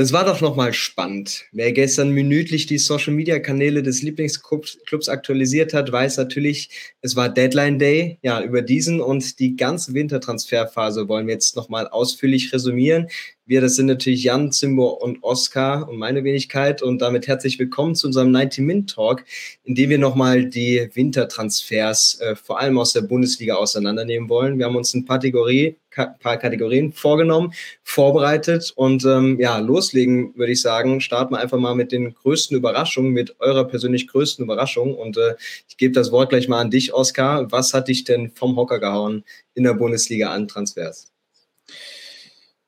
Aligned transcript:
Das 0.00 0.14
war 0.14 0.24
doch 0.24 0.40
nochmal 0.40 0.72
spannend. 0.72 1.44
Wer 1.52 1.72
gestern 1.72 2.08
minütlich 2.08 2.64
die 2.64 2.78
Social 2.78 3.12
Media 3.12 3.38
Kanäle 3.38 3.82
des 3.82 4.00
Lieblingsclubs 4.00 5.10
aktualisiert 5.10 5.74
hat, 5.74 5.92
weiß 5.92 6.16
natürlich, 6.16 6.70
es 7.02 7.16
war 7.16 7.28
Deadline 7.28 7.78
Day. 7.78 8.18
Ja, 8.22 8.42
über 8.42 8.62
diesen 8.62 9.02
und 9.02 9.38
die 9.38 9.56
ganze 9.56 9.92
Wintertransferphase 9.92 11.06
wollen 11.06 11.26
wir 11.26 11.34
jetzt 11.34 11.54
nochmal 11.54 11.86
ausführlich 11.86 12.50
resümieren. 12.50 13.08
Wir, 13.44 13.60
das 13.60 13.74
sind 13.74 13.86
natürlich 13.86 14.22
Jan, 14.22 14.52
Zimbo 14.52 14.88
und 14.88 15.22
Oskar 15.22 15.86
und 15.86 15.98
meine 15.98 16.24
Wenigkeit. 16.24 16.80
Und 16.80 17.02
damit 17.02 17.26
herzlich 17.26 17.58
willkommen 17.58 17.94
zu 17.94 18.06
unserem 18.06 18.30
90-Min-Talk, 18.30 19.24
in 19.64 19.74
dem 19.74 19.90
wir 19.90 19.98
nochmal 19.98 20.46
die 20.46 20.88
Wintertransfers 20.94 22.20
äh, 22.20 22.36
vor 22.36 22.58
allem 22.58 22.78
aus 22.78 22.94
der 22.94 23.02
Bundesliga 23.02 23.56
auseinandernehmen 23.56 24.30
wollen. 24.30 24.56
Wir 24.56 24.64
haben 24.64 24.76
uns 24.76 24.96
paar, 25.04 25.18
Kategorie, 25.18 25.76
paar 25.90 26.36
Kategorien 26.36 26.92
vorgenommen, 26.92 27.52
vorbereitet 27.82 28.72
und 28.76 29.04
ähm, 29.04 29.38
ja, 29.40 29.58
loslegen 29.58 30.36
würde 30.36 30.52
ich 30.52 30.62
sagen. 30.62 31.00
Starten 31.00 31.34
wir 31.34 31.38
einfach 31.38 31.58
mal 31.58 31.74
mit 31.74 31.92
den 31.92 32.14
größten 32.14 32.56
Überraschungen, 32.56 33.12
mit 33.12 33.40
eurer 33.40 33.64
persönlich 33.64 34.06
größten 34.08 34.44
Überraschung. 34.44 34.94
Und 34.94 35.16
äh, 35.16 35.34
ich 35.68 35.76
gebe 35.76 35.92
das 35.92 36.12
Wort 36.12 36.30
gleich 36.30 36.48
mal 36.48 36.60
an 36.60 36.70
dich, 36.70 36.94
Oskar. 36.94 37.50
Was 37.52 37.74
hat 37.74 37.88
dich 37.88 38.04
denn 38.04 38.30
vom 38.30 38.56
Hocker 38.56 38.78
gehauen 38.78 39.24
in 39.54 39.64
der 39.64 39.74
Bundesliga 39.74 40.30
an 40.30 40.48
Transfers? 40.48 41.10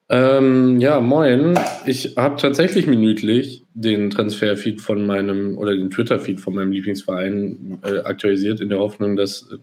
Ähm, 0.08 0.78
ja, 0.78 1.00
moin. 1.00 1.58
Ich 1.86 2.16
habe 2.16 2.36
tatsächlich 2.36 2.86
minütlich 2.86 3.64
den 3.72 4.10
Transferfeed 4.10 4.82
von 4.82 5.06
meinem 5.06 5.56
oder 5.56 5.74
den 5.74 5.90
Twitter-Feed 5.90 6.38
von 6.38 6.54
meinem 6.54 6.72
Lieblingsverein 6.72 7.78
äh, 7.82 8.00
aktualisiert, 8.00 8.60
in 8.60 8.68
der 8.68 8.78
Hoffnung, 8.78 9.16
dass 9.16 9.48
äh, 9.50 9.56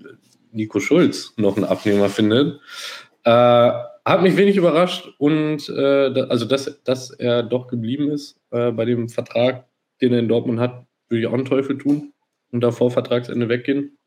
Nico 0.51 0.79
Schulz 0.79 1.33
noch 1.37 1.55
einen 1.55 1.65
Abnehmer 1.65 2.09
findet. 2.09 2.59
Äh, 3.23 3.71
hat 4.05 4.23
mich 4.23 4.37
wenig 4.37 4.57
überrascht 4.57 5.09
und 5.17 5.69
äh, 5.69 6.21
also, 6.29 6.45
dass, 6.45 6.81
dass 6.83 7.11
er 7.11 7.43
doch 7.43 7.67
geblieben 7.67 8.09
ist 8.09 8.39
äh, 8.51 8.71
bei 8.71 8.85
dem 8.85 9.09
Vertrag, 9.09 9.65
den 10.01 10.13
er 10.13 10.19
in 10.19 10.27
Dortmund 10.27 10.59
hat, 10.59 10.85
würde 11.09 11.21
ich 11.21 11.27
auch 11.27 11.33
einen 11.33 11.45
Teufel 11.45 11.77
tun 11.77 12.13
und 12.51 12.61
da 12.61 12.71
vor 12.71 12.91
Vertragsende 12.91 13.49
weggehen. 13.49 13.97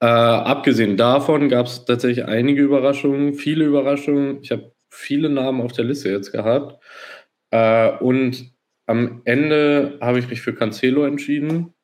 Äh, 0.00 0.06
abgesehen 0.06 0.96
davon 0.96 1.48
gab 1.48 1.66
es 1.66 1.84
tatsächlich 1.84 2.24
einige 2.24 2.62
Überraschungen, 2.62 3.34
viele 3.34 3.64
Überraschungen. 3.64 4.38
Ich 4.42 4.50
habe 4.50 4.72
viele 4.88 5.28
Namen 5.28 5.60
auf 5.60 5.72
der 5.72 5.84
Liste 5.84 6.10
jetzt 6.10 6.32
gehabt. 6.32 6.82
Äh, 7.50 7.90
und 7.98 8.52
am 8.86 9.22
Ende 9.24 9.98
habe 10.00 10.18
ich 10.18 10.28
mich 10.28 10.40
für 10.40 10.54
Cancelo 10.54 11.04
entschieden, 11.04 11.74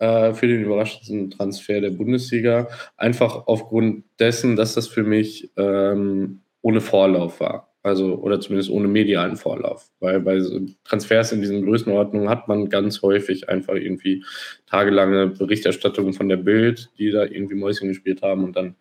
äh, 0.00 0.34
für 0.34 0.48
den 0.48 0.62
überraschendsten 0.62 1.30
Transfer 1.30 1.80
der 1.80 1.90
Bundesliga. 1.90 2.68
Einfach 2.96 3.46
aufgrund 3.46 4.04
dessen, 4.18 4.56
dass 4.56 4.74
das 4.74 4.88
für 4.88 5.04
mich 5.04 5.50
ähm, 5.56 6.40
ohne 6.62 6.80
Vorlauf 6.80 7.40
war. 7.40 7.68
Also, 7.82 8.16
oder 8.16 8.40
zumindest 8.40 8.70
ohne 8.70 8.88
medialen 8.88 9.36
Vorlauf. 9.36 9.90
Weil 10.00 10.20
bei 10.20 10.38
Transfers 10.84 11.32
in 11.32 11.40
diesen 11.40 11.64
Größenordnungen 11.64 12.28
hat 12.28 12.48
man 12.48 12.68
ganz 12.68 13.00
häufig 13.00 13.48
einfach 13.48 13.74
irgendwie 13.74 14.24
tagelange 14.66 15.28
Berichterstattungen 15.28 16.12
von 16.12 16.28
der 16.28 16.36
Bild, 16.36 16.90
die 16.98 17.10
da 17.10 17.24
irgendwie 17.24 17.54
Mäuschen 17.54 17.88
gespielt 17.88 18.20
haben 18.20 18.44
und 18.44 18.56
dann 18.56 18.76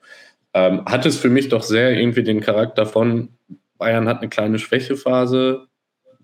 ähm, 0.54 0.84
hat 0.86 1.06
es 1.06 1.18
für 1.18 1.30
mich 1.30 1.48
doch 1.50 1.62
sehr 1.62 1.98
irgendwie 1.98 2.24
den 2.24 2.42
Charakter 2.42 2.86
von, 2.86 3.30
Bayern 3.78 4.08
hat 4.08 4.20
eine 4.20 4.30
kleine 4.30 4.60
Schwächephase. 4.60 5.68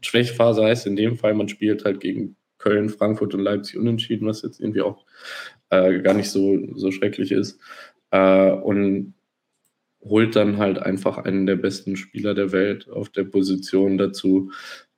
Schwächephase 0.01 0.63
heißt 0.63 0.87
in 0.87 0.95
dem 0.95 1.15
Fall, 1.17 1.33
man 1.33 1.47
spielt 1.47 1.85
halt 1.85 2.01
gegen 2.01 2.35
Köln, 2.65 2.89
Frankfurt 2.89 3.33
und 3.35 3.41
Leipzig 3.41 3.77
unentschieden, 3.77 4.27
was 4.27 4.41
jetzt 4.41 4.59
irgendwie 4.59 4.81
auch 4.81 5.05
äh, 5.69 5.99
gar 5.99 6.13
nicht 6.15 6.31
so, 6.31 6.57
so 6.75 6.91
schrecklich 6.91 7.31
ist. 7.31 7.59
Äh, 8.11 8.51
und 8.51 9.13
holt 10.01 10.35
dann 10.35 10.57
halt 10.57 10.79
einfach 10.79 11.17
einen 11.17 11.45
der 11.45 11.55
besten 11.55 11.95
Spieler 11.95 12.33
der 12.33 12.51
Welt 12.51 12.89
auf 12.89 13.09
der 13.09 13.23
Position 13.23 13.97
dazu. 13.97 14.51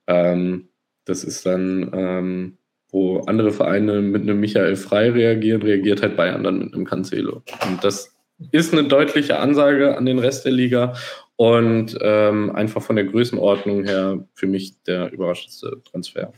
Ähm, 0.06 0.68
das 1.04 1.24
ist 1.24 1.46
dann, 1.46 1.90
ähm, 1.92 2.58
wo 2.90 3.20
andere 3.20 3.52
Vereine 3.52 4.00
mit 4.00 4.22
einem 4.22 4.40
Michael 4.40 4.76
Frei 4.76 5.10
reagieren, 5.10 5.62
reagiert 5.62 6.02
halt 6.02 6.16
Bayern 6.16 6.44
dann 6.44 6.58
mit 6.58 6.74
einem 6.74 6.84
Cancelo. 6.84 7.42
Und 7.66 7.84
das 7.84 8.14
ist 8.50 8.72
eine 8.72 8.84
deutliche 8.84 9.38
Ansage 9.38 9.96
an 9.96 10.06
den 10.06 10.18
Rest 10.18 10.44
der 10.44 10.52
Liga 10.52 10.94
und 11.36 11.98
ähm, 12.00 12.54
einfach 12.54 12.82
von 12.82 12.96
der 12.96 13.06
Größenordnung 13.06 13.84
her 13.84 14.26
für 14.34 14.46
mich 14.46 14.82
der 14.84 15.12
überraschendste 15.12 15.82
Transfer 15.90 16.32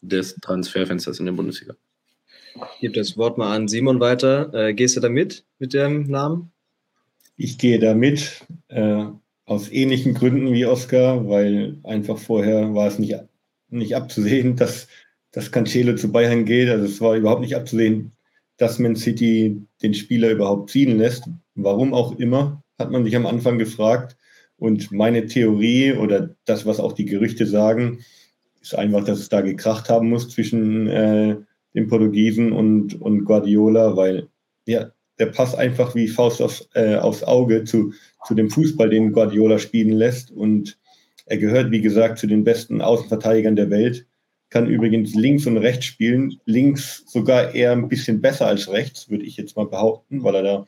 des 0.00 0.36
Transferfensters 0.36 1.18
in 1.18 1.26
der 1.26 1.32
Bundesliga. 1.32 1.74
Ich 2.74 2.80
gebe 2.80 2.94
das 2.94 3.16
Wort 3.16 3.38
mal 3.38 3.54
an 3.54 3.68
Simon 3.68 4.00
weiter. 4.00 4.52
Äh, 4.54 4.74
gehst 4.74 4.96
du 4.96 5.00
da 5.00 5.08
mit, 5.08 5.44
mit 5.58 5.74
dem 5.74 6.04
Namen? 6.04 6.52
Ich 7.36 7.58
gehe 7.58 7.78
da 7.78 7.94
mit, 7.94 8.46
äh, 8.68 9.06
aus 9.44 9.70
ähnlichen 9.70 10.14
Gründen 10.14 10.52
wie 10.52 10.66
Oscar, 10.66 11.28
weil 11.28 11.78
einfach 11.84 12.18
vorher 12.18 12.74
war 12.74 12.88
es 12.88 12.98
nicht, 12.98 13.16
nicht 13.68 13.94
abzusehen, 13.94 14.56
dass, 14.56 14.88
dass 15.32 15.52
Cancelo 15.52 15.94
zu 15.96 16.10
Bayern 16.10 16.44
geht. 16.44 16.68
Also 16.68 16.84
es 16.84 17.00
war 17.00 17.16
überhaupt 17.16 17.42
nicht 17.42 17.56
abzusehen, 17.56 18.12
dass 18.56 18.78
Man 18.78 18.96
City 18.96 19.62
den 19.82 19.94
Spieler 19.94 20.30
überhaupt 20.30 20.70
ziehen 20.70 20.98
lässt. 20.98 21.24
Warum 21.54 21.94
auch 21.94 22.18
immer, 22.18 22.62
hat 22.78 22.90
man 22.90 23.04
sich 23.04 23.16
am 23.16 23.26
Anfang 23.26 23.58
gefragt. 23.58 24.16
Und 24.58 24.90
meine 24.90 25.26
Theorie 25.26 25.92
oder 25.92 26.34
das, 26.46 26.64
was 26.64 26.80
auch 26.80 26.94
die 26.94 27.04
Gerüchte 27.04 27.46
sagen, 27.46 28.04
ist 28.66 28.74
einfach, 28.74 29.04
dass 29.04 29.18
es 29.18 29.28
da 29.28 29.40
gekracht 29.40 29.88
haben 29.88 30.08
muss 30.08 30.28
zwischen 30.28 30.88
äh, 30.88 31.36
den 31.74 31.88
Portugiesen 31.88 32.52
und, 32.52 33.00
und 33.00 33.24
Guardiola, 33.24 33.96
weil 33.96 34.28
ja, 34.66 34.90
der 35.18 35.26
passt 35.26 35.56
einfach 35.56 35.94
wie 35.94 36.08
Faust 36.08 36.42
aufs, 36.42 36.68
äh, 36.74 36.96
aufs 36.96 37.22
Auge 37.22 37.64
zu, 37.64 37.92
zu 38.26 38.34
dem 38.34 38.50
Fußball, 38.50 38.90
den 38.90 39.12
Guardiola 39.12 39.58
spielen 39.58 39.92
lässt. 39.92 40.30
Und 40.30 40.78
er 41.26 41.38
gehört, 41.38 41.70
wie 41.70 41.80
gesagt, 41.80 42.18
zu 42.18 42.26
den 42.26 42.44
besten 42.44 42.80
Außenverteidigern 42.80 43.56
der 43.56 43.70
Welt 43.70 44.06
kann 44.50 44.68
übrigens 44.68 45.14
links 45.14 45.46
und 45.46 45.56
rechts 45.56 45.86
spielen. 45.86 46.40
Links 46.44 47.04
sogar 47.06 47.54
eher 47.54 47.72
ein 47.72 47.88
bisschen 47.88 48.20
besser 48.20 48.46
als 48.46 48.70
rechts, 48.70 49.10
würde 49.10 49.24
ich 49.24 49.36
jetzt 49.36 49.56
mal 49.56 49.66
behaupten, 49.66 50.22
weil 50.22 50.36
er 50.36 50.42
da 50.42 50.66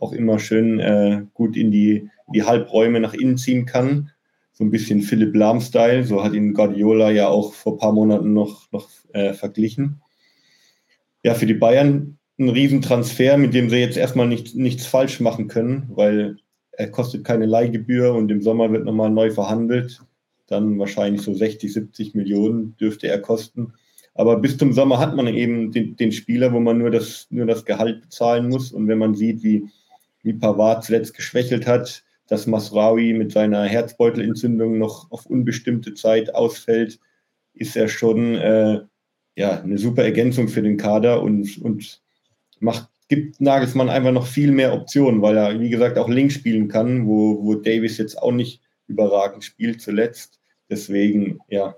auch 0.00 0.12
immer 0.12 0.38
schön 0.38 0.80
äh, 0.80 1.22
gut 1.34 1.56
in 1.56 1.70
die, 1.70 2.08
die 2.34 2.42
Halbräume 2.42 3.00
nach 3.00 3.14
innen 3.14 3.36
ziehen 3.36 3.66
kann. 3.66 4.10
So 4.52 4.64
ein 4.64 4.70
bisschen 4.70 5.02
Philipp 5.02 5.34
Lahm-Style. 5.34 6.04
So 6.04 6.22
hat 6.22 6.34
ihn 6.34 6.54
Guardiola 6.54 7.10
ja 7.10 7.28
auch 7.28 7.54
vor 7.54 7.74
ein 7.74 7.78
paar 7.78 7.92
Monaten 7.92 8.32
noch, 8.32 8.70
noch 8.72 8.88
äh, 9.12 9.32
verglichen. 9.32 10.02
Ja, 11.22 11.34
für 11.34 11.46
die 11.46 11.54
Bayern 11.54 12.18
ein 12.38 12.48
Riesentransfer, 12.48 13.36
mit 13.36 13.54
dem 13.54 13.70
sie 13.70 13.76
jetzt 13.76 13.96
erstmal 13.96 14.26
nicht, 14.26 14.54
nichts 14.54 14.86
falsch 14.86 15.20
machen 15.20 15.48
können, 15.48 15.90
weil 15.94 16.36
er 16.72 16.90
kostet 16.90 17.24
keine 17.24 17.46
Leihgebühr 17.46 18.14
und 18.14 18.30
im 18.30 18.42
Sommer 18.42 18.72
wird 18.72 18.84
nochmal 18.84 19.10
neu 19.10 19.30
verhandelt 19.30 20.02
dann 20.52 20.78
wahrscheinlich 20.78 21.22
so 21.22 21.34
60, 21.34 21.72
70 21.72 22.14
Millionen 22.14 22.76
dürfte 22.76 23.08
er 23.08 23.20
kosten. 23.20 23.72
Aber 24.14 24.36
bis 24.38 24.58
zum 24.58 24.72
Sommer 24.72 24.98
hat 24.98 25.16
man 25.16 25.26
eben 25.26 25.72
den, 25.72 25.96
den 25.96 26.12
Spieler, 26.12 26.52
wo 26.52 26.60
man 26.60 26.78
nur 26.78 26.90
das, 26.90 27.26
nur 27.30 27.46
das 27.46 27.64
Gehalt 27.64 28.02
bezahlen 28.02 28.50
muss. 28.50 28.70
Und 28.70 28.86
wenn 28.86 28.98
man 28.98 29.14
sieht, 29.14 29.42
wie, 29.42 29.68
wie 30.22 30.34
Pavard 30.34 30.84
zuletzt 30.84 31.14
geschwächelt 31.14 31.66
hat, 31.66 32.04
dass 32.32 32.46
Masraoui 32.46 33.12
mit 33.12 33.30
seiner 33.30 33.64
Herzbeutelentzündung 33.64 34.78
noch 34.78 35.10
auf 35.10 35.26
unbestimmte 35.26 35.92
Zeit 35.92 36.34
ausfällt, 36.34 36.98
ist 37.52 37.76
er 37.76 37.88
schon 37.88 38.36
äh, 38.36 38.80
ja, 39.36 39.60
eine 39.60 39.76
super 39.76 40.02
Ergänzung 40.02 40.48
für 40.48 40.62
den 40.62 40.78
Kader 40.78 41.22
und, 41.22 41.58
und 41.58 42.00
macht, 42.58 42.88
gibt 43.08 43.38
Nagelsmann 43.42 43.90
einfach 43.90 44.12
noch 44.12 44.26
viel 44.26 44.50
mehr 44.50 44.72
Optionen, 44.72 45.20
weil 45.20 45.36
er, 45.36 45.60
wie 45.60 45.68
gesagt, 45.68 45.98
auch 45.98 46.08
links 46.08 46.32
spielen 46.32 46.68
kann, 46.68 47.06
wo, 47.06 47.44
wo 47.44 47.54
Davis 47.54 47.98
jetzt 47.98 48.16
auch 48.16 48.32
nicht 48.32 48.62
überragend 48.86 49.44
spielt 49.44 49.82
zuletzt. 49.82 50.40
Deswegen, 50.70 51.38
ja, 51.48 51.76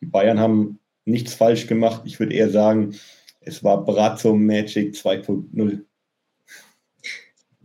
die 0.00 0.06
Bayern 0.06 0.38
haben 0.38 0.78
nichts 1.04 1.34
falsch 1.34 1.66
gemacht. 1.66 2.02
Ich 2.04 2.20
würde 2.20 2.34
eher 2.34 2.50
sagen, 2.50 2.94
es 3.40 3.64
war 3.64 3.84
Brazzo 3.84 4.36
Magic 4.36 4.94
2.0. 4.94 5.80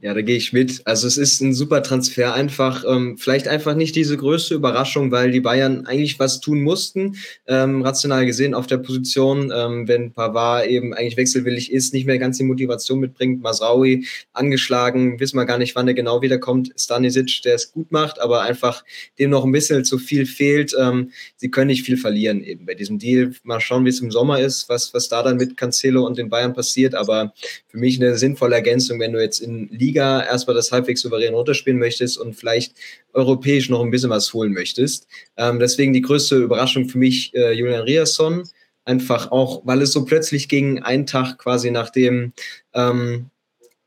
Ja, 0.05 0.13
da 0.13 0.21
gehe 0.21 0.37
ich 0.37 0.53
mit. 0.53 0.83
Also 0.85 1.07
es 1.07 1.17
ist 1.17 1.41
ein 1.41 1.55
super 1.55 1.81
Transfer, 1.81 2.35
einfach 2.35 2.83
ähm, 2.87 3.17
vielleicht 3.17 3.47
einfach 3.47 3.73
nicht 3.73 3.95
diese 3.95 4.15
größte 4.15 4.53
Überraschung, 4.53 5.09
weil 5.09 5.31
die 5.31 5.39
Bayern 5.39 5.87
eigentlich 5.87 6.19
was 6.19 6.41
tun 6.41 6.61
mussten, 6.61 7.15
ähm, 7.47 7.81
rational 7.81 8.27
gesehen 8.27 8.53
auf 8.53 8.67
der 8.67 8.77
Position, 8.77 9.51
ähm, 9.51 9.87
wenn 9.87 10.13
Pavard 10.13 10.67
eben 10.67 10.93
eigentlich 10.93 11.17
wechselwillig 11.17 11.71
ist, 11.71 11.91
nicht 11.91 12.05
mehr 12.05 12.19
ganz 12.19 12.37
die 12.37 12.43
Motivation 12.43 12.99
mitbringt, 12.99 13.41
Masraui 13.41 14.05
angeschlagen, 14.31 15.19
wissen 15.19 15.37
wir 15.37 15.45
gar 15.45 15.57
nicht, 15.57 15.75
wann 15.75 15.87
er 15.87 15.95
genau 15.95 16.21
wiederkommt, 16.21 16.71
Stanisic, 16.77 17.41
der 17.43 17.55
es 17.55 17.71
gut 17.71 17.91
macht, 17.91 18.21
aber 18.21 18.43
einfach 18.43 18.83
dem 19.17 19.31
noch 19.31 19.43
ein 19.43 19.51
bisschen 19.51 19.85
zu 19.85 19.97
viel 19.97 20.27
fehlt. 20.27 20.75
Ähm, 20.79 21.13
sie 21.37 21.49
können 21.49 21.69
nicht 21.69 21.83
viel 21.83 21.97
verlieren 21.97 22.43
eben 22.43 22.67
bei 22.67 22.75
diesem 22.75 22.99
Deal. 22.99 23.33
Mal 23.41 23.59
schauen, 23.59 23.85
wie 23.85 23.89
es 23.89 24.01
im 24.01 24.11
Sommer 24.11 24.39
ist, 24.39 24.69
was, 24.69 24.93
was 24.93 25.09
da 25.09 25.23
dann 25.23 25.37
mit 25.37 25.57
Cancelo 25.57 26.05
und 26.05 26.19
den 26.19 26.29
Bayern 26.29 26.53
passiert, 26.53 26.93
aber 26.93 27.33
für 27.69 27.79
mich 27.79 27.99
eine 27.99 28.19
sinnvolle 28.19 28.53
Ergänzung, 28.53 28.99
wenn 28.99 29.11
du 29.11 29.19
jetzt 29.19 29.39
in 29.39 29.67
Liga 29.69 29.94
erstmal 29.95 30.55
das 30.55 30.71
halbwegs 30.71 31.01
souverän 31.01 31.33
runterspielen 31.33 31.79
möchtest 31.79 32.17
und 32.17 32.33
vielleicht 32.33 32.75
europäisch 33.13 33.69
noch 33.69 33.81
ein 33.81 33.91
bisschen 33.91 34.09
was 34.09 34.33
holen 34.33 34.53
möchtest. 34.53 35.07
Ähm, 35.37 35.59
deswegen 35.59 35.93
die 35.93 36.01
größte 36.01 36.37
Überraschung 36.37 36.89
für 36.89 36.97
mich 36.97 37.33
äh, 37.33 37.53
Julian 37.53 37.83
Riasson. 37.83 38.43
Einfach 38.83 39.31
auch, 39.31 39.61
weil 39.65 39.81
es 39.81 39.91
so 39.91 40.05
plötzlich 40.05 40.47
ging, 40.47 40.83
einen 40.83 41.07
Tag 41.07 41.39
quasi 41.39 41.71
nachdem, 41.71 42.33
ähm, 42.73 43.31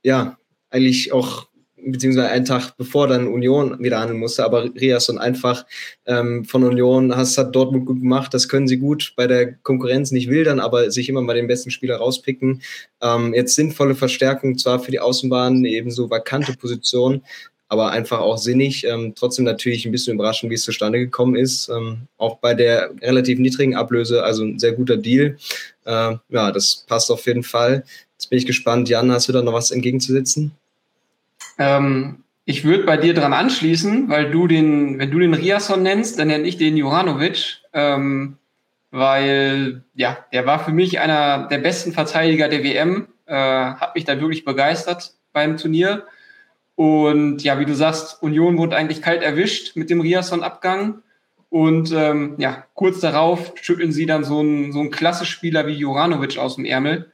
ja, 0.03 0.39
eigentlich 0.71 1.13
auch 1.13 1.48
beziehungsweise 1.85 2.29
einen 2.29 2.45
Tag 2.45 2.77
bevor 2.77 3.07
dann 3.09 3.29
Union 3.29 3.79
wieder 3.83 4.01
handeln 4.01 4.19
musste. 4.19 4.45
Aber 4.45 4.65
Riasson 4.75 5.19
einfach 5.19 5.67
ähm, 6.07 6.45
von 6.45 6.65
Union 6.65 7.15
has, 7.15 7.37
hat 7.39 7.55
Dortmund 7.55 7.87
gut 7.87 8.01
gemacht. 8.01 8.33
Das 8.35 8.49
können 8.49 8.69
sie 8.69 8.79
gut 8.79 9.13
bei 9.17 9.27
der 9.27 9.53
Konkurrenz 9.55 10.11
nicht 10.11 10.29
wildern, 10.29 10.61
aber 10.61 10.91
sich 10.91 11.09
immer 11.09 11.23
mal 11.23 11.35
den 11.35 11.47
besten 11.47 11.71
Spieler 11.71 11.97
rauspicken. 11.97 12.63
Ähm, 13.03 13.35
jetzt 13.35 13.55
sinnvolle 13.55 13.95
Verstärkung 13.95 14.59
zwar 14.59 14.81
für 14.81 14.91
die 14.91 15.01
Außenbahn, 15.01 15.65
ebenso 15.65 16.11
vakante 16.11 16.55
Position, 16.55 17.23
aber 17.69 17.91
einfach 17.91 18.21
auch 18.21 18.39
sinnig. 18.39 18.85
Ähm, 18.85 19.13
trotzdem 19.15 19.45
natürlich 19.45 19.85
ein 19.85 19.93
bisschen 19.93 20.15
überraschend, 20.15 20.51
wie 20.51 20.55
es 20.55 20.63
zustande 20.63 20.99
gekommen 20.99 21.37
ist. 21.37 21.69
Ähm, 21.69 22.09
auch 22.17 22.39
bei 22.39 22.55
der 22.55 22.91
relativ 23.03 23.39
niedrigen 23.39 23.77
Ablöse, 23.77 24.23
also 24.25 24.45
ein 24.45 24.59
sehr 24.59 24.73
guter 24.73 24.97
Deal. 24.97 25.37
Äh, 25.85 26.17
ja, 26.29 26.53
das 26.53 26.85
passt 26.87 27.11
auf 27.11 27.27
jeden 27.27 27.43
Fall. 27.43 27.85
Jetzt 28.15 28.31
bin 28.31 28.39
ich 28.39 28.47
gespannt. 28.47 28.89
Jan, 28.89 29.13
hast 29.13 29.29
du 29.29 29.33
da 29.33 29.43
noch 29.43 29.53
was 29.53 29.71
entgegenzusetzen? 29.71 30.53
Ähm, 31.59 32.25
ich 32.45 32.65
würde 32.65 32.85
bei 32.85 32.97
dir 32.97 33.13
dran 33.13 33.35
anschließen, 33.35 34.09
weil 34.09 34.31
du 34.31 34.47
den, 34.47 34.99
wenn 34.99 35.11
du 35.11 35.19
den 35.19 35.35
Riasson 35.35 35.83
nennst, 35.83 36.19
dann 36.19 36.29
nenne 36.29 36.49
ich 36.49 36.57
den 36.57 36.77
Juranovic, 36.77 37.59
ähm, 37.75 38.39
weil 38.91 39.83
ja, 39.95 40.17
der 40.33 40.47
war 40.47 40.65
für 40.65 40.73
mich 40.73 40.99
einer 40.99 41.47
der 41.49 41.59
besten 41.59 41.93
Verteidiger 41.93 42.49
der 42.49 42.65
WM, 42.65 43.09
äh, 43.27 43.35
hat 43.35 43.95
mich 43.95 44.07
da 44.07 44.19
wirklich 44.19 44.47
begeistert 44.47 45.13
beim 45.35 45.59
Turnier. 45.59 46.07
Und 46.75 47.43
ja, 47.43 47.59
wie 47.59 47.67
du 47.67 47.75
sagst, 47.75 48.23
Union 48.23 48.57
wurde 48.57 48.77
eigentlich 48.77 49.03
kalt 49.03 49.23
erwischt 49.23 49.77
mit 49.77 49.91
dem 49.91 50.01
Riasson-Abgang. 50.01 51.03
Und 51.51 51.93
ähm, 51.93 52.37
ja, 52.39 52.65
kurz 52.75 53.01
darauf 53.01 53.53
schütteln 53.61 53.93
sie 53.93 54.07
dann 54.07 54.25
so 54.25 54.41
einen, 54.41 54.73
so 54.73 54.81
einen 54.81 54.91
klasse 54.91 55.27
Spieler 55.27 55.67
wie 55.67 55.73
Juranovic 55.73 56.39
aus 56.39 56.57
dem 56.57 56.65
Ärmel 56.65 57.11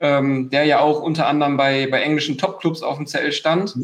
ähm, 0.00 0.50
der 0.50 0.64
ja 0.64 0.80
auch 0.80 1.00
unter 1.00 1.26
anderem 1.26 1.56
bei, 1.56 1.86
bei 1.90 2.02
englischen 2.02 2.38
Topclubs 2.38 2.82
auf 2.82 2.96
dem 2.96 3.06
Zettel 3.06 3.32
stand. 3.32 3.74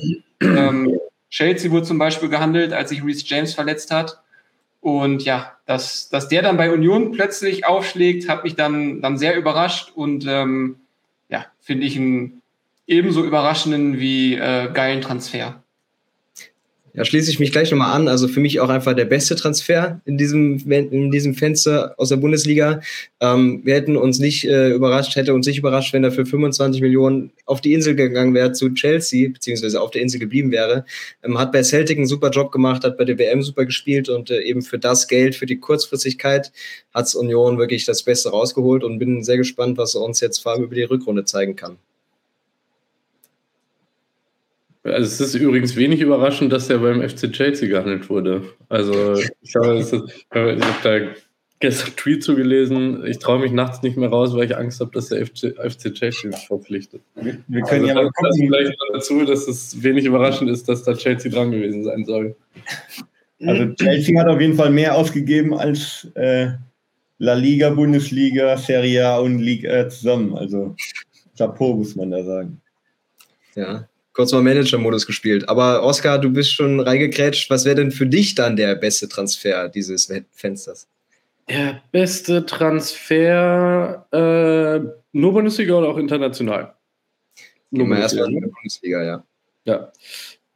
ähm, 0.41 0.99
Chelsea 1.31 1.71
wurde 1.71 1.87
zum 1.87 1.99
Beispiel 1.99 2.29
gehandelt, 2.29 2.73
als 2.73 2.91
sich 2.91 3.05
Reece 3.05 3.29
James 3.29 3.55
verletzt 3.55 3.91
hat. 3.91 4.21
Und 4.81 5.25
ja, 5.25 5.53
dass, 5.67 6.09
dass 6.09 6.29
der 6.29 6.43
dann 6.43 6.57
bei 6.57 6.73
Union 6.73 7.13
plötzlich 7.13 7.67
aufschlägt, 7.67 8.29
hat 8.29 8.45
mich 8.45 8.57
dann, 8.57 9.03
dann 9.03 9.19
sehr 9.19 9.37
überrascht 9.37 9.93
und 9.95 10.27
ähm, 10.27 10.77
ja, 11.29 11.47
finde 11.61 11.87
ich 11.87 11.97
einen 11.97 12.43
ebenso 12.87 13.25
überraschenden 13.25 14.01
wie 14.01 14.35
äh, 14.35 14.71
geilen 14.73 15.03
Transfer. 15.03 15.63
Ja, 16.93 17.05
schließe 17.05 17.31
ich 17.31 17.39
mich 17.39 17.53
gleich 17.53 17.71
nochmal 17.71 17.95
an. 17.95 18.09
Also 18.09 18.27
für 18.27 18.41
mich 18.41 18.59
auch 18.59 18.69
einfach 18.69 18.95
der 18.95 19.05
beste 19.05 19.37
Transfer 19.37 20.01
in 20.07 20.19
diesem, 20.19 20.59
in 20.69 21.13
diesem 21.13 21.35
Fenster 21.35 21.95
aus 21.99 22.09
der 22.09 22.17
Bundesliga. 22.17 22.81
Ähm, 23.21 23.61
wir 23.65 23.75
hätten 23.75 23.97
uns 23.97 24.19
nicht 24.19 24.45
äh, 24.45 24.71
überrascht, 24.71 25.15
hätte 25.15 25.33
uns 25.33 25.47
nicht 25.47 25.59
überrascht, 25.59 25.93
wenn 25.93 26.03
er 26.03 26.11
für 26.11 26.27
25 26.27 26.83
Millionen 26.83 27.31
auf 27.47 27.61
die 27.61 27.75
Insel 27.75 27.95
gegangen 27.95 28.35
wäre 28.35 28.53
zu 28.53 28.71
Chelsea, 28.71 29.29
beziehungsweise 29.29 29.81
auf 29.81 29.93
der 29.93 30.03
Insel 30.03 30.19
geblieben 30.19 30.51
wäre. 30.51 30.85
Ähm, 31.23 31.39
hat 31.39 31.53
bei 31.53 31.63
Celtic 31.63 31.97
einen 31.97 32.07
super 32.07 32.31
Job 32.31 32.51
gemacht, 32.51 32.83
hat 32.83 32.99
bei 32.99 33.05
der 33.05 33.19
WM 33.19 33.43
super 33.43 33.65
gespielt 33.67 34.09
und 34.09 34.31
äh, 34.31 34.41
eben 34.41 34.63
für 34.63 34.79
das 34.79 35.07
Geld, 35.07 35.37
für 35.37 35.47
die 35.47 35.61
Kurzfristigkeit 35.61 36.51
hat's 36.93 37.15
Union 37.15 37.59
wirklich 37.59 37.85
das 37.85 38.03
Beste 38.03 38.31
rausgeholt 38.31 38.83
und 38.83 38.99
bin 38.99 39.23
sehr 39.23 39.37
gespannt, 39.37 39.79
was 39.79 39.95
er 39.95 40.01
uns 40.01 40.21
jetzt 40.21 40.39
vor 40.39 40.53
allem 40.53 40.65
über 40.65 40.75
die 40.75 40.83
Rückrunde 40.83 41.25
zeigen 41.25 41.55
kann. 41.55 41.79
Also 44.83 45.03
es 45.03 45.21
ist 45.21 45.35
übrigens 45.35 45.77
wenig 45.77 46.01
überraschend, 46.01 46.53
dass 46.53 46.71
er 46.71 46.79
beim 46.79 47.07
FC 47.07 47.31
Chelsea 47.33 47.69
gehandelt 47.69 48.09
wurde. 48.09 48.43
Also 48.69 49.15
ich 49.43 49.55
habe, 49.55 49.79
ich 49.79 49.93
habe 49.93 50.57
da 50.83 51.13
gestern 51.61 51.95
Tweet 51.97 52.25
zugelesen. 52.25 53.05
Ich 53.05 53.19
traue 53.19 53.41
mich 53.41 53.53
nachts 53.53 53.83
nicht 53.83 53.99
mehr 53.99 54.09
raus, 54.09 54.35
weil 54.35 54.45
ich 54.45 54.57
Angst 54.57 54.81
habe, 54.81 54.91
dass 54.93 55.09
der 55.11 55.27
FC, 55.27 55.55
FC 55.55 55.93
Chelsea 55.93 56.31
mich 56.31 56.47
verpflichtet. 56.47 57.03
Wir, 57.15 57.39
wir 57.47 57.63
können 57.63 57.83
also 57.83 57.87
ja 57.87 57.95
mal 57.95 58.11
gucken. 58.11 58.33
vielleicht 58.39 58.77
dazu, 58.93 59.25
dass 59.25 59.47
es 59.47 59.83
wenig 59.83 60.07
überraschend 60.07 60.51
ist, 60.51 60.69
dass 60.69 60.83
da 60.83 60.95
Chelsea 60.95 61.31
dran 61.31 61.51
gewesen 61.51 61.85
sein 61.85 62.05
soll. 62.07 62.35
Also 63.43 63.75
Chelsea 63.75 64.19
hat 64.19 64.29
auf 64.29 64.41
jeden 64.41 64.55
Fall 64.55 64.71
mehr 64.71 64.95
ausgegeben 64.95 65.55
als 65.55 66.09
äh, 66.15 66.53
La 67.19 67.35
Liga, 67.35 67.69
Bundesliga, 67.69 68.57
Serie 68.57 69.07
A 69.07 69.19
und 69.19 69.39
Liga 69.39 69.89
zusammen. 69.91 70.37
Also 70.37 70.75
Chapeau 71.37 71.75
muss 71.75 71.95
man 71.97 72.11
da 72.11 72.25
sagen. 72.25 72.61
Ja, 73.55 73.87
kurz 74.21 74.33
mal 74.33 74.43
Manager-Modus 74.43 75.07
gespielt. 75.07 75.49
Aber 75.49 75.83
Oskar, 75.83 76.19
du 76.19 76.31
bist 76.31 76.53
schon 76.53 76.79
reingekrätscht. 76.79 77.49
Was 77.49 77.65
wäre 77.65 77.77
denn 77.77 77.91
für 77.91 78.07
dich 78.07 78.35
dann 78.35 78.55
der 78.55 78.75
beste 78.75 79.09
Transfer 79.09 79.71
dieses 79.71 80.13
Fensters? 80.33 80.87
Der 81.49 81.81
beste 81.91 82.45
Transfer 82.45 84.07
äh, 84.13 84.87
nur 85.13 85.33
Bundesliga 85.33 85.73
oder 85.73 85.89
auch 85.89 85.97
international? 85.97 86.75
Nur 87.71 87.87
wir 87.87 87.97
erstmal 87.97 88.29
in 88.31 88.43
der 88.43 88.49
Bundesliga, 88.49 89.03
ja. 89.03 89.25
Ja. 89.65 89.93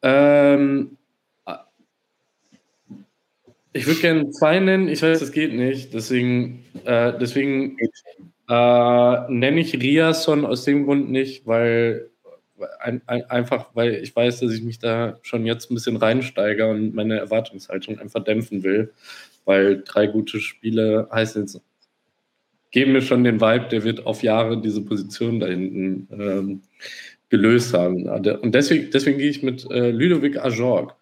Ähm, 0.02 0.99
ich 3.72 3.87
würde 3.87 4.00
gerne 4.00 4.31
zwei 4.31 4.60
nennen. 4.60 4.88
Ich 4.88 5.00
weiß, 5.00 5.20
das 5.20 5.32
geht 5.32 5.55
nicht. 5.55 5.94
Deswegen, 5.94 6.67
äh, 6.84 7.14
deswegen 7.19 7.78
äh, 8.50 9.32
nenne 9.32 9.60
ich 9.60 9.72
Riasson 9.72 10.44
aus 10.44 10.64
dem 10.64 10.84
Grund 10.84 11.10
nicht, 11.10 11.46
weil 11.46 12.10
ein, 12.81 13.03
ein, 13.06 13.25
einfach, 13.31 13.71
weil 13.75 13.95
ich 13.95 14.15
weiß, 14.15 14.41
dass 14.41 14.53
ich 14.53 14.62
mich 14.62 14.79
da 14.79 15.19
schon 15.23 15.47
jetzt 15.47 15.71
ein 15.71 15.75
bisschen 15.75 15.97
reinsteige 15.97 16.67
und 16.69 16.95
meine 16.95 17.19
Erwartungshaltung 17.19 17.99
einfach 17.99 18.23
dämpfen 18.23 18.62
will, 18.62 18.93
weil 19.45 19.83
drei 19.85 20.06
gute 20.06 20.41
Spiele 20.41 21.09
heißen 21.12 21.43
jetzt, 21.43 21.61
geben 22.71 22.93
mir 22.93 23.03
schon 23.03 23.25
den 23.25 23.41
Vibe, 23.41 23.69
der 23.71 23.85
wird 23.85 24.06
auf 24.06 24.23
Jahre 24.23 24.61
diese 24.61 24.83
Position 24.83 25.41
da 25.41 25.47
hinten 25.47 26.09
ähm, 26.12 26.62
gelöst 27.29 27.75
haben. 27.75 28.09
Und 28.09 28.55
deswegen, 28.55 28.91
deswegen 28.91 29.19
gehe 29.19 29.31
ich 29.31 29.43
mit 29.43 29.69
äh, 29.71 29.91
Ludovic 29.91 30.37
Ajorg 30.39 30.95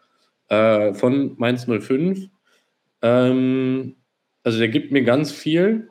äh, 0.48 0.92
von 0.94 1.34
Mainz 1.38 1.66
05. 1.66 2.28
Ähm, 3.02 3.96
also 4.42 4.58
der 4.58 4.68
gibt 4.68 4.92
mir 4.92 5.02
ganz 5.02 5.32
viel 5.32 5.88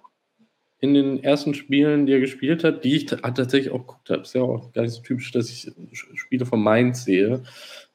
in 0.82 0.96
den 0.96 1.24
ersten 1.24 1.54
Spielen, 1.54 2.08
die 2.08 2.14
er 2.14 2.20
gespielt 2.20 2.64
hat, 2.64 2.84
die 2.84 2.96
ich 2.96 3.06
tatsächlich 3.06 3.72
auch 3.72 3.86
geguckt 3.86 4.10
habe. 4.10 4.24
Ist 4.24 4.34
ja 4.34 4.42
auch 4.42 4.74
gar 4.74 4.82
nicht 4.82 4.94
so 4.94 5.02
typisch, 5.02 5.32
dass 5.32 5.50
ich 5.50 5.72
Spiele 5.94 6.46
von 6.46 6.62
Mainz 6.62 7.06
sehe. 7.06 7.44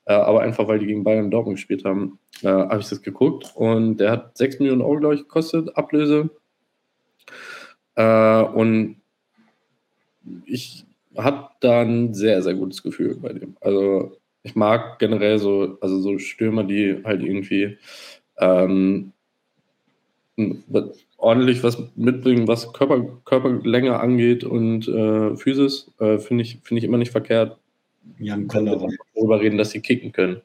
Äh, 0.04 0.14
aber 0.14 0.42
einfach, 0.42 0.68
weil 0.68 0.78
die 0.78 0.86
gegen 0.86 1.02
Bayern 1.02 1.24
und 1.26 1.30
Dortmund 1.32 1.56
gespielt 1.56 1.84
haben, 1.84 2.20
äh, 2.42 2.48
habe 2.48 2.80
ich 2.80 2.88
das 2.88 3.02
geguckt. 3.02 3.52
Und 3.56 3.98
der 3.98 4.12
hat 4.12 4.38
6 4.38 4.60
Millionen 4.60 4.82
Euro, 4.82 5.00
glaube 5.00 5.14
ich, 5.16 5.22
gekostet, 5.22 5.76
Ablöse. 5.76 6.30
Äh, 7.96 8.42
und 8.42 8.96
ich 10.44 10.84
habe 11.16 11.48
da 11.60 11.80
ein 11.80 12.14
sehr, 12.14 12.40
sehr 12.42 12.54
gutes 12.54 12.84
Gefühl 12.84 13.16
bei 13.16 13.32
dem. 13.32 13.56
Also 13.60 14.16
ich 14.44 14.54
mag 14.54 15.00
generell 15.00 15.40
so, 15.40 15.76
also 15.80 15.98
so 16.00 16.18
Stürmer, 16.18 16.62
die 16.62 17.02
halt 17.04 17.22
irgendwie 17.22 17.78
ähm, 18.38 19.12
ordentlich 21.18 21.62
was 21.62 21.78
mitbringen, 21.96 22.48
was 22.48 22.72
Körper, 22.72 23.02
Körperlänge 23.24 23.98
angeht 23.98 24.44
und 24.44 24.86
äh, 24.88 25.36
Physis, 25.36 25.90
äh, 25.98 26.18
finde 26.18 26.42
ich, 26.42 26.58
find 26.62 26.78
ich 26.78 26.84
immer 26.84 26.98
nicht 26.98 27.12
verkehrt. 27.12 27.58
Jan 28.18 28.46
Kollerer. 28.46 28.88
Darüber 29.14 29.40
reden, 29.40 29.58
dass 29.58 29.70
sie 29.70 29.80
kicken 29.80 30.12
können. 30.12 30.42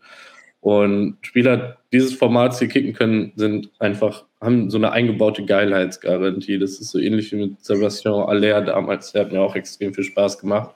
Und 0.62 1.18
Spieler 1.22 1.78
dieses 1.92 2.14
Formats, 2.14 2.60
die 2.60 2.68
kicken 2.68 2.94
können, 2.94 3.34
sind 3.36 3.72
einfach, 3.80 4.26
haben 4.40 4.70
so 4.70 4.78
eine 4.78 4.92
eingebaute 4.92 5.44
Geilheitsgarantie. 5.44 6.60
Das 6.60 6.80
ist 6.80 6.92
so 6.92 7.00
ähnlich 7.00 7.32
wie 7.32 7.38
mit 7.38 7.66
Sebastian 7.66 8.30
Aller 8.30 8.62
damals. 8.62 9.12
Der 9.12 9.26
hat 9.26 9.32
mir 9.32 9.42
auch 9.42 9.56
extrem 9.56 9.94
viel 9.94 10.04
Spaß 10.04 10.38
gemacht. 10.38 10.76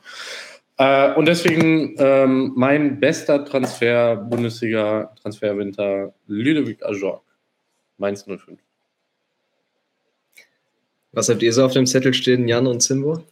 Äh, 0.77 1.13
und 1.13 1.27
deswegen 1.27 1.95
ähm, 1.99 2.53
mein 2.55 2.99
bester 2.99 3.45
Transfer, 3.45 4.15
Bundesliga-Transferwinter, 4.15 6.13
Ludovic 6.27 6.83
Ajorg, 6.83 7.23
Mainz 7.97 8.25
05. 8.25 8.57
Was 11.15 11.29
habt 11.29 11.41
ihr 11.41 11.53
so 11.53 11.63
auf 11.63 11.71
dem 11.71 11.85
Zettel 11.85 12.13
stehen, 12.13 12.49
Jan 12.49 12.67
und 12.67 12.81
Zimbo? 12.81 13.23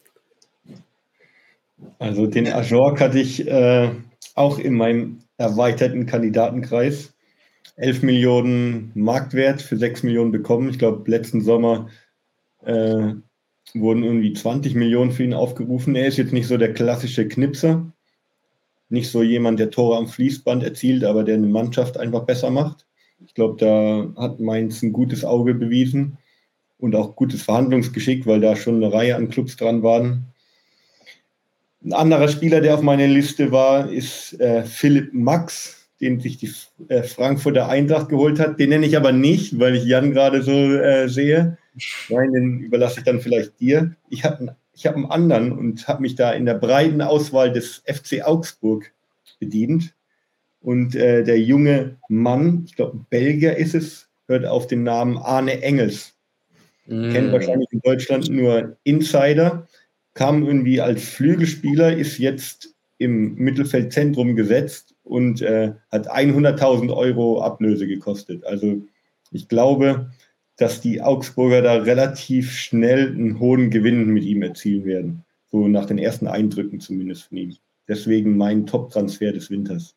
Also 1.99 2.27
den 2.27 2.47
Ajork 2.47 3.01
hatte 3.01 3.19
ich 3.19 3.45
äh, 3.45 3.89
auch 4.35 4.57
in 4.57 4.75
meinem 4.75 5.19
erweiterten 5.37 6.05
Kandidatenkreis. 6.05 7.13
11 7.75 8.03
Millionen 8.03 8.91
Marktwert 8.95 9.61
für 9.61 9.75
6 9.75 10.03
Millionen 10.03 10.31
bekommen. 10.31 10.69
Ich 10.69 10.79
glaube, 10.79 11.11
letzten 11.11 11.41
Sommer 11.41 11.89
äh, 12.63 13.15
wurden 13.73 14.03
irgendwie 14.03 14.31
20 14.31 14.75
Millionen 14.75 15.11
für 15.11 15.23
ihn 15.23 15.33
aufgerufen. 15.33 15.93
Er 15.95 16.07
ist 16.07 16.17
jetzt 16.17 16.31
nicht 16.31 16.47
so 16.47 16.55
der 16.55 16.73
klassische 16.73 17.27
Knipser. 17.27 17.91
Nicht 18.87 19.11
so 19.11 19.23
jemand, 19.23 19.59
der 19.59 19.71
Tore 19.71 19.97
am 19.97 20.07
Fließband 20.07 20.63
erzielt, 20.63 21.03
aber 21.03 21.25
der 21.25 21.35
eine 21.35 21.47
Mannschaft 21.47 21.97
einfach 21.97 22.23
besser 22.23 22.49
macht. 22.49 22.85
Ich 23.25 23.33
glaube, 23.33 23.57
da 23.59 24.21
hat 24.21 24.39
Mainz 24.39 24.81
ein 24.83 24.93
gutes 24.93 25.25
Auge 25.25 25.53
bewiesen 25.53 26.17
und 26.83 26.97
auch 26.97 27.15
gutes 27.15 27.43
Verhandlungsgeschick, 27.43 28.27
weil 28.27 28.41
da 28.41 28.57
schon 28.57 28.83
eine 28.83 28.91
Reihe 28.91 29.15
an 29.15 29.29
Clubs 29.29 29.55
dran 29.55 29.83
waren. 29.83 30.25
Ein 31.81 31.93
anderer 31.93 32.27
Spieler, 32.27 32.59
der 32.59 32.75
auf 32.75 32.81
meiner 32.81 33.07
Liste 33.07 33.53
war, 33.53 33.89
ist 33.89 34.37
äh, 34.41 34.63
Philipp 34.65 35.13
Max, 35.13 35.87
den 36.01 36.19
sich 36.19 36.39
die 36.39 36.51
äh, 36.89 37.03
Frankfurter 37.03 37.69
Eintracht 37.69 38.09
geholt 38.09 38.37
hat. 38.37 38.59
Den 38.59 38.67
nenne 38.67 38.85
ich 38.85 38.97
aber 38.97 39.13
nicht, 39.13 39.57
weil 39.59 39.75
ich 39.75 39.85
Jan 39.85 40.11
gerade 40.11 40.43
so 40.43 40.51
äh, 40.51 41.07
sehe. 41.07 41.57
Nein, 42.09 42.33
den 42.33 42.59
überlasse 42.59 42.99
ich 42.99 43.05
dann 43.05 43.21
vielleicht 43.21 43.61
dir. 43.61 43.95
Ich 44.09 44.25
habe 44.25 44.57
ich 44.73 44.85
hab 44.85 44.97
einen 44.97 45.05
anderen 45.05 45.53
und 45.53 45.87
habe 45.87 46.01
mich 46.01 46.15
da 46.15 46.33
in 46.33 46.45
der 46.45 46.55
breiten 46.55 47.01
Auswahl 47.01 47.53
des 47.53 47.81
FC 47.85 48.25
Augsburg 48.25 48.91
bedient. 49.39 49.95
Und 50.59 50.95
äh, 50.95 51.23
der 51.23 51.39
junge 51.39 51.95
Mann, 52.09 52.63
ich 52.65 52.75
glaube, 52.75 53.05
Belgier 53.09 53.55
ist 53.55 53.73
es, 53.73 54.09
hört 54.27 54.45
auf 54.45 54.67
den 54.67 54.83
Namen 54.83 55.17
Arne 55.17 55.61
Engels. 55.61 56.12
Mm. 56.87 57.11
Kennt 57.11 57.31
wahrscheinlich 57.31 57.71
in 57.71 57.81
Deutschland 57.81 58.29
nur 58.29 58.77
Insider. 58.83 59.67
Kam 60.13 60.45
irgendwie 60.45 60.79
als 60.81 61.03
Flügelspieler, 61.03 61.95
ist 61.95 62.17
jetzt 62.17 62.73
im 62.97 63.35
Mittelfeldzentrum 63.35 64.35
gesetzt 64.35 64.95
und 65.03 65.41
äh, 65.41 65.73
hat 65.91 66.09
100.000 66.09 66.95
Euro 66.95 67.41
Ablöse 67.41 67.87
gekostet. 67.87 68.45
Also 68.45 68.81
ich 69.31 69.47
glaube, 69.47 70.11
dass 70.57 70.81
die 70.81 71.01
Augsburger 71.01 71.61
da 71.61 71.73
relativ 71.75 72.51
schnell 72.51 73.07
einen 73.07 73.39
hohen 73.39 73.69
Gewinn 73.69 74.07
mit 74.07 74.23
ihm 74.23 74.43
erzielen 74.43 74.85
werden. 74.85 75.25
So 75.51 75.67
nach 75.67 75.85
den 75.85 75.97
ersten 75.97 76.27
Eindrücken 76.27 76.79
zumindest 76.79 77.23
von 77.23 77.37
ihm. 77.37 77.55
Deswegen 77.87 78.37
mein 78.37 78.65
Top-Transfer 78.65 79.33
des 79.33 79.49
Winters. 79.49 79.95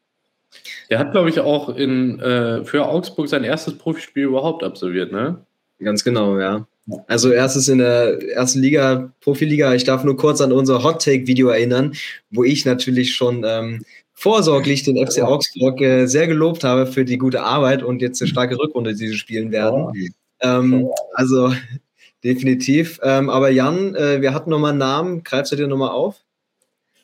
Der 0.90 0.98
hat, 0.98 1.12
glaube 1.12 1.28
ich, 1.28 1.40
auch 1.40 1.68
in, 1.68 2.18
äh, 2.20 2.64
für 2.64 2.86
Augsburg 2.86 3.28
sein 3.28 3.44
erstes 3.44 3.76
Profispiel 3.76 4.24
überhaupt 4.24 4.64
absolviert, 4.64 5.12
ne? 5.12 5.44
Ganz 5.78 6.02
genau, 6.04 6.38
ja. 6.38 6.66
Also 7.06 7.30
erstes 7.30 7.68
in 7.68 7.78
der 7.78 8.22
ersten 8.30 8.60
Liga, 8.60 9.12
Profiliga. 9.20 9.74
Ich 9.74 9.84
darf 9.84 10.04
nur 10.04 10.16
kurz 10.16 10.40
an 10.40 10.52
unser 10.52 10.84
Hot 10.84 11.02
Take 11.02 11.26
Video 11.26 11.48
erinnern, 11.48 11.94
wo 12.30 12.44
ich 12.44 12.64
natürlich 12.64 13.14
schon 13.14 13.44
ähm, 13.44 13.84
vorsorglich 14.12 14.82
den 14.84 15.04
FC 15.04 15.22
Augsburg 15.22 15.80
äh, 15.80 16.06
sehr 16.06 16.26
gelobt 16.26 16.64
habe 16.64 16.86
für 16.86 17.04
die 17.04 17.18
gute 17.18 17.42
Arbeit 17.42 17.82
und 17.82 18.02
jetzt 18.02 18.22
eine 18.22 18.28
starke 18.28 18.58
Rückrunde, 18.58 18.94
die 18.94 19.08
sie 19.08 19.16
spielen 19.16 19.50
werden. 19.50 20.12
Ähm, 20.40 20.88
also 21.12 21.52
definitiv. 22.24 23.00
Ähm, 23.02 23.30
aber 23.30 23.50
Jan, 23.50 23.94
äh, 23.94 24.20
wir 24.20 24.32
hatten 24.32 24.50
nochmal 24.50 24.70
einen 24.70 24.78
Namen. 24.78 25.24
Greifst 25.24 25.52
du 25.52 25.56
dir 25.56 25.66
nochmal 25.66 25.90
auf? 25.90 26.16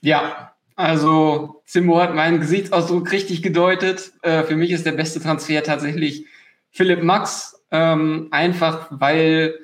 Ja, 0.00 0.52
also 0.74 1.62
Zimbo 1.66 2.00
hat 2.00 2.14
meinen 2.14 2.40
Gesichtsausdruck 2.40 3.12
richtig 3.12 3.42
gedeutet. 3.42 4.12
Äh, 4.22 4.44
für 4.44 4.56
mich 4.56 4.70
ist 4.70 4.86
der 4.86 4.92
beste 4.92 5.20
Transfer 5.20 5.62
tatsächlich 5.62 6.26
Philipp 6.70 7.02
Max. 7.02 7.60
Ähm, 7.70 8.28
einfach 8.30 8.88
weil, 8.90 9.54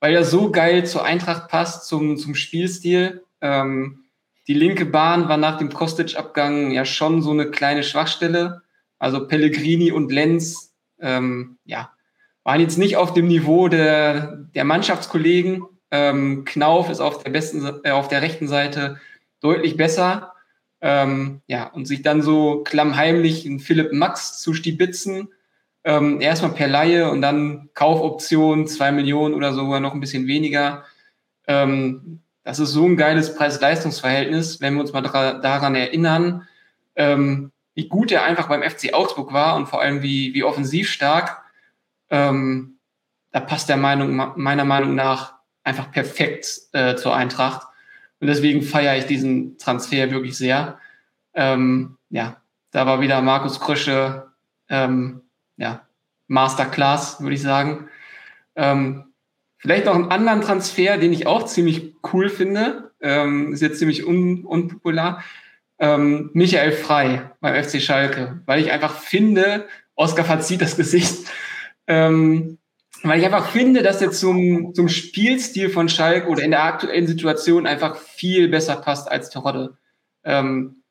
weil 0.00 0.14
er 0.14 0.24
so 0.24 0.50
geil 0.50 0.86
zur 0.86 1.04
Eintracht 1.04 1.48
passt, 1.48 1.86
zum, 1.86 2.16
zum 2.16 2.34
Spielstil. 2.34 3.24
Ähm, 3.40 4.04
die 4.46 4.54
linke 4.54 4.86
Bahn 4.86 5.28
war 5.28 5.36
nach 5.36 5.58
dem 5.58 5.72
Kostic-Abgang 5.72 6.70
ja 6.70 6.84
schon 6.84 7.22
so 7.22 7.30
eine 7.30 7.50
kleine 7.50 7.82
Schwachstelle. 7.82 8.62
Also 8.98 9.26
Pellegrini 9.26 9.92
und 9.92 10.10
Lenz, 10.10 10.74
ähm, 11.00 11.58
ja, 11.64 11.92
waren 12.44 12.60
jetzt 12.60 12.78
nicht 12.78 12.96
auf 12.96 13.12
dem 13.12 13.28
Niveau 13.28 13.68
der, 13.68 14.46
der 14.54 14.64
Mannschaftskollegen. 14.64 15.64
Ähm, 15.90 16.44
Knauf 16.44 16.90
ist 16.90 17.00
auf 17.00 17.22
der 17.22 17.30
besten, 17.30 17.80
äh, 17.84 17.90
auf 17.90 18.08
der 18.08 18.22
rechten 18.22 18.48
Seite 18.48 19.00
deutlich 19.40 19.76
besser. 19.76 20.32
Ähm, 20.80 21.42
ja, 21.46 21.66
und 21.66 21.86
sich 21.86 22.02
dann 22.02 22.22
so 22.22 22.62
klammheimlich 22.62 23.44
in 23.44 23.60
Philipp 23.60 23.92
Max 23.92 24.40
zu 24.40 24.54
stibitzen, 24.54 25.28
ähm, 25.88 26.20
erstmal 26.20 26.52
per 26.52 26.68
Laie 26.68 27.10
und 27.10 27.22
dann 27.22 27.70
Kaufoption, 27.72 28.66
zwei 28.66 28.92
Millionen 28.92 29.34
oder 29.34 29.54
sogar 29.54 29.80
noch 29.80 29.94
ein 29.94 30.00
bisschen 30.00 30.26
weniger. 30.26 30.84
Ähm, 31.46 32.20
das 32.44 32.58
ist 32.58 32.72
so 32.72 32.84
ein 32.84 32.98
geiles 32.98 33.34
Preis-Leistungs-Verhältnis, 33.34 34.60
wenn 34.60 34.74
wir 34.74 34.82
uns 34.82 34.92
mal 34.92 35.00
daran 35.00 35.74
erinnern, 35.74 36.46
ähm, 36.94 37.52
wie 37.74 37.88
gut 37.88 38.12
er 38.12 38.24
einfach 38.24 38.48
beim 38.48 38.62
FC 38.62 38.92
Augsburg 38.92 39.32
war 39.32 39.56
und 39.56 39.66
vor 39.66 39.80
allem 39.80 40.02
wie, 40.02 40.34
wie 40.34 40.44
offensiv 40.44 40.90
stark. 40.90 41.42
Ähm, 42.10 42.76
da 43.30 43.40
passt 43.40 43.70
der 43.70 43.78
Meinung, 43.78 44.34
meiner 44.36 44.66
Meinung 44.66 44.94
nach 44.94 45.36
einfach 45.64 45.90
perfekt 45.90 46.60
äh, 46.72 46.96
zur 46.96 47.16
Eintracht. 47.16 47.66
Und 48.20 48.26
deswegen 48.26 48.60
feiere 48.60 48.98
ich 48.98 49.06
diesen 49.06 49.56
Transfer 49.56 50.10
wirklich 50.10 50.36
sehr. 50.36 50.78
Ähm, 51.32 51.96
ja, 52.10 52.42
da 52.72 52.84
war 52.84 53.00
wieder 53.00 53.22
Markus 53.22 53.58
Krösche, 53.58 54.26
ähm, 54.68 55.22
ja, 55.58 55.86
Masterclass, 56.26 57.20
würde 57.20 57.34
ich 57.34 57.42
sagen. 57.42 57.88
Ähm, 58.56 59.08
Vielleicht 59.58 59.86
noch 59.86 59.94
einen 59.94 60.10
anderen 60.10 60.40
Transfer, 60.40 60.98
den 60.98 61.12
ich 61.12 61.26
auch 61.26 61.44
ziemlich 61.44 61.94
cool 62.12 62.28
finde, 62.28 62.92
ähm, 63.00 63.52
ist 63.52 63.60
jetzt 63.60 63.80
ziemlich 63.80 64.06
un 64.06 64.44
unpopular. 64.44 65.24
Ähm, 65.80 66.30
Michael 66.32 66.72
Frei 66.72 67.30
beim 67.40 67.62
FC 67.62 67.82
Schalke, 67.82 68.40
weil 68.46 68.60
ich 68.60 68.70
einfach 68.70 68.94
finde, 68.94 69.66
Oskar 69.96 70.24
verzieht 70.24 70.62
das 70.62 70.76
Gesicht, 70.76 71.26
ähm, 71.88 72.58
weil 73.02 73.18
ich 73.18 73.26
einfach 73.26 73.50
finde, 73.50 73.82
dass 73.82 74.00
er 74.00 74.12
zum, 74.12 74.74
zum 74.74 74.88
Spielstil 74.88 75.70
von 75.70 75.88
Schalke 75.88 76.28
oder 76.28 76.42
in 76.42 76.52
der 76.52 76.64
aktuellen 76.64 77.08
Situation 77.08 77.66
einfach 77.66 77.96
viel 77.96 78.48
besser 78.48 78.76
passt 78.76 79.10
als 79.10 79.30
Terodde. 79.30 79.76
Ähm, 80.24 80.82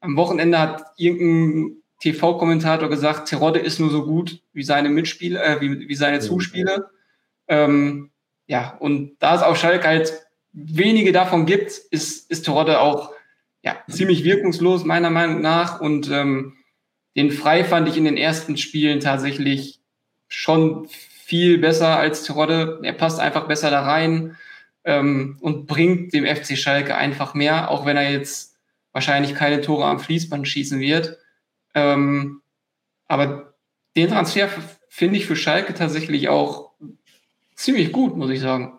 am 0.00 0.16
Wochenende 0.16 0.58
hat 0.58 0.82
irgendein 0.96 1.82
TV-Kommentator 2.00 2.88
gesagt, 2.88 3.28
Terodde 3.28 3.58
ist 3.58 3.80
nur 3.80 3.90
so 3.90 4.04
gut 4.04 4.40
wie 4.52 4.62
seine 4.62 4.88
Mitspieler, 4.88 5.44
äh, 5.44 5.60
wie, 5.60 5.88
wie 5.88 5.94
seine 5.94 6.20
Zuspieler. 6.20 6.90
Ähm, 7.48 8.10
ja, 8.46 8.76
und 8.78 9.16
da 9.18 9.34
es 9.34 9.42
auf 9.42 9.58
Schalke 9.58 9.86
halt 9.86 10.12
wenige 10.52 11.12
davon 11.12 11.46
gibt, 11.46 11.70
ist, 11.90 12.30
ist 12.30 12.44
Terodde 12.44 12.80
auch 12.80 13.12
ja, 13.62 13.76
ziemlich 13.90 14.24
wirkungslos, 14.24 14.84
meiner 14.84 15.10
Meinung 15.10 15.40
nach. 15.40 15.80
Und 15.80 16.10
ähm, 16.10 16.54
den 17.16 17.30
Frei 17.30 17.64
fand 17.64 17.88
ich 17.88 17.96
in 17.96 18.04
den 18.04 18.16
ersten 18.16 18.56
Spielen 18.56 19.00
tatsächlich 19.00 19.80
schon 20.28 20.88
viel 20.88 21.58
besser 21.58 21.98
als 21.98 22.22
Terodde. 22.22 22.80
Er 22.82 22.92
passt 22.92 23.18
einfach 23.18 23.46
besser 23.48 23.70
da 23.70 23.82
rein 23.82 24.36
ähm, 24.84 25.36
und 25.40 25.66
bringt 25.66 26.14
dem 26.14 26.24
FC 26.24 26.56
Schalke 26.56 26.96
einfach 26.96 27.34
mehr, 27.34 27.70
auch 27.70 27.84
wenn 27.84 27.96
er 27.96 28.10
jetzt 28.10 28.56
wahrscheinlich 28.92 29.34
keine 29.34 29.60
Tore 29.60 29.84
am 29.84 30.00
Fließband 30.00 30.46
schießen 30.46 30.80
wird. 30.80 31.18
Ähm, 31.78 32.42
aber 33.06 33.54
den 33.96 34.08
Transfer 34.08 34.48
finde 34.88 35.18
ich 35.18 35.26
für 35.26 35.36
Schalke 35.36 35.74
tatsächlich 35.74 36.28
auch 36.28 36.72
ziemlich 37.54 37.92
gut, 37.92 38.16
muss 38.16 38.30
ich 38.30 38.40
sagen. 38.40 38.78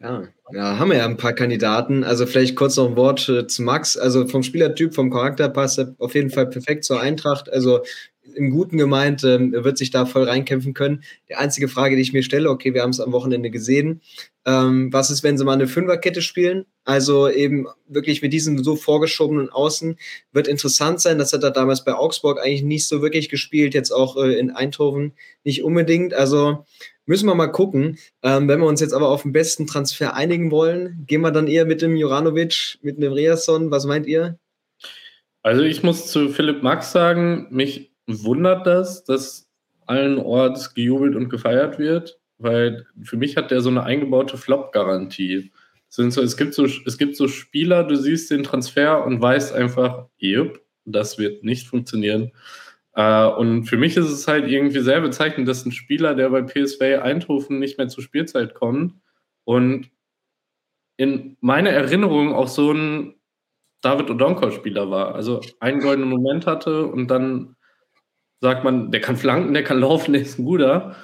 Ja, 0.00 0.28
ja, 0.52 0.78
haben 0.78 0.90
wir 0.90 0.98
ja 0.98 1.06
ein 1.06 1.16
paar 1.16 1.32
Kandidaten. 1.32 2.04
Also 2.04 2.26
vielleicht 2.26 2.54
kurz 2.54 2.76
noch 2.76 2.88
ein 2.88 2.96
Wort 2.96 3.28
äh, 3.28 3.48
zu 3.48 3.62
Max. 3.62 3.96
Also 3.96 4.28
vom 4.28 4.44
Spielertyp, 4.44 4.94
vom 4.94 5.10
Charakter 5.10 5.48
passt 5.48 5.78
er 5.78 5.94
auf 5.98 6.14
jeden 6.14 6.30
Fall 6.30 6.46
perfekt 6.46 6.84
zur 6.84 7.00
Eintracht. 7.00 7.52
Also 7.52 7.82
im 8.34 8.50
Guten 8.50 8.76
gemeint, 8.76 9.24
ähm, 9.24 9.52
wird 9.52 9.78
sich 9.78 9.90
da 9.90 10.06
voll 10.06 10.24
reinkämpfen 10.24 10.74
können. 10.74 11.02
Die 11.28 11.34
einzige 11.34 11.68
Frage, 11.68 11.96
die 11.96 12.02
ich 12.02 12.12
mir 12.12 12.22
stelle, 12.22 12.50
okay, 12.50 12.74
wir 12.74 12.82
haben 12.82 12.90
es 12.90 13.00
am 13.00 13.12
Wochenende 13.12 13.50
gesehen. 13.50 14.00
Ähm, 14.46 14.92
was 14.92 15.10
ist, 15.10 15.22
wenn 15.22 15.36
sie 15.36 15.44
mal 15.44 15.52
eine 15.52 15.66
Fünferkette 15.66 16.22
spielen? 16.22 16.64
Also 16.84 17.28
eben 17.28 17.66
wirklich 17.86 18.22
mit 18.22 18.32
diesen 18.32 18.62
so 18.64 18.76
vorgeschobenen 18.76 19.50
Außen 19.50 19.98
wird 20.32 20.48
interessant 20.48 21.00
sein. 21.00 21.18
Das 21.18 21.32
hat 21.32 21.42
er 21.42 21.50
damals 21.50 21.84
bei 21.84 21.94
Augsburg 21.94 22.40
eigentlich 22.40 22.62
nicht 22.62 22.88
so 22.88 23.02
wirklich 23.02 23.28
gespielt, 23.28 23.74
jetzt 23.74 23.90
auch 23.90 24.16
äh, 24.16 24.38
in 24.38 24.50
Eindhoven 24.50 25.12
nicht 25.44 25.64
unbedingt. 25.64 26.14
Also 26.14 26.64
müssen 27.04 27.26
wir 27.26 27.34
mal 27.34 27.48
gucken. 27.48 27.98
Ähm, 28.22 28.48
wenn 28.48 28.60
wir 28.60 28.66
uns 28.66 28.80
jetzt 28.80 28.94
aber 28.94 29.08
auf 29.08 29.22
den 29.22 29.32
besten 29.32 29.66
Transfer 29.66 30.14
einigen 30.14 30.50
wollen, 30.50 31.04
gehen 31.06 31.20
wir 31.20 31.30
dann 31.30 31.46
eher 31.46 31.66
mit 31.66 31.82
dem 31.82 31.96
Juranovic, 31.96 32.78
mit 32.82 33.02
dem 33.02 33.12
Riasson. 33.12 33.70
Was 33.70 33.84
meint 33.84 34.06
ihr? 34.06 34.38
Also 35.42 35.62
ich 35.62 35.82
muss 35.82 36.10
zu 36.10 36.28
Philipp 36.28 36.62
Max 36.62 36.92
sagen, 36.92 37.46
mich 37.50 37.87
wundert 38.08 38.66
das, 38.66 39.04
dass 39.04 39.48
allen 39.86 40.18
Orts 40.18 40.74
gejubelt 40.74 41.14
und 41.14 41.28
gefeiert 41.28 41.78
wird, 41.78 42.18
weil 42.38 42.86
für 43.02 43.16
mich 43.16 43.36
hat 43.36 43.50
der 43.50 43.60
so 43.60 43.70
eine 43.70 43.84
eingebaute 43.84 44.36
Flop-Garantie. 44.36 45.52
So, 45.88 46.02
es, 46.02 46.36
gibt 46.36 46.54
so, 46.54 46.64
es 46.64 46.98
gibt 46.98 47.16
so 47.16 47.28
Spieler, 47.28 47.84
du 47.84 47.96
siehst 47.96 48.30
den 48.30 48.42
Transfer 48.42 49.04
und 49.04 49.20
weißt 49.20 49.54
einfach, 49.54 50.06
yep, 50.20 50.60
das 50.84 51.18
wird 51.18 51.44
nicht 51.44 51.66
funktionieren. 51.66 52.32
Äh, 52.94 53.26
und 53.26 53.64
für 53.64 53.78
mich 53.78 53.96
ist 53.96 54.10
es 54.10 54.28
halt 54.28 54.48
irgendwie 54.48 54.80
sehr 54.80 55.00
bezeichnend, 55.00 55.48
dass 55.48 55.64
ein 55.64 55.72
Spieler, 55.72 56.14
der 56.14 56.30
bei 56.30 56.42
PSV 56.42 57.00
Eindhoven 57.02 57.58
nicht 57.58 57.78
mehr 57.78 57.88
zur 57.88 58.02
Spielzeit 58.02 58.54
kommt 58.54 58.94
und 59.44 59.90
in 60.98 61.36
meiner 61.40 61.70
Erinnerung 61.70 62.34
auch 62.34 62.48
so 62.48 62.72
ein 62.72 63.14
David 63.80 64.10
Odonkor-Spieler 64.10 64.90
war. 64.90 65.14
Also 65.14 65.40
einen 65.60 65.80
goldenen 65.80 66.10
Moment 66.10 66.46
hatte 66.46 66.86
und 66.86 67.08
dann 67.08 67.56
sagt 68.40 68.64
man, 68.64 68.90
der 68.90 69.00
kann 69.00 69.16
flanken, 69.16 69.54
der 69.54 69.64
kann 69.64 69.80
laufen, 69.80 70.12
der 70.14 70.22
ist 70.22 70.38
ein 70.38 70.44
guter. 70.44 70.96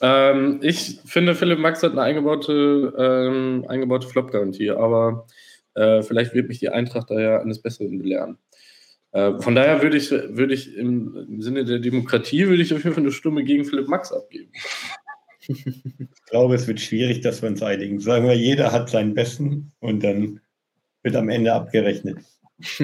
Ähm, 0.00 0.60
ich 0.62 1.00
finde, 1.04 1.34
Philipp 1.34 1.58
Max 1.58 1.82
hat 1.82 1.92
eine 1.92 2.02
eingebaute, 2.02 2.92
ähm, 2.98 3.64
eingebaute 3.68 4.08
Flop-Garantie, 4.08 4.70
aber 4.70 5.26
äh, 5.74 6.02
vielleicht 6.02 6.34
wird 6.34 6.48
mich 6.48 6.58
die 6.58 6.70
Eintracht 6.70 7.10
da 7.10 7.20
ja 7.20 7.40
eines 7.40 7.62
Besseren 7.62 7.98
belehren. 7.98 8.38
Äh, 9.12 9.40
von 9.40 9.54
daher 9.54 9.82
würde 9.82 9.96
ich, 9.96 10.10
würde 10.10 10.54
ich 10.54 10.76
im, 10.76 11.16
im, 11.28 11.42
Sinne 11.42 11.64
der 11.64 11.78
Demokratie 11.78 12.48
würde 12.48 12.62
ich 12.62 12.72
auf 12.72 12.82
jeden 12.84 12.94
Fall 12.94 13.04
eine 13.04 13.12
Stimme 13.12 13.44
gegen 13.44 13.64
Philipp 13.64 13.88
Max 13.88 14.12
abgeben. 14.12 14.50
Ich 15.46 15.64
glaube, 16.30 16.54
es 16.54 16.68
wird 16.68 16.80
schwierig, 16.80 17.22
dass 17.22 17.42
wir 17.42 17.48
uns 17.48 17.62
einigen. 17.62 17.98
Sagen 17.98 18.26
wir, 18.26 18.34
jeder 18.34 18.70
hat 18.70 18.88
seinen 18.88 19.14
Besten 19.14 19.72
und 19.80 20.04
dann 20.04 20.40
wird 21.02 21.16
am 21.16 21.28
Ende 21.28 21.52
abgerechnet. 21.52 22.18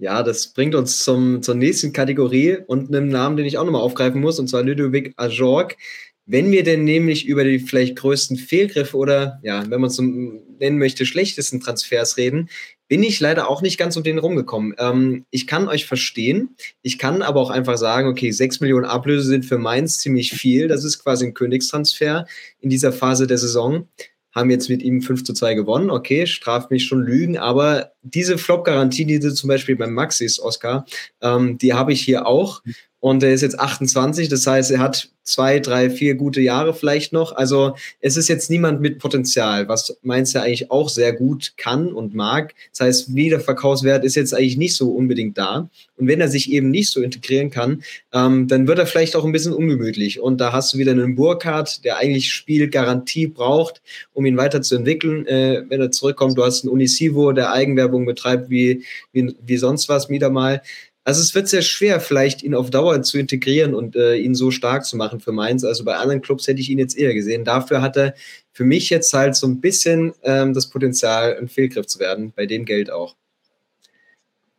Ja, 0.00 0.22
das 0.22 0.48
bringt 0.54 0.74
uns 0.74 1.04
zum, 1.04 1.42
zur 1.42 1.54
nächsten 1.54 1.92
Kategorie 1.92 2.56
und 2.66 2.88
einem 2.88 3.08
Namen, 3.08 3.36
den 3.36 3.44
ich 3.44 3.58
auch 3.58 3.66
nochmal 3.66 3.82
aufgreifen 3.82 4.18
muss, 4.18 4.38
und 4.38 4.48
zwar 4.48 4.62
Ludovic 4.62 5.12
Ajorg. 5.16 5.76
Wenn 6.24 6.50
wir 6.50 6.64
denn 6.64 6.84
nämlich 6.84 7.26
über 7.26 7.44
die 7.44 7.58
vielleicht 7.58 7.96
größten 7.96 8.38
Fehlgriffe 8.38 8.96
oder, 8.96 9.40
ja, 9.42 9.62
wenn 9.68 9.80
man 9.80 9.88
es 9.90 9.96
so 9.96 10.02
nennen 10.02 10.78
möchte, 10.78 11.04
schlechtesten 11.04 11.60
Transfers 11.60 12.16
reden, 12.16 12.48
bin 12.88 13.02
ich 13.02 13.20
leider 13.20 13.50
auch 13.50 13.60
nicht 13.60 13.76
ganz 13.76 13.94
um 13.98 14.02
den 14.02 14.18
rumgekommen. 14.18 14.74
Ähm, 14.78 15.26
ich 15.30 15.46
kann 15.46 15.68
euch 15.68 15.84
verstehen. 15.84 16.56
Ich 16.80 16.98
kann 16.98 17.20
aber 17.20 17.40
auch 17.40 17.50
einfach 17.50 17.76
sagen, 17.76 18.08
okay, 18.08 18.30
6 18.30 18.60
Millionen 18.60 18.86
Ablöse 18.86 19.28
sind 19.28 19.44
für 19.44 19.58
Mainz 19.58 19.98
ziemlich 19.98 20.32
viel. 20.32 20.66
Das 20.66 20.82
ist 20.82 21.00
quasi 21.00 21.26
ein 21.26 21.34
Königstransfer 21.34 22.26
in 22.60 22.70
dieser 22.70 22.92
Phase 22.92 23.26
der 23.26 23.38
Saison 23.38 23.86
haben 24.32 24.50
jetzt 24.50 24.68
mit 24.68 24.82
ihm 24.82 25.02
5 25.02 25.24
zu 25.24 25.32
2 25.32 25.54
gewonnen. 25.54 25.90
Okay, 25.90 26.26
straft 26.26 26.70
mich 26.70 26.86
schon 26.86 27.02
Lügen, 27.02 27.38
aber 27.38 27.92
diese 28.02 28.38
Flop-Garantie, 28.38 29.04
die 29.04 29.18
du 29.18 29.32
zum 29.34 29.48
Beispiel 29.48 29.76
beim 29.76 29.92
Maxis, 29.92 30.40
Oscar, 30.40 30.84
ähm, 31.20 31.58
die 31.58 31.74
habe 31.74 31.92
ich 31.92 32.00
hier 32.00 32.26
auch. 32.26 32.62
Und 33.00 33.22
er 33.22 33.32
ist 33.32 33.40
jetzt 33.40 33.58
28, 33.58 34.28
das 34.28 34.46
heißt, 34.46 34.70
er 34.70 34.78
hat 34.78 35.08
zwei, 35.30 35.60
drei, 35.60 35.90
vier 35.90 36.14
gute 36.14 36.40
Jahre 36.40 36.74
vielleicht 36.74 37.12
noch. 37.12 37.32
Also 37.32 37.74
es 38.00 38.16
ist 38.16 38.28
jetzt 38.28 38.50
niemand 38.50 38.80
mit 38.80 38.98
Potenzial, 38.98 39.68
was 39.68 39.96
Mainz 40.02 40.32
ja 40.32 40.42
eigentlich 40.42 40.70
auch 40.70 40.88
sehr 40.88 41.12
gut 41.12 41.54
kann 41.56 41.92
und 41.92 42.14
mag. 42.14 42.54
Das 42.72 42.80
heißt, 42.80 43.14
Wiederverkaufswert 43.14 44.04
ist 44.04 44.16
jetzt 44.16 44.34
eigentlich 44.34 44.56
nicht 44.56 44.74
so 44.74 44.90
unbedingt 44.90 45.38
da. 45.38 45.68
Und 45.96 46.06
wenn 46.06 46.20
er 46.20 46.28
sich 46.28 46.50
eben 46.50 46.70
nicht 46.70 46.90
so 46.90 47.00
integrieren 47.00 47.50
kann, 47.50 47.82
ähm, 48.12 48.48
dann 48.48 48.66
wird 48.66 48.78
er 48.78 48.86
vielleicht 48.86 49.14
auch 49.16 49.24
ein 49.24 49.32
bisschen 49.32 49.52
ungemütlich. 49.52 50.20
Und 50.20 50.40
da 50.40 50.52
hast 50.52 50.74
du 50.74 50.78
wieder 50.78 50.92
einen 50.92 51.14
Burkhardt, 51.14 51.84
der 51.84 51.98
eigentlich 51.98 52.32
Spielgarantie 52.32 53.26
braucht, 53.26 53.82
um 54.12 54.26
ihn 54.26 54.36
weiterzuentwickeln, 54.36 55.26
äh, 55.26 55.62
wenn 55.68 55.80
er 55.80 55.90
zurückkommt. 55.90 56.38
Du 56.38 56.44
hast 56.44 56.64
einen 56.64 56.72
Unisivo, 56.72 57.32
der 57.32 57.52
Eigenwerbung 57.52 58.06
betreibt 58.06 58.50
wie, 58.50 58.84
wie, 59.12 59.34
wie 59.44 59.56
sonst 59.58 59.88
was 59.88 60.08
wieder 60.08 60.30
mal. 60.30 60.62
Also 61.04 61.22
es 61.22 61.34
wird 61.34 61.48
sehr 61.48 61.62
schwer, 61.62 61.98
vielleicht 62.00 62.42
ihn 62.42 62.54
auf 62.54 62.70
Dauer 62.70 63.02
zu 63.02 63.18
integrieren 63.18 63.74
und 63.74 63.96
äh, 63.96 64.16
ihn 64.16 64.34
so 64.34 64.50
stark 64.50 64.84
zu 64.84 64.96
machen 64.96 65.20
für 65.20 65.32
Mainz. 65.32 65.64
Also 65.64 65.84
bei 65.84 65.96
anderen 65.96 66.20
Clubs 66.20 66.46
hätte 66.46 66.60
ich 66.60 66.68
ihn 66.68 66.78
jetzt 66.78 66.96
eher 66.96 67.14
gesehen. 67.14 67.44
Dafür 67.44 67.80
hat 67.80 67.96
er 67.96 68.14
für 68.52 68.64
mich 68.64 68.90
jetzt 68.90 69.12
halt 69.14 69.34
so 69.34 69.46
ein 69.46 69.60
bisschen 69.60 70.12
ähm, 70.22 70.52
das 70.52 70.68
Potenzial, 70.68 71.36
ein 71.38 71.48
Fehlgriff 71.48 71.86
zu 71.86 72.00
werden, 72.00 72.32
bei 72.36 72.44
dem 72.44 72.66
Geld 72.66 72.90
auch. 72.90 73.16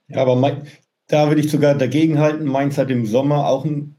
Ja, 0.08 0.24
aber 0.24 0.36
mein, 0.36 0.68
da 1.08 1.28
würde 1.28 1.42
ich 1.42 1.52
sogar 1.52 1.76
dagegen 1.76 2.18
halten. 2.18 2.46
Mainz 2.46 2.78
hat 2.78 2.90
im 2.90 3.06
Sommer 3.06 3.48
auch 3.48 3.64
einen, 3.64 3.96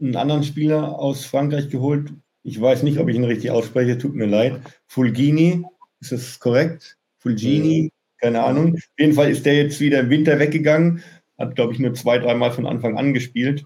einen 0.00 0.16
anderen 0.16 0.42
Spieler 0.42 0.98
aus 0.98 1.24
Frankreich 1.24 1.70
geholt. 1.70 2.12
Ich 2.42 2.60
weiß 2.60 2.82
nicht, 2.82 2.98
ob 2.98 3.08
ich 3.08 3.16
ihn 3.16 3.24
richtig 3.24 3.52
ausspreche, 3.52 3.96
tut 3.96 4.14
mir 4.14 4.26
leid. 4.26 4.60
Fulgini, 4.86 5.62
ist 6.00 6.10
das 6.10 6.40
korrekt? 6.40 6.96
Fulgini, 7.18 7.92
keine 8.18 8.42
Ahnung. 8.42 8.74
Auf 8.74 8.98
jeden 8.98 9.12
Fall 9.12 9.30
ist 9.30 9.46
der 9.46 9.54
jetzt 9.54 9.78
wieder 9.78 10.00
im 10.00 10.10
Winter 10.10 10.38
weggegangen 10.38 11.02
hat, 11.40 11.56
glaube 11.56 11.72
ich, 11.72 11.78
nur 11.80 11.94
zwei, 11.94 12.18
dreimal 12.18 12.52
von 12.52 12.66
Anfang 12.66 12.96
an 12.96 13.14
gespielt. 13.14 13.64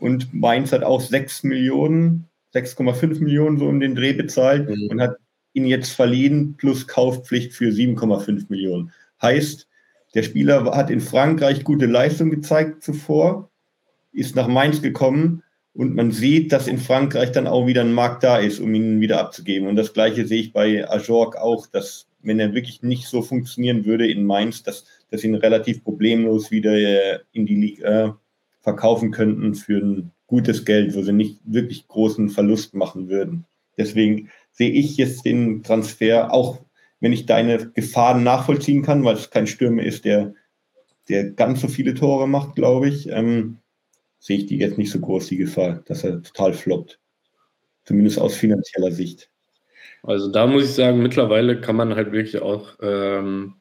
Und 0.00 0.34
Mainz 0.34 0.72
hat 0.72 0.82
auch 0.82 1.00
6 1.00 1.44
Millionen, 1.44 2.28
6,5 2.54 3.20
Millionen 3.20 3.58
so 3.58 3.66
um 3.66 3.78
den 3.78 3.94
Dreh 3.94 4.14
bezahlt 4.14 4.68
mhm. 4.68 4.88
und 4.88 5.00
hat 5.00 5.16
ihn 5.52 5.66
jetzt 5.66 5.90
verliehen 5.90 6.56
plus 6.56 6.88
Kaufpflicht 6.88 7.52
für 7.52 7.70
7,5 7.70 8.46
Millionen. 8.48 8.92
Heißt, 9.20 9.68
der 10.14 10.22
Spieler 10.22 10.64
hat 10.74 10.90
in 10.90 11.00
Frankreich 11.00 11.62
gute 11.64 11.86
Leistung 11.86 12.30
gezeigt 12.30 12.82
zuvor, 12.82 13.50
ist 14.12 14.34
nach 14.34 14.48
Mainz 14.48 14.82
gekommen 14.82 15.42
und 15.74 15.94
man 15.94 16.10
sieht, 16.10 16.52
dass 16.52 16.66
in 16.66 16.78
Frankreich 16.78 17.32
dann 17.32 17.46
auch 17.46 17.66
wieder 17.66 17.82
ein 17.82 17.94
Markt 17.94 18.22
da 18.24 18.38
ist, 18.38 18.60
um 18.60 18.74
ihn 18.74 19.00
wieder 19.00 19.20
abzugeben. 19.20 19.68
Und 19.68 19.76
das 19.76 19.92
gleiche 19.92 20.26
sehe 20.26 20.40
ich 20.40 20.52
bei 20.52 20.88
Ajorg 20.90 21.36
auch, 21.36 21.66
dass 21.66 22.06
wenn 22.22 22.38
er 22.38 22.54
wirklich 22.54 22.82
nicht 22.82 23.06
so 23.06 23.22
funktionieren 23.22 23.84
würde 23.84 24.06
in 24.06 24.24
Mainz, 24.24 24.62
dass, 24.62 24.84
dass 25.12 25.24
ihn 25.24 25.34
relativ 25.34 25.84
problemlos 25.84 26.50
wieder 26.50 26.72
äh, 26.72 27.18
in 27.32 27.44
die 27.44 27.54
Liga 27.54 28.06
äh, 28.06 28.12
verkaufen 28.62 29.10
könnten 29.10 29.54
für 29.54 29.76
ein 29.76 30.10
gutes 30.26 30.64
Geld, 30.64 30.94
wo 30.94 31.02
sie 31.02 31.12
nicht 31.12 31.38
wirklich 31.44 31.86
großen 31.86 32.30
Verlust 32.30 32.74
machen 32.74 33.10
würden. 33.10 33.44
Deswegen 33.76 34.30
sehe 34.52 34.70
ich 34.70 34.96
jetzt 34.96 35.26
den 35.26 35.62
Transfer, 35.62 36.32
auch 36.32 36.60
wenn 37.00 37.12
ich 37.12 37.26
deine 37.26 37.70
Gefahren 37.72 38.22
nachvollziehen 38.22 38.82
kann, 38.82 39.04
weil 39.04 39.16
es 39.16 39.28
kein 39.28 39.46
Stürmer 39.46 39.82
ist, 39.82 40.06
der, 40.06 40.32
der 41.10 41.30
ganz 41.30 41.60
so 41.60 41.68
viele 41.68 41.92
Tore 41.92 42.26
macht, 42.26 42.54
glaube 42.54 42.88
ich, 42.88 43.10
ähm, 43.10 43.58
sehe 44.18 44.38
ich 44.38 44.46
die 44.46 44.56
jetzt 44.56 44.78
nicht 44.78 44.90
so 44.90 45.00
groß, 45.00 45.26
die 45.26 45.36
Gefahr, 45.36 45.82
dass 45.86 46.04
er 46.04 46.22
total 46.22 46.54
floppt. 46.54 46.98
Zumindest 47.84 48.18
aus 48.18 48.34
finanzieller 48.34 48.92
Sicht. 48.92 49.28
Also 50.02 50.32
da 50.32 50.46
muss 50.46 50.64
ich 50.64 50.70
sagen, 50.70 51.02
mittlerweile 51.02 51.60
kann 51.60 51.76
man 51.76 51.94
halt 51.94 52.12
wirklich 52.12 52.40
auch, 52.40 52.78
ähm, 52.80 53.56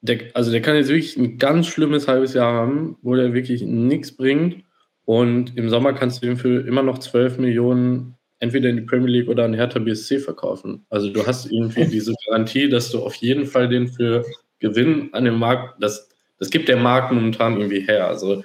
der, 0.00 0.18
also 0.34 0.50
der 0.50 0.62
kann 0.62 0.76
jetzt 0.76 0.88
wirklich 0.88 1.16
ein 1.16 1.38
ganz 1.38 1.66
schlimmes 1.66 2.08
halbes 2.08 2.34
Jahr 2.34 2.52
haben, 2.52 2.96
wo 3.02 3.14
der 3.14 3.34
wirklich 3.34 3.62
nichts 3.62 4.16
bringt. 4.16 4.64
Und 5.04 5.56
im 5.56 5.68
Sommer 5.68 5.92
kannst 5.92 6.22
du 6.22 6.26
ihn 6.26 6.36
für 6.36 6.66
immer 6.66 6.82
noch 6.82 6.98
12 6.98 7.38
Millionen 7.38 8.16
entweder 8.40 8.68
in 8.68 8.76
die 8.76 8.82
Premier 8.82 9.08
League 9.08 9.28
oder 9.28 9.44
an 9.44 9.54
Hertha 9.54 9.78
BSC 9.78 10.20
verkaufen. 10.20 10.86
Also 10.90 11.10
du 11.10 11.26
hast 11.26 11.50
irgendwie 11.50 11.86
diese 11.86 12.14
Garantie, 12.26 12.68
dass 12.68 12.90
du 12.90 13.02
auf 13.02 13.14
jeden 13.16 13.46
Fall 13.46 13.68
den 13.68 13.88
für 13.88 14.24
Gewinn 14.60 15.10
an 15.12 15.24
dem 15.24 15.38
Markt, 15.38 15.82
das, 15.82 16.08
das 16.38 16.50
gibt 16.50 16.68
der 16.68 16.76
Markt 16.76 17.12
momentan 17.12 17.56
irgendwie 17.56 17.80
her. 17.80 18.06
Also 18.06 18.44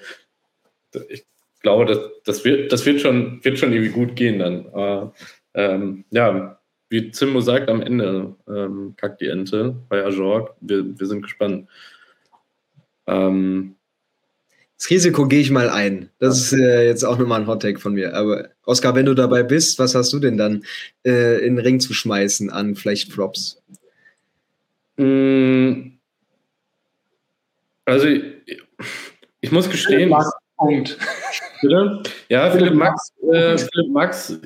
ich 1.09 1.25
glaube, 1.61 1.85
das, 1.85 1.99
das, 2.25 2.45
wird, 2.45 2.71
das 2.71 2.85
wird, 2.85 3.01
schon, 3.01 3.43
wird 3.43 3.59
schon 3.59 3.71
irgendwie 3.71 3.91
gut 3.91 4.15
gehen 4.15 4.39
dann. 4.39 4.67
Aber, 4.67 5.13
ähm, 5.53 6.05
ja, 6.11 6.59
wie 6.93 7.09
Zimmo 7.09 7.41
sagt, 7.41 7.69
am 7.69 7.81
Ende 7.81 8.35
ähm, 8.47 8.93
kackt 8.97 9.19
die 9.19 9.27
Ente 9.27 9.75
bei 9.89 10.05
Ajorg. 10.05 10.53
Wir, 10.61 10.99
wir 10.99 11.07
sind 11.07 11.23
gespannt. 11.23 11.67
Ähm, 13.07 13.75
das 14.77 14.91
Risiko 14.91 15.27
gehe 15.27 15.39
ich 15.39 15.49
mal 15.49 15.71
ein. 15.71 16.11
Das 16.19 16.37
ist 16.37 16.53
äh, 16.53 16.85
jetzt 16.85 17.03
auch 17.03 17.17
nochmal 17.17 17.41
ein 17.41 17.47
Hottake 17.47 17.79
von 17.79 17.95
mir. 17.95 18.13
Aber 18.13 18.49
Oskar, 18.65 18.93
wenn 18.93 19.07
du 19.07 19.15
dabei 19.15 19.41
bist, 19.41 19.79
was 19.79 19.95
hast 19.95 20.13
du 20.13 20.19
denn 20.19 20.37
dann 20.37 20.63
äh, 21.03 21.43
in 21.43 21.55
den 21.55 21.65
Ring 21.65 21.79
zu 21.79 21.95
schmeißen 21.95 22.51
an 22.51 22.75
vielleicht 22.75 23.11
Flops? 23.11 23.59
Mm. 24.97 25.93
Also, 27.85 28.05
ich, 28.05 28.61
ich 29.41 29.51
muss 29.51 29.67
gestehen. 29.67 30.09
Max, 30.09 30.31
Punkt. 30.57 30.95
Bitte? 31.59 32.03
Ja, 32.29 32.51
Philipp 32.51 32.75
Max, 32.75 33.11
äh, 33.31 33.57
Philipp 33.57 33.89
Max 33.91 34.37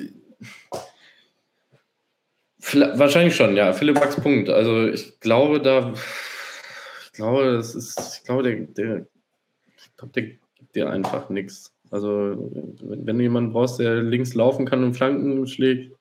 Wahrscheinlich 2.74 3.36
schon, 3.36 3.56
ja. 3.56 3.72
Philipp 3.72 3.96
Max 3.96 4.16
Punkt. 4.16 4.48
Also 4.48 4.88
ich 4.88 5.20
glaube, 5.20 5.60
da, 5.60 5.92
ich 7.04 7.12
glaube, 7.12 7.52
das 7.52 7.74
ist, 7.74 8.18
ich 8.18 8.24
glaube, 8.24 8.42
der, 8.42 8.56
der, 8.56 9.06
ich 9.76 9.96
glaube, 9.96 10.12
der 10.12 10.22
gibt 10.22 10.74
dir 10.74 10.90
einfach 10.90 11.28
nichts. 11.30 11.72
Also 11.90 12.50
wenn 12.80 13.16
du 13.16 13.22
jemanden 13.22 13.52
brauchst, 13.52 13.78
der 13.78 14.02
links 14.02 14.34
laufen 14.34 14.66
kann 14.66 14.84
und 14.84 14.94
Flanken 14.94 15.46
schlägt, 15.46 15.94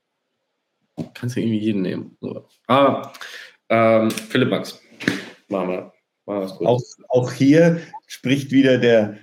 kannst 1.13 1.35
du 1.35 1.41
irgendwie 1.41 1.59
jeden 1.59 1.81
nehmen. 1.81 2.17
So. 2.19 2.45
Ah, 2.67 3.13
ähm, 3.69 4.11
Philipp 4.11 4.49
Max. 4.49 4.81
Machen 5.47 5.69
wir. 5.69 5.93
Machen 6.25 6.67
auch, 6.67 6.81
auch 7.09 7.31
hier 7.31 7.79
spricht 8.05 8.51
wieder 8.51 8.77
der, 8.77 9.17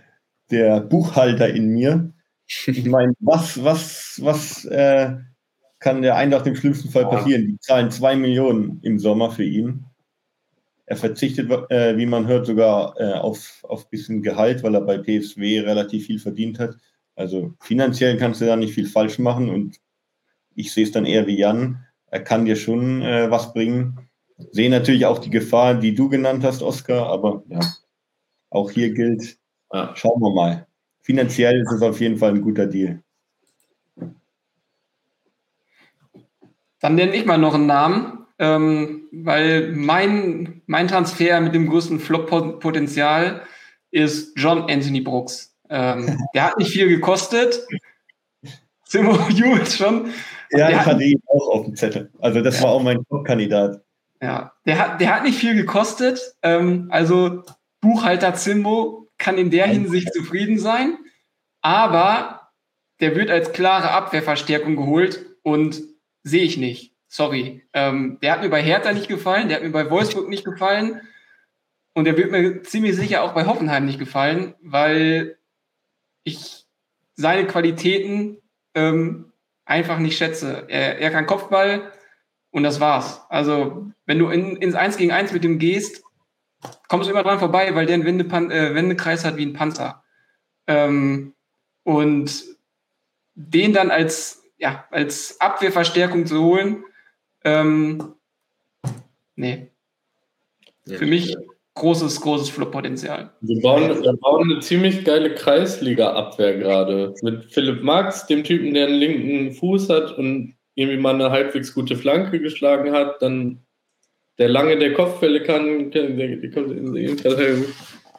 der 0.51 0.81
Buchhalter 0.81 1.49
in 1.49 1.69
mir. 1.69 2.13
Ich 2.47 2.85
meine, 2.87 3.13
was, 3.21 3.63
was, 3.63 4.19
was 4.23 4.65
äh, 4.67 5.17
kann 5.79 6.03
der 6.03 6.17
Eintracht 6.17 6.47
im 6.47 6.57
schlimmsten 6.57 6.89
Fall 6.89 7.07
passieren. 7.09 7.47
Die 7.47 7.59
zahlen 7.61 7.91
zwei 7.91 8.17
Millionen 8.17 8.81
im 8.83 8.99
Sommer 8.99 9.31
für 9.31 9.45
ihn. 9.45 9.85
Er 10.87 10.97
verzichtet, 10.97 11.51
äh, 11.71 11.97
wie 11.97 12.07
man 12.07 12.27
hört, 12.27 12.47
sogar 12.47 12.95
äh, 12.99 13.15
auf, 13.15 13.63
auf 13.63 13.89
bisschen 13.89 14.23
Gehalt, 14.23 14.63
weil 14.63 14.75
er 14.75 14.83
bei 14.83 14.99
PSW 14.99 15.61
relativ 15.61 16.07
viel 16.07 16.19
verdient 16.19 16.59
hat. 16.59 16.77
Also 17.17 17.55
finanziell 17.61 18.17
kannst 18.17 18.41
du 18.41 18.47
da 18.47 18.57
nicht 18.57 18.75
viel 18.75 18.87
falsch 18.87 19.19
machen 19.19 19.49
und 19.49 19.79
ich 20.55 20.73
sehe 20.73 20.85
es 20.85 20.93
dann 20.93 21.07
eher 21.07 21.27
wie 21.27 21.39
Jan. 21.39 21.85
Er 22.11 22.21
kann 22.21 22.45
dir 22.45 22.57
schon 22.57 23.03
äh, 23.03 23.31
was 23.31 23.53
bringen. 23.53 24.09
Sehe 24.51 24.71
natürlich 24.71 25.07
auch 25.07 25.19
die 25.19 25.31
Gefahr, 25.31 25.75
die 25.75 25.95
du 25.95 26.09
genannt 26.09 26.45
hast, 26.45 26.63
Oskar, 26.63 27.07
aber 27.07 27.45
ja, 27.49 27.61
auch 28.51 28.71
hier 28.71 28.93
gilt, 28.93 29.39
schauen 29.95 30.21
wir 30.21 30.35
mal. 30.35 30.67
Finanziell 31.03 31.61
ist 31.61 31.73
es 31.73 31.83
auf 31.83 32.01
jeden 32.01 32.17
Fall 32.17 32.31
ein 32.31 32.41
guter 32.41 32.67
Deal. 32.67 33.04
Dann 36.85 36.97
nenne 36.97 37.16
ich 37.16 37.25
mal 37.25 37.38
noch 37.38 37.55
einen 37.55 37.64
Namen, 37.64 38.27
ähm, 38.38 39.09
weil 39.11 39.73
mein, 39.73 40.61
mein 40.66 40.87
Transfer 40.87 41.40
mit 41.40 41.55
dem 41.55 41.66
größten 41.66 41.99
Flop-Potenzial 41.99 43.40
ist 43.90 44.35
John 44.37 44.70
Anthony 44.70 45.01
Brooks. 45.01 45.57
Ähm, 45.70 46.18
der 46.35 46.44
hat 46.44 46.59
nicht 46.59 46.73
viel 46.73 46.87
gekostet. 46.88 47.66
Simo 48.85 49.16
jubelt 49.31 49.66
schon. 49.73 50.11
Ja, 50.51 50.68
ich 50.68 50.77
hatte 50.77 51.03
ihn 51.03 51.23
auch 51.27 51.49
auf 51.49 51.64
dem 51.64 51.75
Zettel. 51.75 52.11
Also 52.18 52.42
das 52.42 52.59
ja. 52.59 52.64
war 52.64 52.73
auch 52.73 52.83
mein 52.83 53.03
Top-Kandidat. 53.09 53.83
Ja, 54.20 54.53
der 54.66 54.79
hat, 54.79 55.01
der 55.01 55.16
hat 55.16 55.23
nicht 55.23 55.38
viel 55.38 55.55
gekostet. 55.55 56.35
Ähm, 56.42 56.88
also 56.90 57.44
Buchhalter 57.81 58.35
Zimbo 58.35 59.09
kann 59.16 59.38
in 59.38 59.51
der 59.51 59.68
Hinsicht 59.68 60.12
zufrieden 60.12 60.59
sein. 60.59 60.99
Aber 61.62 62.51
der 63.01 63.16
wird 63.16 63.31
als 63.31 63.53
klare 63.53 63.90
Abwehrverstärkung 63.92 64.77
geholt 64.77 65.25
und 65.42 65.94
sehe 66.25 66.43
ich 66.43 66.57
nicht. 66.57 66.93
Sorry. 67.07 67.63
Ähm, 67.73 68.19
der 68.21 68.33
hat 68.33 68.43
mir 68.43 68.49
bei 68.49 68.63
Hertha 68.63 68.93
nicht 68.93 69.09
gefallen, 69.09 69.49
der 69.49 69.59
hat 69.59 69.65
mir 69.65 69.71
bei 69.71 69.89
Wolfsburg 69.89 70.29
nicht 70.29 70.45
gefallen 70.45 71.01
und 71.93 72.07
der 72.07 72.17
wird 72.17 72.33
mir 72.33 72.63
ziemlich 72.65 72.97
sicher 72.97 73.23
auch 73.23 73.35
bei 73.35 73.47
Hoffenheim 73.47 73.87
nicht 73.87 74.01
gefallen, 74.01 74.55
weil 74.61 75.39
ich 76.25 76.67
seine 77.15 77.47
Qualitäten 77.47 78.39
ähm, 78.75 79.33
einfach 79.65 79.99
nicht 79.99 80.19
schätze. 80.19 80.65
Er, 80.69 80.99
er 80.99 81.11
kann 81.11 81.27
Kopfball 81.27 81.93
und 82.51 82.65
das 82.65 82.81
war's. 82.81 83.25
Also, 83.29 83.93
wenn 84.07 84.19
du 84.19 84.29
in, 84.29 84.57
ins 84.57 84.75
1 84.75 84.97
gegen 84.97 85.13
1 85.13 85.33
mit 85.33 85.45
ihm 85.45 85.59
gehst, 85.59 86.03
kommst 86.89 87.09
du 87.09 87.13
immer 87.13 87.23
dran 87.23 87.39
vorbei, 87.39 87.75
weil 87.75 87.87
der 87.87 87.95
einen 87.95 88.05
Wendepan 88.05 88.51
äh, 88.51 88.75
Wendekreis 88.75 89.25
hat 89.25 89.37
wie 89.37 89.47
ein 89.47 89.53
Panzer. 89.53 90.03
Ähm, 90.67 91.35
und 91.85 92.45
den 93.35 93.73
dann 93.73 93.91
als, 93.91 94.44
ja, 94.59 94.87
als 94.90 95.40
Abwehrverstärkung 95.40 96.27
zu 96.27 96.43
holen, 96.43 96.85
ähm, 97.45 98.14
nee. 99.37 99.69
Ja, 100.87 100.99
Für 100.99 101.07
mich 101.07 101.35
großes, 101.75 102.21
großes 102.21 102.51
Flop-Potenzial. 102.51 103.33
Wir 103.40 103.61
bauen, 103.61 103.88
wir 103.88 104.12
bauen 104.14 104.51
eine 104.51 104.61
ziemlich 104.61 105.05
geile 105.05 105.35
Kreisliga-Abwehr 105.35 106.59
gerade. 106.59 107.14
Mit 107.23 107.53
Philipp 107.53 107.83
Max, 107.83 108.27
dem 108.27 108.45
Typen, 108.45 108.75
der 108.75 108.87
einen 108.87 108.97
linken 108.97 109.53
Fuß 109.53 109.88
hat 109.88 110.17
und 110.17 110.55
irgendwie 110.75 110.99
mal 110.99 111.14
eine 111.14 111.31
halbwegs 111.31 111.75
gute 111.75 111.97
Flanke 111.97 112.40
geschlagen 112.40 112.93
hat, 112.93 113.21
dann 113.23 113.61
der 114.38 114.49
lange 114.49 114.79
der 114.79 114.93
Kopfwelle 114.95 115.43
kann, 115.43 115.90
der, 115.90 116.11
der 116.11 116.51
kommt, 116.51 116.75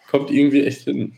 kommt 0.10 0.32
irgendwie 0.32 0.66
echt 0.66 0.82
hin. 0.82 1.18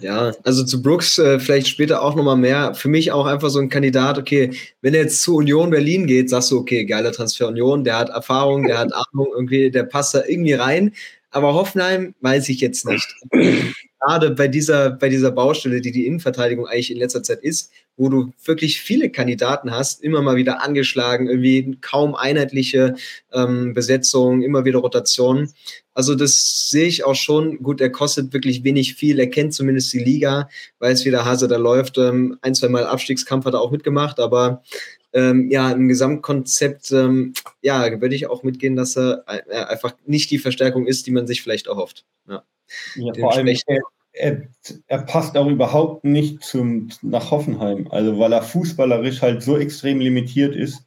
Ja, 0.00 0.32
also 0.44 0.64
zu 0.64 0.82
Brooks 0.82 1.18
äh, 1.18 1.38
vielleicht 1.38 1.68
später 1.68 2.02
auch 2.02 2.14
nochmal 2.14 2.36
mehr. 2.36 2.74
Für 2.74 2.88
mich 2.88 3.12
auch 3.12 3.26
einfach 3.26 3.50
so 3.50 3.58
ein 3.58 3.68
Kandidat, 3.68 4.18
okay, 4.18 4.52
wenn 4.82 4.94
er 4.94 5.02
jetzt 5.02 5.22
zu 5.22 5.36
Union 5.36 5.70
Berlin 5.70 6.06
geht, 6.06 6.30
sagst 6.30 6.50
du, 6.50 6.58
okay, 6.58 6.84
geiler 6.84 7.12
Transfer 7.12 7.48
Union, 7.48 7.84
der 7.84 7.98
hat 7.98 8.08
Erfahrung, 8.10 8.66
der 8.66 8.78
hat 8.78 8.92
Ahnung, 8.92 9.28
irgendwie, 9.34 9.70
der 9.70 9.84
passt 9.84 10.14
da 10.14 10.22
irgendwie 10.26 10.54
rein. 10.54 10.92
Aber 11.30 11.54
Hoffenheim 11.54 12.14
weiß 12.20 12.48
ich 12.48 12.60
jetzt 12.60 12.86
nicht. 12.86 13.14
Gerade 14.00 14.30
bei 14.30 14.48
dieser, 14.48 14.90
bei 14.90 15.08
dieser 15.08 15.32
Baustelle, 15.32 15.80
die 15.80 15.92
die 15.92 16.06
Innenverteidigung 16.06 16.66
eigentlich 16.66 16.90
in 16.90 16.98
letzter 16.98 17.22
Zeit 17.22 17.40
ist, 17.40 17.72
wo 17.96 18.08
du 18.08 18.32
wirklich 18.44 18.80
viele 18.80 19.10
Kandidaten 19.10 19.70
hast, 19.70 20.02
immer 20.02 20.22
mal 20.22 20.36
wieder 20.36 20.62
angeschlagen, 20.62 21.28
irgendwie 21.28 21.76
kaum 21.80 22.14
einheitliche 22.14 22.94
ähm, 23.32 23.74
Besetzung, 23.74 24.42
immer 24.42 24.64
wieder 24.64 24.78
Rotationen. 24.78 25.52
Also 25.96 26.14
das 26.14 26.68
sehe 26.68 26.86
ich 26.86 27.04
auch 27.04 27.14
schon. 27.14 27.62
Gut, 27.62 27.80
er 27.80 27.88
kostet 27.88 28.34
wirklich 28.34 28.62
wenig 28.64 28.96
viel. 28.96 29.18
Er 29.18 29.28
kennt 29.28 29.54
zumindest 29.54 29.94
die 29.94 29.98
Liga, 29.98 30.50
weiß, 30.78 31.06
wie 31.06 31.10
der 31.10 31.24
Hase 31.24 31.48
da 31.48 31.56
läuft. 31.56 31.96
Ähm, 31.96 32.36
ein, 32.42 32.54
zwei 32.54 32.68
Mal 32.68 32.84
Abstiegskampf 32.84 33.46
hat 33.46 33.54
er 33.54 33.62
auch 33.62 33.70
mitgemacht, 33.70 34.20
aber 34.20 34.62
ähm, 35.14 35.50
ja, 35.50 35.70
im 35.70 35.88
Gesamtkonzept, 35.88 36.92
ähm, 36.92 37.32
ja, 37.62 37.98
würde 37.98 38.14
ich 38.14 38.26
auch 38.26 38.42
mitgehen, 38.42 38.76
dass 38.76 38.98
er 38.98 39.24
äh, 39.26 39.54
einfach 39.54 39.94
nicht 40.04 40.30
die 40.30 40.38
Verstärkung 40.38 40.86
ist, 40.86 41.06
die 41.06 41.12
man 41.12 41.26
sich 41.26 41.40
vielleicht 41.40 41.66
erhofft. 41.66 42.04
Ja, 42.28 42.42
ja 42.96 43.14
vor 43.14 43.32
allem, 43.32 43.46
er, 43.46 43.80
er, 44.12 44.42
er, 44.88 44.98
passt 44.98 45.34
auch 45.38 45.48
überhaupt 45.48 46.04
nicht 46.04 46.44
zum, 46.44 46.90
nach 47.00 47.30
Hoffenheim, 47.30 47.88
also 47.90 48.18
weil 48.18 48.34
er 48.34 48.42
fußballerisch 48.42 49.22
halt 49.22 49.42
so 49.42 49.56
extrem 49.56 50.00
limitiert 50.00 50.54
ist. 50.54 50.82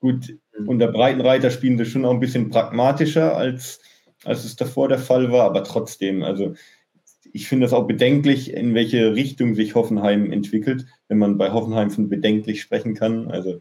Gut. 0.00 0.34
Und 0.66 0.78
der 0.78 0.88
Breitenreiter 0.88 1.50
spielen 1.50 1.78
das 1.78 1.88
schon 1.88 2.04
auch 2.04 2.12
ein 2.12 2.20
bisschen 2.20 2.50
pragmatischer, 2.50 3.36
als, 3.36 3.80
als 4.24 4.44
es 4.44 4.56
davor 4.56 4.88
der 4.88 4.98
Fall 4.98 5.30
war, 5.32 5.44
aber 5.44 5.64
trotzdem, 5.64 6.22
also 6.22 6.54
ich 7.32 7.48
finde 7.48 7.66
es 7.66 7.72
auch 7.72 7.86
bedenklich, 7.86 8.52
in 8.52 8.74
welche 8.74 9.14
Richtung 9.14 9.54
sich 9.54 9.74
Hoffenheim 9.74 10.32
entwickelt, 10.32 10.86
wenn 11.08 11.18
man 11.18 11.38
bei 11.38 11.52
Hoffenheim 11.52 11.90
von 11.90 12.08
bedenklich 12.08 12.60
sprechen 12.60 12.94
kann. 12.94 13.30
Also 13.30 13.60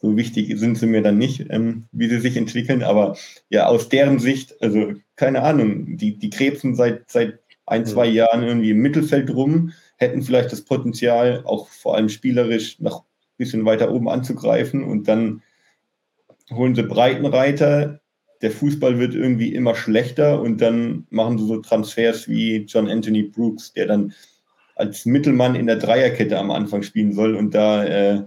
so 0.00 0.16
wichtig 0.16 0.58
sind 0.58 0.78
sie 0.78 0.86
mir 0.86 1.02
dann 1.02 1.18
nicht, 1.18 1.46
ähm, 1.50 1.84
wie 1.92 2.08
sie 2.08 2.20
sich 2.20 2.36
entwickeln. 2.36 2.82
Aber 2.82 3.16
ja, 3.50 3.66
aus 3.66 3.88
deren 3.88 4.18
Sicht, 4.18 4.60
also 4.62 4.94
keine 5.16 5.42
Ahnung, 5.42 5.96
die, 5.96 6.18
die 6.18 6.30
krebsen 6.30 6.74
seit, 6.74 7.10
seit 7.10 7.38
ein, 7.66 7.86
zwei 7.86 8.08
mhm. 8.08 8.14
Jahren 8.14 8.42
irgendwie 8.42 8.70
im 8.70 8.78
Mittelfeld 8.78 9.30
rum, 9.30 9.72
hätten 9.96 10.22
vielleicht 10.22 10.52
das 10.52 10.62
Potenzial, 10.62 11.42
auch 11.44 11.68
vor 11.68 11.96
allem 11.96 12.08
spielerisch 12.08 12.80
noch 12.80 13.02
ein 13.02 13.36
bisschen 13.36 13.64
weiter 13.64 13.92
oben 13.92 14.08
anzugreifen 14.08 14.82
und 14.84 15.06
dann 15.06 15.42
holen 16.50 16.74
sie 16.74 16.82
Breitenreiter, 16.82 18.02
der 18.42 18.50
Fußball 18.50 18.98
wird 18.98 19.14
irgendwie 19.14 19.54
immer 19.54 19.74
schlechter 19.74 20.42
und 20.42 20.60
dann 20.60 21.06
machen 21.10 21.38
sie 21.38 21.46
so 21.46 21.58
Transfers 21.58 22.28
wie 22.28 22.64
John 22.64 22.88
Anthony 22.90 23.22
Brooks, 23.22 23.72
der 23.72 23.86
dann 23.86 24.12
als 24.74 25.06
Mittelmann 25.06 25.54
in 25.54 25.66
der 25.66 25.76
Dreierkette 25.76 26.38
am 26.38 26.50
Anfang 26.50 26.82
spielen 26.82 27.12
soll 27.12 27.36
und 27.36 27.54
da 27.54 27.84
äh, 27.84 28.22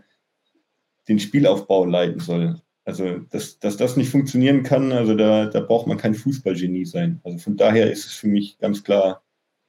den 1.07 1.19
Spielaufbau 1.19 1.85
leiten 1.85 2.21
soll. 2.21 2.61
Also, 2.85 3.19
dass, 3.31 3.59
dass 3.59 3.77
das 3.77 3.97
nicht 3.97 4.09
funktionieren 4.09 4.63
kann, 4.63 4.91
also 4.91 5.15
da, 5.15 5.47
da 5.47 5.59
braucht 5.59 5.87
man 5.87 5.97
kein 5.97 6.13
Fußballgenie 6.13 6.85
sein. 6.85 7.19
Also 7.23 7.39
von 7.39 7.57
daher 7.57 7.91
ist 7.91 8.05
es 8.05 8.13
für 8.13 8.27
mich 8.27 8.57
ganz 8.59 8.83
klar, 8.83 9.23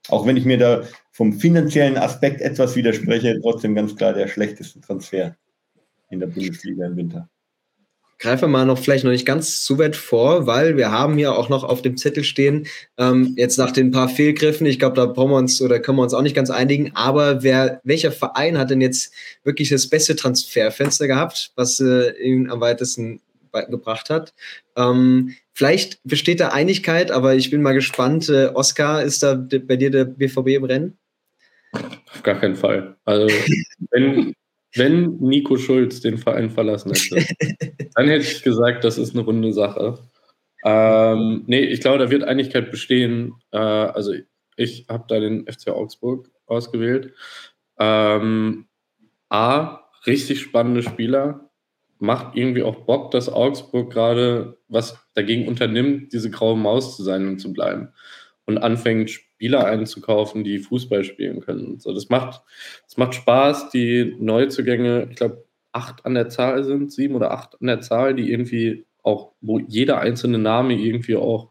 auch 0.08 0.26
wenn 0.26 0.36
ich 0.36 0.44
mir 0.44 0.58
da 0.58 0.84
vom 1.10 1.32
finanziellen 1.32 1.96
Aspekt 1.96 2.40
etwas 2.40 2.76
widerspreche, 2.76 3.40
trotzdem 3.40 3.74
ganz 3.74 3.96
klar 3.96 4.12
der 4.12 4.28
schlechteste 4.28 4.80
Transfer 4.80 5.34
in 6.10 6.20
der 6.20 6.28
Bundesliga 6.28 6.86
im 6.86 6.96
Winter 6.96 7.28
greife 8.18 8.46
mal 8.48 8.64
noch 8.64 8.78
vielleicht 8.78 9.04
noch 9.04 9.10
nicht 9.10 9.26
ganz 9.26 9.62
zu 9.62 9.78
weit 9.78 9.96
vor, 9.96 10.46
weil 10.46 10.76
wir 10.76 10.90
haben 10.90 11.16
hier 11.16 11.36
auch 11.36 11.48
noch 11.48 11.64
auf 11.64 11.82
dem 11.82 11.96
Zettel 11.96 12.24
stehen, 12.24 12.66
ähm, 12.98 13.34
jetzt 13.36 13.58
nach 13.58 13.72
den 13.72 13.90
paar 13.90 14.08
Fehlgriffen, 14.08 14.66
ich 14.66 14.78
glaube, 14.78 14.96
da 14.96 15.06
brauchen 15.06 15.30
wir 15.30 15.36
uns 15.36 15.60
oder 15.60 15.80
können 15.80 15.98
wir 15.98 16.02
uns 16.02 16.14
auch 16.14 16.22
nicht 16.22 16.36
ganz 16.36 16.50
einigen, 16.50 16.92
aber 16.94 17.42
wer, 17.42 17.80
welcher 17.84 18.12
Verein 18.12 18.58
hat 18.58 18.70
denn 18.70 18.80
jetzt 18.80 19.12
wirklich 19.44 19.68
das 19.68 19.88
beste 19.88 20.16
Transferfenster 20.16 21.06
gehabt, 21.06 21.52
was 21.56 21.80
äh, 21.80 22.10
ihn 22.22 22.50
am 22.50 22.60
weitesten 22.60 23.20
gebracht 23.68 24.10
hat? 24.10 24.34
Ähm, 24.76 25.34
vielleicht 25.52 25.98
besteht 26.04 26.40
da 26.40 26.48
Einigkeit, 26.48 27.10
aber 27.10 27.34
ich 27.34 27.50
bin 27.50 27.62
mal 27.62 27.72
gespannt. 27.72 28.28
Äh, 28.28 28.48
Oskar, 28.48 29.02
ist 29.02 29.22
da 29.22 29.34
bei 29.34 29.76
dir 29.76 29.90
der 29.90 30.04
BVB 30.04 30.48
im 30.48 30.64
Rennen? 30.64 30.98
Auf 31.72 32.22
gar 32.22 32.38
keinen 32.38 32.56
Fall. 32.56 32.96
Also, 33.04 33.34
wenn, 33.90 34.34
wenn 34.76 35.18
Nico 35.18 35.56
Schulz 35.56 36.00
den 36.00 36.18
Verein 36.18 36.50
verlassen 36.50 36.92
hätte, 36.92 37.26
dann 37.94 38.08
hätte 38.08 38.24
ich 38.24 38.42
gesagt, 38.42 38.84
das 38.84 38.98
ist 38.98 39.14
eine 39.14 39.24
runde 39.24 39.52
Sache. 39.52 39.98
Ähm, 40.64 41.44
nee, 41.46 41.60
ich 41.60 41.80
glaube, 41.80 41.98
da 41.98 42.10
wird 42.10 42.24
Einigkeit 42.24 42.70
bestehen. 42.70 43.34
Äh, 43.52 43.58
also 43.58 44.14
ich 44.56 44.86
habe 44.88 45.04
da 45.08 45.20
den 45.20 45.46
FC 45.46 45.68
Augsburg 45.68 46.30
ausgewählt. 46.46 47.12
Ähm, 47.78 48.66
A, 49.28 49.80
richtig 50.06 50.40
spannende 50.40 50.82
Spieler. 50.82 51.50
Macht 51.98 52.36
irgendwie 52.36 52.62
auch 52.62 52.84
Bock, 52.84 53.10
dass 53.10 53.28
Augsburg 53.28 53.92
gerade 53.92 54.58
was 54.68 54.98
dagegen 55.14 55.48
unternimmt, 55.48 56.12
diese 56.12 56.30
graue 56.30 56.56
Maus 56.56 56.96
zu 56.96 57.02
sein 57.02 57.26
und 57.26 57.38
zu 57.38 57.52
bleiben. 57.52 57.92
Und 58.46 58.58
anfängt, 58.58 59.10
Spieler 59.10 59.66
einzukaufen, 59.66 60.44
die 60.44 60.58
Fußball 60.58 61.04
spielen 61.04 61.40
können. 61.40 61.78
So, 61.78 61.92
das 61.92 62.08
macht, 62.08 62.42
das 62.84 62.96
macht 62.96 63.14
Spaß, 63.14 63.70
die 63.70 64.16
Neuzugänge, 64.18 65.08
ich 65.10 65.16
glaube, 65.16 65.44
acht 65.72 66.06
an 66.06 66.14
der 66.14 66.28
Zahl 66.28 66.64
sind, 66.64 66.90
sieben 66.92 67.16
oder 67.16 67.32
acht 67.32 67.60
an 67.60 67.66
der 67.66 67.80
Zahl, 67.80 68.14
die 68.14 68.30
irgendwie 68.30 68.86
auch, 69.02 69.32
wo 69.40 69.58
jeder 69.58 70.00
einzelne 70.00 70.38
Name 70.38 70.74
irgendwie 70.74 71.16
auch 71.16 71.50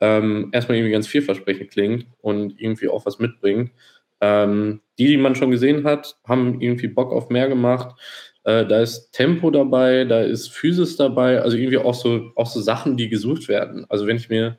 ähm, 0.00 0.50
erstmal 0.52 0.76
irgendwie 0.76 0.92
ganz 0.92 1.06
vielversprechend 1.06 1.70
klingt 1.70 2.06
und 2.20 2.60
irgendwie 2.60 2.88
auch 2.88 3.06
was 3.06 3.18
mitbringt. 3.18 3.72
Ähm, 4.20 4.80
die, 4.98 5.08
die 5.08 5.16
man 5.16 5.34
schon 5.34 5.50
gesehen 5.50 5.84
hat, 5.84 6.18
haben 6.26 6.60
irgendwie 6.60 6.88
Bock 6.88 7.12
auf 7.12 7.30
mehr 7.30 7.48
gemacht. 7.48 7.98
Äh, 8.44 8.66
da 8.66 8.80
ist 8.80 9.12
Tempo 9.12 9.50
dabei, 9.50 10.04
da 10.04 10.20
ist 10.20 10.48
Physis 10.48 10.96
dabei, 10.96 11.40
also 11.40 11.56
irgendwie 11.56 11.78
auch 11.78 11.94
so, 11.94 12.32
auch 12.36 12.46
so 12.46 12.60
Sachen, 12.60 12.96
die 12.96 13.08
gesucht 13.08 13.48
werden. 13.48 13.86
Also 13.88 14.06
wenn 14.06 14.16
ich 14.16 14.28
mir 14.28 14.58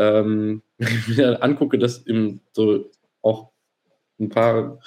ähm, 0.00 0.62
mir 1.06 1.42
angucke, 1.42 1.78
dass 1.78 1.98
im, 1.98 2.40
so 2.52 2.90
auch 3.22 3.50
ein 4.18 4.30
paar 4.30 4.80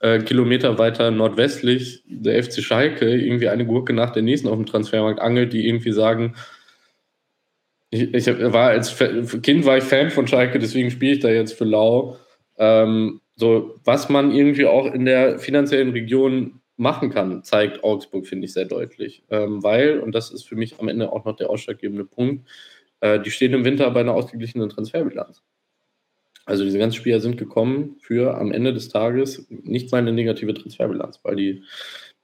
äh, 0.00 0.18
Kilometer 0.18 0.78
weiter 0.78 1.10
nordwestlich 1.10 2.02
der 2.06 2.42
FC 2.42 2.62
Schalke 2.62 3.08
irgendwie 3.08 3.48
eine 3.48 3.64
Gurke 3.64 3.92
nach 3.92 4.10
der 4.10 4.22
nächsten 4.22 4.48
auf 4.48 4.56
dem 4.56 4.66
Transfermarkt 4.66 5.20
angelt, 5.20 5.52
die 5.52 5.66
irgendwie 5.66 5.92
sagen, 5.92 6.34
ich, 7.90 8.12
ich 8.12 8.26
war 8.26 8.70
als 8.70 8.98
Kind 9.42 9.64
war 9.64 9.78
ich 9.78 9.84
Fan 9.84 10.10
von 10.10 10.26
Schalke, 10.26 10.58
deswegen 10.58 10.90
spiele 10.90 11.14
ich 11.14 11.20
da 11.20 11.28
jetzt 11.28 11.54
für 11.54 11.64
Lau. 11.64 12.18
Ähm, 12.58 13.20
so, 13.36 13.78
was 13.84 14.08
man 14.08 14.32
irgendwie 14.32 14.66
auch 14.66 14.86
in 14.92 15.04
der 15.04 15.38
finanziellen 15.38 15.90
Region 15.90 16.60
machen 16.76 17.10
kann, 17.10 17.42
zeigt 17.42 17.84
Augsburg, 17.84 18.26
finde 18.26 18.46
ich, 18.46 18.52
sehr 18.52 18.64
deutlich. 18.64 19.22
Ähm, 19.30 19.62
weil, 19.62 20.00
und 20.00 20.14
das 20.14 20.30
ist 20.30 20.48
für 20.48 20.56
mich 20.56 20.78
am 20.80 20.88
Ende 20.88 21.12
auch 21.12 21.24
noch 21.24 21.36
der 21.36 21.48
ausschlaggebende 21.48 22.04
Punkt, 22.04 22.46
äh, 23.00 23.20
die 23.20 23.30
stehen 23.30 23.52
im 23.52 23.64
Winter 23.64 23.90
bei 23.90 24.00
einer 24.00 24.14
ausgeglichenen 24.14 24.68
Transferbilanz. 24.68 25.42
Also 26.44 26.64
diese 26.64 26.78
ganzen 26.78 26.96
Spieler 26.96 27.20
sind 27.20 27.38
gekommen 27.38 27.96
für 28.00 28.38
am 28.38 28.52
Ende 28.52 28.72
des 28.72 28.88
Tages 28.88 29.46
nicht 29.50 29.90
mal 29.90 29.98
eine 29.98 30.12
negative 30.12 30.54
Transferbilanz, 30.54 31.20
weil 31.24 31.36
die 31.36 31.64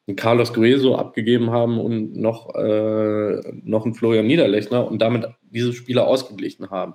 einen 0.07 0.17
Carlos 0.17 0.53
Gueso 0.53 0.97
abgegeben 0.97 1.51
haben 1.51 1.81
und 1.81 2.17
noch, 2.17 2.55
äh, 2.55 3.41
noch 3.65 3.85
einen 3.85 3.95
Florian 3.95 4.27
Niederlechner 4.27 4.87
und 4.87 5.01
damit 5.01 5.29
diese 5.43 5.73
Spieler 5.73 6.07
ausgeglichen 6.07 6.71
haben. 6.71 6.95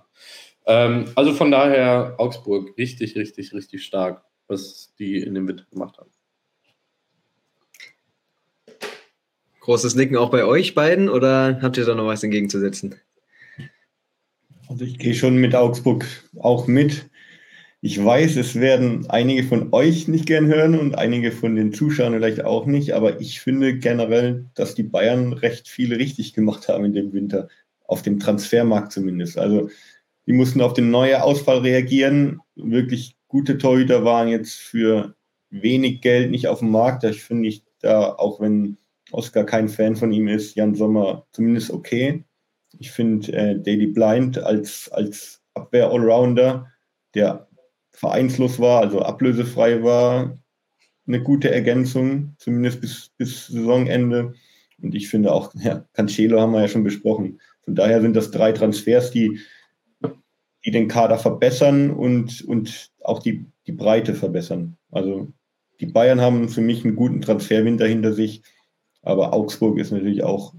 Ähm, 0.65 1.05
also 1.15 1.33
von 1.33 1.51
daher 1.51 2.15
Augsburg 2.17 2.77
richtig, 2.77 3.15
richtig, 3.15 3.53
richtig 3.53 3.83
stark, 3.83 4.23
was 4.47 4.93
die 4.97 5.17
in 5.17 5.35
dem 5.35 5.47
Winter 5.47 5.65
gemacht 5.71 5.97
haben. 5.97 6.11
Großes 9.61 9.95
Nicken 9.95 10.15
auch 10.15 10.29
bei 10.29 10.45
euch 10.45 10.75
beiden 10.75 11.09
oder 11.09 11.59
habt 11.61 11.77
ihr 11.77 11.85
da 11.85 11.93
noch 11.93 12.07
was 12.07 12.23
entgegenzusetzen? 12.23 12.95
Also 14.69 14.85
ich 14.85 14.97
gehe 14.97 15.13
schon 15.15 15.37
mit 15.37 15.55
Augsburg 15.55 16.05
auch 16.39 16.67
mit. 16.67 17.09
Ich 17.81 18.03
weiß, 18.03 18.37
es 18.37 18.55
werden 18.55 19.05
einige 19.09 19.43
von 19.43 19.71
euch 19.71 20.07
nicht 20.07 20.25
gern 20.25 20.47
hören 20.47 20.77
und 20.77 20.95
einige 20.97 21.31
von 21.31 21.55
den 21.55 21.73
Zuschauern 21.73 22.13
vielleicht 22.13 22.43
auch 22.43 22.65
nicht, 22.65 22.93
aber 22.93 23.21
ich 23.21 23.39
finde 23.39 23.77
generell, 23.77 24.45
dass 24.55 24.75
die 24.75 24.83
Bayern 24.83 25.33
recht 25.33 25.67
viel 25.67 25.93
richtig 25.93 26.33
gemacht 26.33 26.67
haben 26.67 26.85
in 26.85 26.93
dem 26.93 27.13
Winter. 27.13 27.47
auf 27.87 28.01
dem 28.01 28.19
Transfermarkt 28.19 28.91
zumindest. 28.91 29.37
Also 29.37 29.69
die 30.27 30.33
mussten 30.33 30.61
auf 30.61 30.73
den 30.73 30.91
neuen 30.91 31.21
Ausfall 31.21 31.59
reagieren. 31.59 32.41
Wirklich 32.55 33.15
gute 33.27 33.57
Torhüter 33.57 34.03
waren 34.03 34.27
jetzt 34.27 34.55
für 34.55 35.15
wenig 35.49 36.01
Geld 36.01 36.31
nicht 36.31 36.47
auf 36.47 36.59
dem 36.59 36.71
Markt. 36.71 37.03
Da 37.03 37.13
finde 37.13 37.49
ich 37.49 37.63
da, 37.79 38.13
auch 38.15 38.41
wenn 38.41 38.77
Oscar 39.11 39.45
kein 39.45 39.69
Fan 39.69 39.95
von 39.95 40.11
ihm 40.11 40.27
ist, 40.27 40.55
Jan 40.55 40.75
Sommer 40.75 41.25
zumindest 41.31 41.71
okay. 41.71 42.25
Ich 42.79 42.91
finde 42.91 43.31
äh, 43.33 43.59
Daily 43.59 43.87
Blind 43.87 44.37
als, 44.37 44.89
als 44.91 45.41
Abwehr-Allrounder, 45.53 46.71
der 47.13 47.47
vereinslos 47.91 48.59
war, 48.59 48.81
also 48.81 49.01
ablösefrei 49.01 49.81
war, 49.83 50.37
eine 51.07 51.23
gute 51.23 51.51
Ergänzung, 51.51 52.35
zumindest 52.37 52.81
bis, 52.81 53.09
bis 53.17 53.47
Saisonende. 53.47 54.33
Und 54.81 54.93
ich 54.93 55.09
finde 55.09 55.31
auch, 55.31 55.53
ja, 55.55 55.85
Cancelo 55.93 56.39
haben 56.39 56.51
wir 56.51 56.61
ja 56.61 56.67
schon 56.67 56.83
besprochen. 56.83 57.39
Von 57.63 57.75
daher 57.75 58.01
sind 58.01 58.15
das 58.15 58.31
drei 58.31 58.51
Transfers, 58.51 59.11
die, 59.11 59.39
die 60.65 60.71
den 60.71 60.87
Kader 60.87 61.17
verbessern 61.17 61.91
und, 61.91 62.41
und 62.43 62.91
auch 63.03 63.19
die, 63.19 63.45
die 63.65 63.71
Breite 63.71 64.13
verbessern. 64.13 64.77
Also 64.91 65.31
die 65.79 65.87
Bayern 65.87 66.21
haben 66.21 66.49
für 66.49 66.61
mich 66.61 66.83
einen 66.83 66.95
guten 66.95 67.21
Transferwinter 67.21 67.87
hinter 67.87 68.13
sich, 68.13 68.43
aber 69.01 69.33
Augsburg 69.33 69.79
ist 69.79 69.91
natürlich 69.91 70.23
auch 70.23 70.53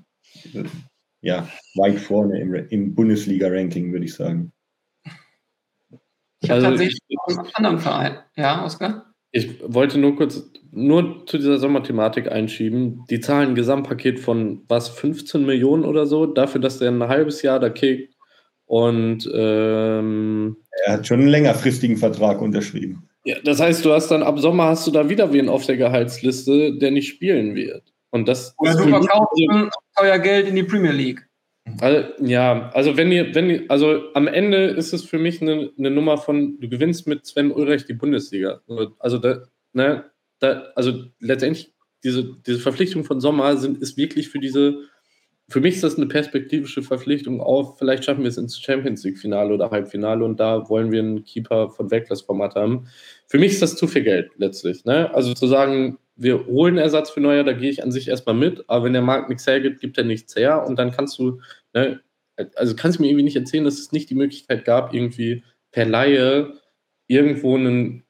ja, 1.20 1.48
weit 1.74 1.98
vorne 1.98 2.40
im, 2.40 2.54
im 2.54 2.94
Bundesliga-Ranking, 2.94 3.92
würde 3.92 4.04
ich 4.04 4.14
sagen. 4.14 4.52
Ich 6.40 6.50
habe 6.50 6.60
also 6.60 6.70
tatsächlich 6.70 7.00
ich, 7.08 7.18
einen 7.28 7.48
anderen 7.54 7.78
Verein. 7.78 8.18
Ja, 8.36 8.64
Oskar? 8.64 9.12
Ich 9.32 9.60
wollte 9.62 9.98
nur 9.98 10.16
kurz, 10.16 10.50
nur 10.70 11.26
zu 11.26 11.38
dieser 11.38 11.58
Sommerthematik 11.58 12.30
einschieben. 12.30 13.04
Die 13.10 13.20
zahlen 13.20 13.50
ein 13.50 13.54
Gesamtpaket 13.54 14.20
von 14.20 14.62
was, 14.68 14.88
15 14.88 15.44
Millionen 15.44 15.84
oder 15.84 16.06
so, 16.06 16.26
dafür, 16.26 16.60
dass 16.60 16.78
der 16.78 16.90
ein 16.90 17.08
halbes 17.08 17.42
Jahr 17.42 17.58
da 17.58 17.68
kickt. 17.68 18.14
Und 18.66 19.28
ähm, 19.34 20.56
er 20.84 20.92
hat 20.94 21.06
schon 21.06 21.20
einen 21.20 21.28
längerfristigen 21.28 21.96
Vertrag 21.96 22.40
unterschrieben. 22.40 23.08
Ja, 23.24 23.36
das 23.42 23.60
heißt, 23.60 23.84
du 23.84 23.92
hast 23.92 24.10
dann 24.10 24.22
ab 24.22 24.38
Sommer 24.38 24.64
hast 24.64 24.86
du 24.86 24.90
da 24.90 25.08
wieder 25.08 25.32
wen 25.32 25.48
auf 25.48 25.66
der 25.66 25.76
Gehaltsliste, 25.76 26.78
der 26.78 26.90
nicht 26.90 27.08
spielen 27.08 27.54
wird. 27.54 27.82
Und 28.10 28.26
das 28.28 28.54
Oder 28.58 28.74
du 28.74 28.88
verkaufst 28.88 29.42
teuer 29.96 30.18
Geld 30.18 30.48
in 30.48 30.56
die 30.56 30.62
Premier 30.62 30.92
League. 30.92 31.28
Also, 31.80 32.08
ja, 32.20 32.70
also 32.70 32.96
wenn 32.96 33.12
ihr, 33.12 33.34
wenn 33.34 33.50
ihr, 33.50 33.64
also 33.68 34.02
am 34.14 34.26
Ende 34.26 34.68
ist 34.68 34.92
es 34.92 35.04
für 35.04 35.18
mich 35.18 35.42
eine, 35.42 35.70
eine 35.78 35.90
Nummer 35.90 36.16
von, 36.16 36.58
du 36.60 36.68
gewinnst 36.68 37.06
mit 37.06 37.26
Sven 37.26 37.52
Ulreich 37.52 37.84
die 37.84 37.92
Bundesliga. 37.92 38.60
Also 38.98 39.18
da, 39.18 39.42
ne, 39.72 40.04
da, 40.38 40.70
also 40.74 41.04
letztendlich 41.20 41.74
diese, 42.04 42.36
diese 42.46 42.60
Verpflichtung 42.60 43.04
von 43.04 43.20
Sommer 43.20 43.56
sind, 43.56 43.82
ist 43.82 43.96
wirklich 43.96 44.28
für 44.28 44.38
diese, 44.38 44.78
für 45.48 45.60
mich 45.60 45.76
ist 45.76 45.84
das 45.84 45.96
eine 45.96 46.06
perspektivische 46.06 46.82
Verpflichtung 46.82 47.40
auf, 47.40 47.78
vielleicht 47.78 48.04
schaffen 48.04 48.22
wir 48.22 48.28
es 48.28 48.36
ins 48.36 48.58
Champions 48.58 49.02
League-Finale 49.04 49.52
oder 49.52 49.70
Halbfinale 49.70 50.24
und 50.24 50.38
da 50.38 50.68
wollen 50.68 50.92
wir 50.92 51.00
einen 51.00 51.24
Keeper 51.24 51.70
von 51.70 51.90
Weglassformat 51.90 52.54
haben. 52.54 52.88
Für 53.26 53.38
mich 53.38 53.52
ist 53.52 53.62
das 53.62 53.76
zu 53.76 53.86
viel 53.86 54.02
Geld 54.02 54.30
letztlich. 54.36 54.84
Ne? 54.84 55.12
Also 55.14 55.34
zu 55.34 55.46
sagen, 55.46 55.98
wir 56.18 56.46
holen 56.46 56.78
Ersatz 56.78 57.10
für 57.10 57.20
Neuer, 57.20 57.44
da 57.44 57.52
gehe 57.52 57.70
ich 57.70 57.82
an 57.82 57.92
sich 57.92 58.08
erstmal 58.08 58.34
mit, 58.34 58.64
aber 58.68 58.84
wenn 58.84 58.92
der 58.92 59.02
Markt 59.02 59.28
nichts 59.28 59.46
hergibt, 59.46 59.80
gibt 59.80 59.96
er 59.96 60.04
nichts 60.04 60.34
her 60.36 60.66
und 60.66 60.78
dann 60.78 60.90
kannst 60.90 61.18
du, 61.18 61.40
ne, 61.72 62.00
also 62.56 62.74
kannst 62.76 62.98
du 62.98 63.02
mir 63.02 63.08
irgendwie 63.08 63.24
nicht 63.24 63.36
erzählen, 63.36 63.64
dass 63.64 63.78
es 63.78 63.92
nicht 63.92 64.10
die 64.10 64.14
Möglichkeit 64.14 64.64
gab, 64.64 64.92
irgendwie 64.92 65.44
per 65.70 65.86
Laie 65.86 66.52
irgendwo 67.06 67.56
einen 67.56 68.04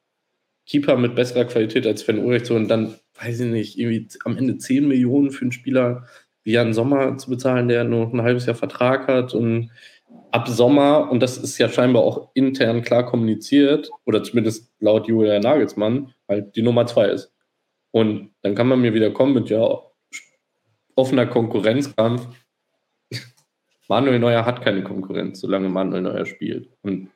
Keeper 0.65 0.97
mit 0.97 1.15
besserer 1.15 1.45
Qualität 1.45 1.85
als 1.87 2.01
Sven 2.01 2.19
Ulrich 2.19 2.45
zu 2.45 2.55
und 2.55 2.67
dann, 2.67 2.95
weiß 3.21 3.39
ich 3.41 3.51
nicht, 3.51 3.77
irgendwie 3.77 4.07
am 4.25 4.37
Ende 4.37 4.57
10 4.57 4.87
Millionen 4.87 5.31
für 5.31 5.43
einen 5.43 5.51
Spieler 5.51 6.05
wie 6.43 6.53
Jan 6.53 6.73
Sommer 6.73 7.17
zu 7.17 7.29
bezahlen, 7.29 7.67
der 7.67 7.83
nur 7.83 8.11
ein 8.11 8.21
halbes 8.21 8.45
Jahr 8.45 8.55
Vertrag 8.55 9.07
hat 9.07 9.33
und 9.33 9.71
ab 10.31 10.47
Sommer, 10.47 11.11
und 11.11 11.21
das 11.21 11.37
ist 11.37 11.57
ja 11.57 11.69
scheinbar 11.69 12.03
auch 12.03 12.31
intern 12.33 12.81
klar 12.81 13.05
kommuniziert, 13.05 13.89
oder 14.05 14.23
zumindest 14.23 14.71
laut 14.79 15.07
Julia 15.07 15.39
Nagelsmann, 15.39 16.13
halt 16.27 16.55
die 16.55 16.61
Nummer 16.61 16.85
zwei 16.85 17.07
ist. 17.07 17.31
Und 17.91 18.31
dann 18.41 18.55
kann 18.55 18.67
man 18.67 18.81
mir 18.81 18.93
wieder 18.93 19.11
kommen 19.11 19.33
mit 19.33 19.49
ja 19.49 19.81
offener 20.95 21.25
Konkurrenzkampf. 21.25 22.27
Manuel 23.87 24.19
Neuer 24.19 24.45
hat 24.45 24.61
keine 24.61 24.83
Konkurrenz, 24.83 25.39
solange 25.39 25.69
Manuel 25.69 26.01
Neuer 26.01 26.25
spielt. 26.25 26.69
Und 26.83 27.09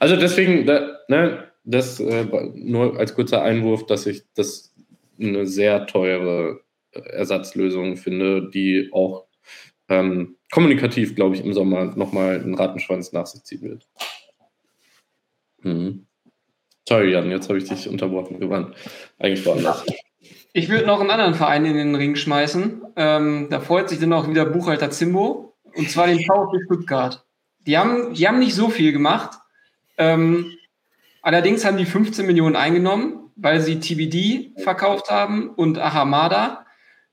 also 0.00 0.16
deswegen, 0.16 0.66
da, 0.66 0.98
ne, 1.08 1.52
das 1.64 2.00
äh, 2.00 2.26
nur 2.54 2.98
als 2.98 3.14
kurzer 3.14 3.42
Einwurf, 3.42 3.86
dass 3.86 4.06
ich 4.06 4.24
das 4.34 4.74
eine 5.20 5.46
sehr 5.46 5.86
teure 5.86 6.60
Ersatzlösung 6.92 7.96
finde, 7.96 8.50
die 8.50 8.90
auch 8.92 9.26
ähm, 9.88 10.36
kommunikativ, 10.50 11.14
glaube 11.14 11.36
ich, 11.36 11.44
im 11.44 11.52
Sommer 11.52 11.96
nochmal 11.96 12.40
einen 12.40 12.54
Rattenschwanz 12.54 13.12
nach 13.12 13.26
sich 13.26 13.44
ziehen 13.44 13.62
wird. 13.62 13.88
Hm. 15.62 16.06
Sorry, 16.88 17.12
Jan, 17.12 17.30
jetzt 17.30 17.48
habe 17.48 17.58
ich 17.58 17.68
dich 17.68 17.88
unterbrochen. 17.88 18.48
Waren 18.48 18.74
eigentlich 19.18 19.44
woanders. 19.44 19.84
Ich 20.56 20.70
würde 20.70 20.86
noch 20.86 21.00
einen 21.00 21.10
anderen 21.10 21.34
Verein 21.34 21.66
in 21.66 21.76
den 21.76 21.94
Ring 21.94 22.16
schmeißen. 22.16 22.80
Ähm, 22.96 23.48
da 23.50 23.60
freut 23.60 23.90
sich 23.90 24.00
dann 24.00 24.14
auch 24.14 24.26
wieder 24.26 24.46
Buchhalter 24.46 24.90
Zimbo. 24.90 25.54
Und 25.74 25.90
zwar 25.90 26.06
den 26.06 26.18
VfB 26.18 26.64
Stuttgart. 26.64 27.26
Die 27.66 27.76
haben, 27.76 28.14
die 28.14 28.26
haben 28.26 28.38
nicht 28.38 28.54
so 28.54 28.70
viel 28.70 28.92
gemacht. 28.92 29.38
Ähm, 29.98 30.56
allerdings 31.20 31.66
haben 31.66 31.76
die 31.76 31.84
15 31.84 32.24
Millionen 32.24 32.56
eingenommen, 32.56 33.30
weil 33.36 33.60
sie 33.60 33.80
TBD 33.80 34.54
verkauft 34.62 35.10
haben 35.10 35.50
und 35.50 35.78
Ahamada. 35.78 36.64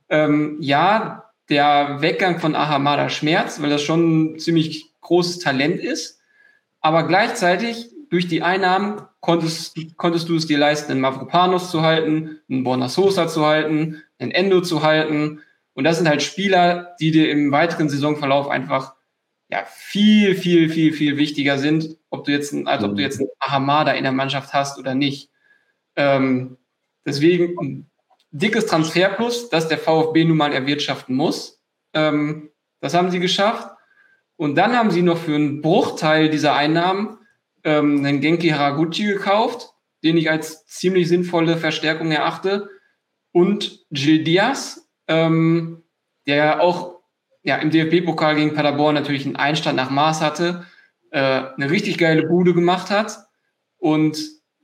Ähm, 0.07 0.55
ja, 0.61 1.25
der 1.49 1.97
Weggang 1.99 2.39
von 2.39 2.55
Ahamada 2.55 3.09
schmerzt, 3.09 3.61
weil 3.61 3.69
das 3.69 3.81
schon 3.81 4.35
ein 4.35 4.39
ziemlich 4.39 4.93
großes 5.01 5.39
Talent 5.39 5.81
ist. 5.81 6.21
Aber 6.79 7.05
gleichzeitig 7.05 7.89
durch 8.13 8.27
die 8.27 8.43
Einnahmen 8.43 9.01
konntest, 9.21 9.75
konntest 9.97 10.29
du 10.29 10.35
es 10.35 10.45
dir 10.45 10.59
leisten, 10.59 10.91
einen 10.91 11.01
Mavropanos 11.01 11.71
zu 11.71 11.81
halten, 11.81 12.39
einen 12.47 12.63
Borna 12.63 12.87
Sosa 12.87 13.27
zu 13.27 13.43
halten, 13.43 14.03
einen 14.19 14.29
Endo 14.29 14.61
zu 14.61 14.83
halten. 14.83 15.41
Und 15.73 15.83
das 15.83 15.97
sind 15.97 16.07
halt 16.07 16.21
Spieler, 16.21 16.95
die 16.99 17.09
dir 17.09 17.31
im 17.31 17.51
weiteren 17.51 17.89
Saisonverlauf 17.89 18.49
einfach 18.49 18.93
ja, 19.49 19.63
viel, 19.65 20.35
viel, 20.35 20.69
viel, 20.69 20.93
viel 20.93 21.17
wichtiger 21.17 21.57
sind, 21.57 21.97
ob 22.11 22.25
du 22.25 22.31
jetzt, 22.31 22.53
als 22.67 22.83
ob 22.83 22.95
du 22.95 23.01
jetzt 23.01 23.19
einen 23.19 23.29
Ahamada 23.39 23.93
in 23.93 24.03
der 24.03 24.11
Mannschaft 24.11 24.53
hast 24.53 24.77
oder 24.77 24.93
nicht. 24.93 25.31
Ähm, 25.95 26.57
deswegen 27.07 27.57
ein 27.59 27.91
dickes 28.29 28.67
Transferplus, 28.67 29.49
das 29.49 29.69
der 29.69 29.79
VfB 29.79 30.25
nun 30.25 30.37
mal 30.37 30.53
erwirtschaften 30.53 31.15
muss. 31.15 31.63
Ähm, 31.93 32.51
das 32.79 32.93
haben 32.93 33.09
sie 33.09 33.19
geschafft. 33.19 33.69
Und 34.35 34.53
dann 34.53 34.77
haben 34.77 34.91
sie 34.91 35.01
noch 35.01 35.17
für 35.17 35.33
einen 35.33 35.63
Bruchteil 35.63 36.29
dieser 36.29 36.53
Einnahmen 36.53 37.17
ähm, 37.63 38.05
einen 38.05 38.21
Genki 38.21 38.49
Haraguchi 38.49 39.05
gekauft, 39.05 39.73
den 40.03 40.17
ich 40.17 40.29
als 40.29 40.65
ziemlich 40.65 41.07
sinnvolle 41.07 41.57
Verstärkung 41.57 42.11
erachte. 42.11 42.69
Und 43.31 43.85
Gil 43.91 44.23
Diaz, 44.23 44.89
ähm, 45.07 45.83
der 46.27 46.61
auch 46.61 46.99
ja, 47.43 47.57
im 47.57 47.71
DFB-Pokal 47.71 48.35
gegen 48.35 48.53
Paderborn 48.53 48.95
natürlich 48.95 49.25
einen 49.25 49.35
Einstand 49.35 49.75
nach 49.75 49.89
Maß 49.89 50.21
hatte, 50.21 50.65
äh, 51.11 51.19
eine 51.19 51.69
richtig 51.69 51.97
geile 51.97 52.27
Bude 52.27 52.53
gemacht 52.53 52.89
hat 52.89 53.27
und 53.77 54.17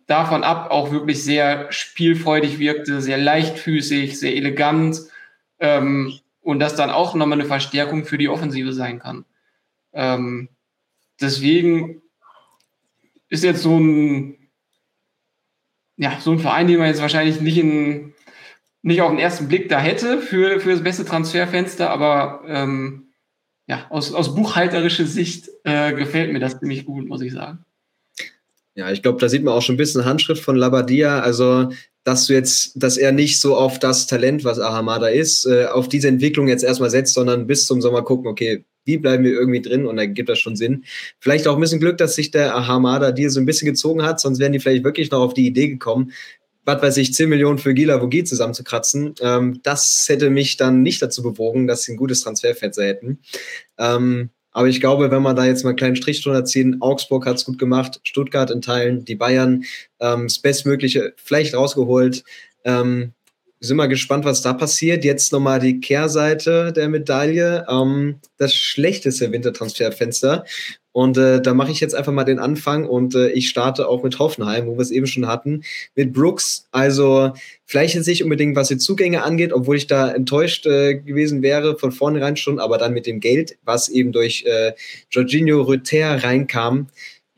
davon 0.07 0.43
ab 0.43 0.71
auch 0.71 0.91
wirklich 0.91 1.23
sehr 1.23 1.71
spielfreudig 1.71 2.57
wirkte, 2.57 3.01
sehr 3.01 3.17
leichtfüßig, 3.17 4.19
sehr 4.19 4.35
elegant 4.35 5.01
ähm, 5.59 6.13
und 6.41 6.59
das 6.59 6.75
dann 6.75 6.89
auch 6.89 7.13
nochmal 7.15 7.39
eine 7.39 7.47
Verstärkung 7.47 8.05
für 8.05 8.17
die 8.17 8.29
Offensive 8.29 8.73
sein 8.73 8.99
kann. 8.99 9.25
Ähm, 9.93 10.49
deswegen 11.21 12.01
ist 13.29 13.43
jetzt 13.43 13.61
so 13.61 13.79
ein, 13.79 14.49
ja, 15.97 16.19
so 16.19 16.31
ein 16.31 16.39
Verein, 16.39 16.67
den 16.67 16.77
man 16.77 16.87
jetzt 16.87 17.01
wahrscheinlich 17.01 17.41
nicht, 17.41 17.57
in, 17.57 18.13
nicht 18.81 19.01
auf 19.01 19.11
den 19.11 19.19
ersten 19.19 19.47
Blick 19.47 19.69
da 19.69 19.79
hätte 19.79 20.19
für, 20.19 20.59
für 20.59 20.71
das 20.71 20.83
beste 20.83 21.05
Transferfenster, 21.05 21.89
aber 21.89 22.41
ähm, 22.47 23.09
ja, 23.67 23.85
aus, 23.89 24.13
aus 24.13 24.33
buchhalterischer 24.33 25.05
Sicht 25.05 25.49
äh, 25.63 25.93
gefällt 25.93 26.33
mir 26.33 26.39
das 26.39 26.59
ziemlich 26.59 26.85
gut, 26.85 27.07
muss 27.07 27.21
ich 27.21 27.33
sagen. 27.33 27.65
Ja, 28.73 28.91
ich 28.91 29.01
glaube, 29.01 29.19
da 29.19 29.29
sieht 29.29 29.43
man 29.43 29.53
auch 29.53 29.61
schon 29.61 29.75
ein 29.75 29.77
bisschen 29.77 30.05
Handschrift 30.05 30.43
von 30.43 30.55
Labadia. 30.55 31.19
Also, 31.19 31.69
dass 32.03 32.27
du 32.27 32.33
jetzt, 32.33 32.81
dass 32.81 32.97
er 32.97 33.11
nicht 33.11 33.39
so 33.39 33.55
auf 33.55 33.77
das 33.77 34.07
Talent, 34.07 34.43
was 34.43 34.59
Ahamada 34.59 35.07
ist, 35.07 35.45
äh, 35.45 35.65
auf 35.65 35.89
diese 35.89 36.07
Entwicklung 36.07 36.47
jetzt 36.47 36.63
erstmal 36.63 36.89
setzt, 36.89 37.13
sondern 37.13 37.45
bis 37.45 37.67
zum 37.67 37.81
Sommer 37.81 38.03
gucken, 38.03 38.27
okay, 38.27 38.63
wie 38.89 38.97
bleiben 38.97 39.23
wir 39.23 39.31
irgendwie 39.31 39.61
drin 39.61 39.85
und 39.85 39.97
dann 39.97 40.15
gibt 40.15 40.29
das 40.29 40.39
schon 40.39 40.55
Sinn. 40.55 40.83
Vielleicht 41.19 41.47
auch 41.47 41.53
ein 41.55 41.61
bisschen 41.61 41.79
Glück, 41.79 41.97
dass 41.99 42.15
sich 42.15 42.31
der 42.31 42.55
Ahamada 42.55 43.11
dir 43.11 43.29
so 43.29 43.39
ein 43.39 43.45
bisschen 43.45 43.67
gezogen 43.67 44.01
hat, 44.01 44.19
sonst 44.19 44.39
wären 44.39 44.51
die 44.51 44.59
vielleicht 44.59 44.83
wirklich 44.83 45.11
noch 45.11 45.19
auf 45.19 45.35
die 45.35 45.45
Idee 45.45 45.67
gekommen, 45.67 46.11
was 46.65 46.81
weiß 46.81 46.97
ich, 46.97 47.13
10 47.13 47.29
Millionen 47.29 47.59
für 47.59 47.73
Gila 47.75 48.01
Vogie 48.01 48.23
zusammenzukratzen. 48.23 49.13
Ähm, 49.21 49.59
das 49.63 50.05
hätte 50.07 50.31
mich 50.31 50.57
dann 50.57 50.81
nicht 50.81 51.01
dazu 51.01 51.21
bewogen, 51.21 51.67
dass 51.67 51.83
sie 51.83 51.93
ein 51.93 51.97
gutes 51.97 52.21
Transferfenster 52.21 52.83
hätten. 52.83 53.19
Ähm, 53.77 54.29
aber 54.51 54.67
ich 54.67 54.79
glaube, 54.79 55.11
wenn 55.11 55.21
man 55.21 55.35
da 55.35 55.45
jetzt 55.45 55.63
mal 55.63 55.69
einen 55.69 55.77
kleinen 55.77 55.95
Strich 55.95 56.23
drunter 56.23 56.45
ziehen, 56.45 56.77
Augsburg 56.81 57.25
hat 57.27 57.37
es 57.37 57.45
gut 57.45 57.59
gemacht, 57.59 57.99
Stuttgart 58.03 58.49
in 58.49 58.61
Teilen, 58.61 59.05
die 59.05 59.15
Bayern 59.15 59.63
ähm, 59.99 60.23
das 60.23 60.39
Bestmögliche 60.39 61.13
vielleicht 61.17 61.53
rausgeholt. 61.53 62.23
Ähm, 62.65 63.13
sind 63.59 63.77
mal 63.77 63.87
gespannt, 63.87 64.25
was 64.25 64.41
da 64.41 64.53
passiert. 64.53 65.03
Jetzt 65.03 65.31
nochmal 65.31 65.59
die 65.59 65.79
Kehrseite 65.79 66.71
der 66.71 66.87
Medaille. 66.87 67.65
Ähm, 67.69 68.19
das 68.37 68.53
schlechteste 68.53 69.31
Wintertransferfenster. 69.31 70.45
Und 70.91 71.17
äh, 71.17 71.41
da 71.41 71.53
mache 71.53 71.71
ich 71.71 71.79
jetzt 71.79 71.93
einfach 71.93 72.11
mal 72.11 72.23
den 72.23 72.39
Anfang 72.39 72.85
und 72.87 73.13
äh, 73.13 73.29
ich 73.29 73.47
starte 73.47 73.87
auch 73.87 74.03
mit 74.03 74.17
Hoffenheim, 74.17 74.65
wo 74.65 74.73
wir 74.73 74.81
es 74.81 74.91
eben 74.91 75.05
schon 75.05 75.27
hatten, 75.27 75.63
mit 75.95 76.13
Brooks. 76.13 76.67
Also 76.71 77.33
vielleicht 77.65 77.95
jetzt 77.95 78.07
nicht 78.07 78.23
unbedingt, 78.23 78.55
was 78.55 78.69
die 78.69 78.77
Zugänge 78.77 79.23
angeht, 79.23 79.53
obwohl 79.53 79.77
ich 79.77 79.85
da 79.87 80.11
enttäuscht 80.11 80.65
äh, 80.65 80.95
gewesen 80.95 81.43
wäre 81.43 81.77
von 81.77 81.91
vornherein 81.91 82.37
schon, 82.37 82.59
aber 82.59 82.77
dann 82.79 82.93
mit 82.93 83.05
dem 83.05 83.19
Geld, 83.19 83.57
was 83.63 83.87
eben 83.87 84.11
durch 84.11 84.43
äh, 84.45 84.73
Jorginho 85.11 85.61
Rüther 85.61 86.23
reinkam. 86.23 86.87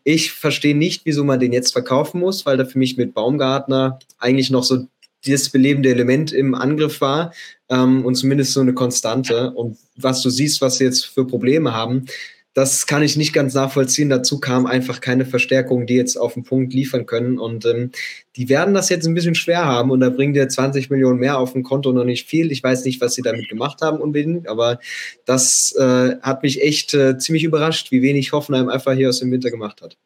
Ich 0.03 0.31
verstehe 0.31 0.75
nicht, 0.75 1.01
wieso 1.05 1.23
man 1.23 1.39
den 1.39 1.53
jetzt 1.53 1.73
verkaufen 1.73 2.21
muss, 2.21 2.45
weil 2.45 2.57
da 2.57 2.65
für 2.65 2.79
mich 2.79 2.97
mit 2.97 3.13
Baumgartner 3.13 3.99
eigentlich 4.17 4.49
noch 4.49 4.63
so 4.63 4.87
das 5.25 5.49
belebende 5.49 5.89
Element 5.89 6.31
im 6.31 6.55
Angriff 6.55 7.01
war 7.01 7.33
ähm, 7.69 8.05
und 8.05 8.15
zumindest 8.15 8.53
so 8.53 8.61
eine 8.61 8.73
Konstante. 8.73 9.51
Und 9.51 9.77
was 9.95 10.21
du 10.21 10.29
siehst, 10.29 10.61
was 10.61 10.77
sie 10.77 10.85
jetzt 10.85 11.05
für 11.05 11.25
Probleme 11.25 11.73
haben, 11.73 12.05
das 12.53 12.85
kann 12.85 13.01
ich 13.01 13.15
nicht 13.15 13.31
ganz 13.31 13.53
nachvollziehen. 13.53 14.09
Dazu 14.09 14.39
kam 14.39 14.65
einfach 14.65 14.99
keine 14.99 15.25
Verstärkung, 15.25 15.87
die 15.87 15.95
jetzt 15.95 16.17
auf 16.17 16.33
den 16.33 16.43
Punkt 16.43 16.73
liefern 16.73 17.05
können. 17.05 17.39
Und 17.39 17.65
ähm, 17.65 17.91
die 18.35 18.49
werden 18.49 18.73
das 18.73 18.89
jetzt 18.89 19.07
ein 19.07 19.13
bisschen 19.13 19.35
schwer 19.35 19.63
haben. 19.63 19.89
Und 19.89 20.01
da 20.01 20.09
bringt 20.09 20.35
ihr 20.35 20.49
20 20.49 20.89
Millionen 20.89 21.19
mehr 21.19 21.37
auf 21.37 21.53
dem 21.53 21.63
Konto 21.63 21.93
noch 21.93 22.03
nicht 22.03 22.27
viel. 22.27 22.51
Ich 22.51 22.61
weiß 22.61 22.83
nicht, 22.83 22.99
was 22.99 23.13
sie 23.13 23.21
damit 23.21 23.47
gemacht 23.47 23.81
haben 23.81 23.99
unbedingt, 23.99 24.49
aber 24.49 24.79
das 25.25 25.73
äh, 25.77 26.17
hat 26.21 26.43
mich 26.43 26.61
echt 26.61 26.93
äh, 26.93 27.17
ziemlich 27.17 27.45
überrascht, 27.45 27.91
wie 27.91 28.01
wenig 28.01 28.33
Hoffenheim 28.33 28.67
einfach 28.67 28.93
hier 28.93 29.09
aus 29.09 29.19
dem 29.19 29.31
Winter 29.31 29.49
gemacht 29.49 29.81
hat. 29.81 29.97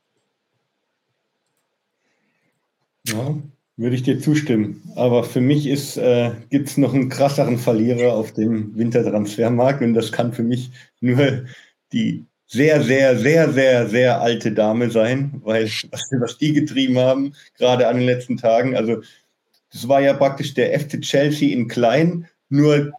Ja, 3.08 3.36
würde 3.78 3.96
ich 3.96 4.04
dir 4.04 4.20
zustimmen. 4.20 4.82
Aber 4.96 5.24
für 5.24 5.42
mich 5.42 5.68
äh, 5.68 6.32
gibt 6.50 6.70
es 6.70 6.78
noch 6.78 6.94
einen 6.94 7.10
krasseren 7.10 7.58
Verlierer 7.58 8.14
auf 8.14 8.34
dem 8.34 8.76
Wintertransfermarkt 8.78 9.82
und 9.82 9.94
das 9.94 10.12
kann 10.12 10.34
für 10.34 10.44
mich 10.44 10.72
nur 11.02 11.46
die 11.92 12.26
sehr, 12.48 12.84
sehr, 12.84 13.18
sehr, 13.18 13.52
sehr, 13.52 13.88
sehr 13.90 14.22
alte 14.22 14.52
Dame 14.52 14.92
sein, 14.92 15.42
weil 15.44 15.66
was, 15.92 16.10
was 16.20 16.38
die 16.38 16.54
getrieben 16.54 16.98
haben, 16.98 17.34
gerade 17.58 17.88
an 17.88 17.98
den 17.98 18.06
letzten 18.06 18.38
Tagen, 18.38 18.76
also 18.76 19.02
das 19.72 19.88
war 19.88 20.02
ja 20.02 20.14
praktisch 20.14 20.54
der 20.54 20.80
FC 20.80 21.02
Chelsea 21.02 21.52
in 21.52 21.68
klein, 21.68 22.28
nur 22.50 22.94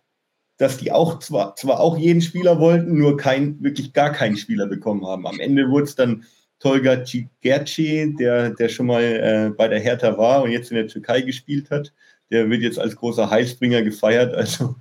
dass 0.58 0.78
die 0.78 0.90
auch 0.90 1.18
zwar, 1.18 1.54
zwar 1.56 1.80
auch 1.80 1.98
jeden 1.98 2.22
Spieler 2.22 2.58
wollten, 2.58 2.98
nur 2.98 3.16
kein, 3.16 3.62
wirklich 3.62 3.92
gar 3.92 4.12
keinen 4.12 4.36
Spieler 4.36 4.66
bekommen 4.66 5.06
haben. 5.06 5.26
Am 5.26 5.38
Ende 5.38 5.68
wurde 5.68 5.84
es 5.84 5.94
dann 5.94 6.24
Tolga 6.58 7.04
Cigerci, 7.04 8.14
der, 8.18 8.50
der 8.50 8.68
schon 8.68 8.86
mal 8.86 9.02
äh, 9.02 9.50
bei 9.56 9.68
der 9.68 9.80
Hertha 9.80 10.16
war 10.16 10.42
und 10.42 10.50
jetzt 10.50 10.70
in 10.70 10.76
der 10.76 10.88
Türkei 10.88 11.20
gespielt 11.20 11.70
hat. 11.70 11.92
Der 12.30 12.48
wird 12.50 12.62
jetzt 12.62 12.78
als 12.78 12.96
großer 12.96 13.30
Heilsbringer 13.30 13.82
gefeiert. 13.82 14.34
Also 14.34 14.76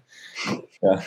ja, 0.82 1.02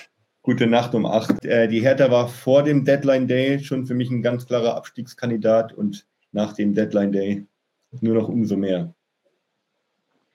Gute 0.49 0.67
Nacht 0.67 0.95
um 0.95 1.05
acht. 1.05 1.45
Äh, 1.45 1.69
die 1.69 1.83
Hertha 1.83 2.11
war 2.11 2.27
vor 2.27 2.63
dem 2.63 2.83
Deadline 2.83 3.29
Day 3.29 3.63
schon 3.63 3.85
für 3.85 3.95
mich 3.95 4.09
ein 4.09 4.23
ganz 4.23 4.47
klarer 4.47 4.77
Abstiegskandidat 4.77 5.75
und 5.75 6.07
nach 6.33 6.55
dem 6.55 6.73
Deadline 6.73 7.13
Day 7.13 7.47
nur 8.01 8.15
noch 8.15 8.29
umso 8.29 8.57
mehr. 8.57 8.95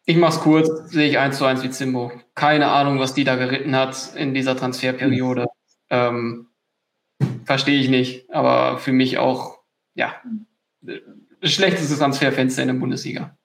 Ich 0.06 0.16
mach's 0.18 0.40
kurz, 0.40 0.70
sehe 0.92 1.10
ich 1.10 1.18
eins 1.18 1.40
zu 1.40 1.46
eins 1.46 1.64
wie 1.64 1.72
Zimbo. 1.72 2.12
Keine 2.36 2.68
Ahnung, 2.68 3.00
was 3.00 3.16
die 3.16 3.24
da 3.24 3.38
geritten 3.38 3.76
hat 3.76 4.14
in 4.16 4.36
dieser 4.36 4.56
Transferperiode. 4.56 5.48
Ähm, 5.90 6.50
Verstehe 7.46 7.80
ich 7.80 7.90
nicht, 7.90 8.30
aber 8.32 8.78
für 8.78 8.92
mich 8.92 9.18
auch, 9.18 9.63
ja, 9.96 10.16
schlechteste 11.44 11.98
Transferfenster 11.98 12.62
in 12.62 12.68
der 12.70 12.76
Bundesliga. 12.76 13.38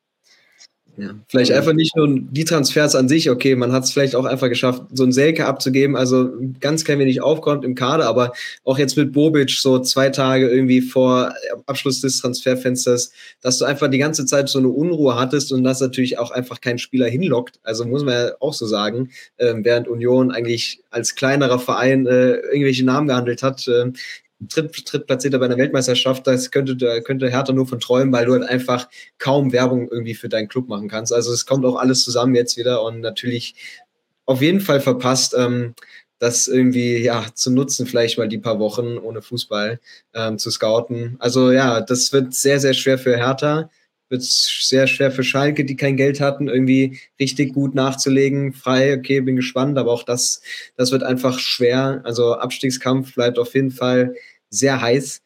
Ja. 0.98 1.14
Vielleicht 1.28 1.52
einfach 1.52 1.74
nicht 1.74 1.94
nur 1.94 2.08
die 2.10 2.44
Transfers 2.44 2.96
an 2.96 3.08
sich, 3.08 3.30
okay, 3.30 3.54
man 3.54 3.70
hat 3.70 3.84
es 3.84 3.92
vielleicht 3.92 4.16
auch 4.16 4.24
einfach 4.24 4.48
geschafft, 4.48 4.82
so 4.92 5.04
einen 5.04 5.12
Selke 5.12 5.46
abzugeben, 5.46 5.94
also 5.94 6.28
ganz 6.58 6.84
klein 6.84 6.98
wenig 6.98 7.22
aufkommt 7.22 7.64
im 7.64 7.76
Kader, 7.76 8.08
aber 8.08 8.32
auch 8.64 8.78
jetzt 8.78 8.96
mit 8.96 9.12
Bobic 9.12 9.50
so 9.50 9.78
zwei 9.78 10.08
Tage 10.10 10.48
irgendwie 10.48 10.80
vor 10.80 11.32
Abschluss 11.66 12.00
des 12.00 12.20
Transferfensters, 12.20 13.12
dass 13.40 13.58
du 13.58 13.64
einfach 13.64 13.88
die 13.88 13.98
ganze 13.98 14.26
Zeit 14.26 14.48
so 14.48 14.58
eine 14.58 14.68
Unruhe 14.68 15.14
hattest 15.14 15.52
und 15.52 15.62
das 15.62 15.80
natürlich 15.80 16.18
auch 16.18 16.32
einfach 16.32 16.60
kein 16.60 16.78
Spieler 16.78 17.06
hinlockt, 17.06 17.60
also 17.62 17.84
muss 17.84 18.02
man 18.04 18.14
ja 18.14 18.30
auch 18.40 18.54
so 18.54 18.66
sagen, 18.66 19.10
äh, 19.36 19.54
während 19.58 19.86
Union 19.86 20.32
eigentlich 20.32 20.82
als 20.90 21.14
kleinerer 21.14 21.60
Verein 21.60 22.08
äh, 22.08 22.38
irgendwelche 22.38 22.84
Namen 22.84 23.06
gehandelt 23.06 23.44
hat, 23.44 23.68
äh, 23.68 23.92
Dritt, 24.40 24.92
Drittplatzierter 24.92 25.38
bei 25.38 25.46
einer 25.46 25.56
Weltmeisterschaft, 25.56 26.26
das 26.26 26.50
könnte, 26.50 27.02
könnte 27.02 27.30
Hertha 27.30 27.52
nur 27.52 27.66
von 27.66 27.80
träumen, 27.80 28.12
weil 28.12 28.26
du 28.26 28.32
halt 28.32 28.44
einfach 28.44 28.88
kaum 29.18 29.52
Werbung 29.52 29.88
irgendwie 29.90 30.14
für 30.14 30.28
deinen 30.28 30.48
Club 30.48 30.68
machen 30.68 30.88
kannst. 30.88 31.12
Also 31.12 31.32
es 31.32 31.44
kommt 31.46 31.64
auch 31.64 31.76
alles 31.76 32.02
zusammen 32.02 32.34
jetzt 32.34 32.56
wieder 32.56 32.82
und 32.82 33.00
natürlich 33.00 33.54
auf 34.26 34.42
jeden 34.42 34.60
Fall 34.60 34.80
verpasst, 34.80 35.34
ähm, 35.36 35.74
das 36.18 36.48
irgendwie 36.48 36.98
ja 36.98 37.26
zu 37.34 37.50
nutzen, 37.50 37.86
vielleicht 37.86 38.18
mal 38.18 38.28
die 38.28 38.38
paar 38.38 38.58
Wochen 38.58 38.98
ohne 38.98 39.22
Fußball 39.22 39.80
ähm, 40.14 40.38
zu 40.38 40.50
scouten. 40.50 41.16
Also 41.18 41.52
ja, 41.52 41.80
das 41.80 42.12
wird 42.12 42.34
sehr, 42.34 42.60
sehr 42.60 42.74
schwer 42.74 42.98
für 42.98 43.16
Hertha 43.16 43.70
wird 44.08 44.22
es 44.22 44.62
sehr 44.62 44.86
schwer 44.86 45.10
für 45.10 45.22
Schalke, 45.22 45.64
die 45.64 45.76
kein 45.76 45.96
Geld 45.96 46.20
hatten, 46.20 46.48
irgendwie 46.48 46.98
richtig 47.20 47.52
gut 47.52 47.74
nachzulegen. 47.74 48.52
Frei, 48.52 48.94
okay, 48.94 49.20
bin 49.20 49.36
gespannt, 49.36 49.78
aber 49.78 49.92
auch 49.92 50.02
das, 50.02 50.42
das 50.76 50.92
wird 50.92 51.02
einfach 51.02 51.38
schwer. 51.38 52.00
Also 52.04 52.34
Abstiegskampf 52.34 53.14
bleibt 53.14 53.38
auf 53.38 53.54
jeden 53.54 53.70
Fall 53.70 54.14
sehr 54.50 54.80
heiß. 54.80 55.22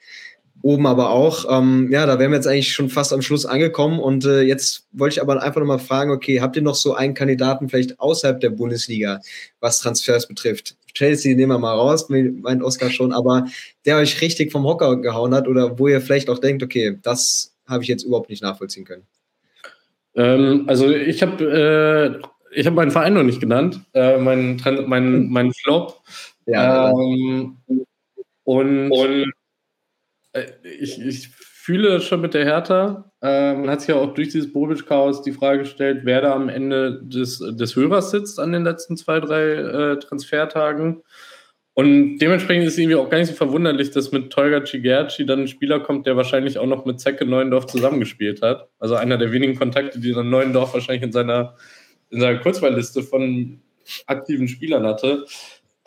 Oben 0.62 0.86
aber 0.86 1.10
auch. 1.10 1.44
Ähm, 1.50 1.90
ja, 1.90 2.06
da 2.06 2.20
wären 2.20 2.30
wir 2.30 2.36
jetzt 2.36 2.46
eigentlich 2.46 2.72
schon 2.72 2.88
fast 2.88 3.12
am 3.12 3.22
Schluss 3.22 3.46
angekommen. 3.46 3.98
Und 3.98 4.24
äh, 4.24 4.42
jetzt 4.42 4.86
wollte 4.92 5.14
ich 5.14 5.22
aber 5.22 5.42
einfach 5.42 5.60
nochmal 5.60 5.80
fragen, 5.80 6.12
okay, 6.12 6.40
habt 6.40 6.54
ihr 6.54 6.62
noch 6.62 6.76
so 6.76 6.94
einen 6.94 7.14
Kandidaten 7.14 7.68
vielleicht 7.68 7.98
außerhalb 7.98 8.38
der 8.40 8.50
Bundesliga, 8.50 9.20
was 9.58 9.80
Transfers 9.80 10.28
betrifft? 10.28 10.76
Chelsea 10.94 11.34
nehmen 11.34 11.52
wir 11.52 11.58
mal 11.58 11.74
raus, 11.74 12.08
meint 12.08 12.62
Oscar 12.62 12.90
schon, 12.90 13.12
aber 13.12 13.46
der 13.86 13.96
euch 13.96 14.20
richtig 14.20 14.52
vom 14.52 14.64
Hocker 14.64 15.00
gehauen 15.00 15.34
hat 15.34 15.48
oder 15.48 15.78
wo 15.78 15.88
ihr 15.88 16.00
vielleicht 16.00 16.28
auch 16.28 16.38
denkt, 16.38 16.62
okay, 16.62 16.98
das 17.02 17.51
habe 17.72 17.82
ich 17.82 17.88
jetzt 17.88 18.04
überhaupt 18.04 18.30
nicht 18.30 18.42
nachvollziehen 18.42 18.84
können. 18.84 19.06
Ähm, 20.14 20.64
also 20.68 20.88
ich 20.90 21.22
habe 21.22 22.20
äh, 22.22 22.28
ich 22.54 22.70
meinen 22.70 22.90
Verein 22.90 23.14
noch 23.14 23.22
nicht 23.22 23.40
genannt, 23.40 23.80
äh, 23.94 24.18
meinen 24.18 24.60
mein, 24.86 25.28
mein 25.28 25.52
Flop. 25.52 26.02
Ja, 26.46 26.90
ähm, 26.90 27.56
und, 28.44 28.90
und 28.90 29.32
äh, 30.32 30.46
ich, 30.62 31.00
ich 31.00 31.28
fühle 31.28 32.00
schon 32.00 32.20
mit 32.20 32.34
der 32.34 32.44
Hertha. 32.44 33.10
Äh, 33.22 33.54
man 33.54 33.70
hat 33.70 33.80
sich 33.80 33.90
ja 33.90 33.94
auch 33.94 34.14
durch 34.14 34.30
dieses 34.30 34.52
Bobic-Chaos 34.52 35.22
die 35.22 35.32
Frage 35.32 35.60
gestellt, 35.60 36.00
wer 36.02 36.20
da 36.20 36.34
am 36.34 36.48
Ende 36.48 37.00
des, 37.04 37.38
des 37.38 37.76
Hörers 37.76 38.10
sitzt 38.10 38.40
an 38.40 38.52
den 38.52 38.64
letzten 38.64 38.96
zwei, 38.96 39.20
drei 39.20 39.42
äh, 39.52 39.98
Transfertagen. 39.98 41.02
Und 41.74 42.18
dementsprechend 42.18 42.66
ist 42.66 42.74
es 42.74 42.78
irgendwie 42.78 42.96
auch 42.96 43.08
gar 43.08 43.18
nicht 43.18 43.28
so 43.28 43.34
verwunderlich, 43.34 43.90
dass 43.90 44.12
mit 44.12 44.30
Tolga 44.30 44.64
Cigerci 44.64 45.24
dann 45.24 45.40
ein 45.40 45.48
Spieler 45.48 45.80
kommt, 45.80 46.06
der 46.06 46.16
wahrscheinlich 46.16 46.58
auch 46.58 46.66
noch 46.66 46.84
mit 46.84 47.00
Zecke 47.00 47.24
Neuendorf 47.24 47.66
zusammengespielt 47.66 48.42
hat. 48.42 48.68
Also 48.78 48.94
einer 48.94 49.16
der 49.16 49.32
wenigen 49.32 49.56
Kontakte, 49.56 49.98
die 49.98 50.12
dann 50.12 50.28
Neuendorf 50.28 50.74
wahrscheinlich 50.74 51.02
in 51.02 51.12
seiner, 51.12 51.56
in 52.10 52.20
seiner 52.20 52.38
Kurzwahlliste 52.40 53.02
von 53.02 53.62
aktiven 54.06 54.48
Spielern 54.48 54.86
hatte. 54.86 55.24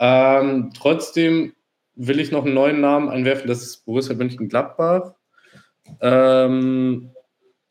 Ähm, 0.00 0.72
trotzdem 0.76 1.54
will 1.94 2.18
ich 2.18 2.32
noch 2.32 2.44
einen 2.44 2.54
neuen 2.54 2.80
Namen 2.80 3.08
einwerfen, 3.08 3.46
das 3.46 3.62
ist 3.62 3.86
Borussia 3.86 4.14
Mönchengladbach. 4.14 5.14
Ähm, 6.00 7.10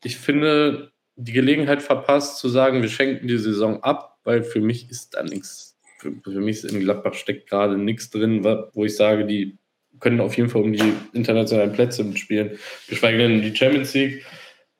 ich 0.02 0.16
finde 0.16 0.90
die 1.16 1.32
Gelegenheit 1.32 1.82
verpasst 1.82 2.38
zu 2.38 2.48
sagen, 2.48 2.82
wir 2.82 2.88
schenken 2.88 3.28
die 3.28 3.38
Saison 3.38 3.82
ab, 3.82 4.18
weil 4.24 4.42
für 4.42 4.60
mich 4.60 4.90
ist 4.90 5.14
da 5.14 5.22
nichts 5.22 5.65
für, 6.22 6.32
für 6.32 6.40
mich 6.40 6.64
in 6.64 6.80
Gladbach 6.80 7.14
steckt 7.14 7.48
gerade 7.48 7.76
nichts 7.76 8.10
drin, 8.10 8.44
wo 8.44 8.84
ich 8.84 8.96
sage, 8.96 9.26
die 9.26 9.58
können 10.00 10.20
auf 10.20 10.36
jeden 10.36 10.48
Fall 10.48 10.62
um 10.62 10.72
die 10.72 10.92
internationalen 11.12 11.72
Plätze 11.72 12.04
mitspielen, 12.04 12.58
geschweige 12.88 13.18
denn 13.18 13.42
die 13.42 13.54
Champions 13.54 13.94
League. 13.94 14.24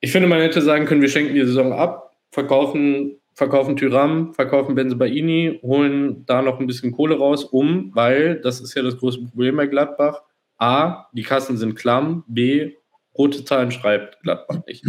Ich 0.00 0.12
finde, 0.12 0.28
man 0.28 0.40
hätte 0.40 0.60
sagen 0.60 0.84
können, 0.84 1.00
wir 1.00 1.08
schenken 1.08 1.34
die 1.34 1.44
Saison 1.44 1.72
ab, 1.72 2.16
verkaufen, 2.30 3.18
verkaufen 3.34 3.76
Tyram, 3.76 4.34
verkaufen 4.34 4.74
Benzebaini, 4.74 5.60
holen 5.62 6.24
da 6.26 6.42
noch 6.42 6.60
ein 6.60 6.66
bisschen 6.66 6.92
Kohle 6.92 7.16
raus, 7.16 7.44
um, 7.44 7.90
weil, 7.94 8.40
das 8.40 8.60
ist 8.60 8.74
ja 8.74 8.82
das 8.82 8.98
große 8.98 9.22
Problem 9.22 9.56
bei 9.56 9.66
Gladbach, 9.66 10.22
A, 10.58 11.06
die 11.12 11.22
Kassen 11.22 11.56
sind 11.56 11.76
klamm, 11.76 12.24
B, 12.28 12.72
rote 13.16 13.44
Zahlen 13.44 13.70
schreibt 13.70 14.20
Gladbach 14.22 14.61
nicht. 14.66 14.84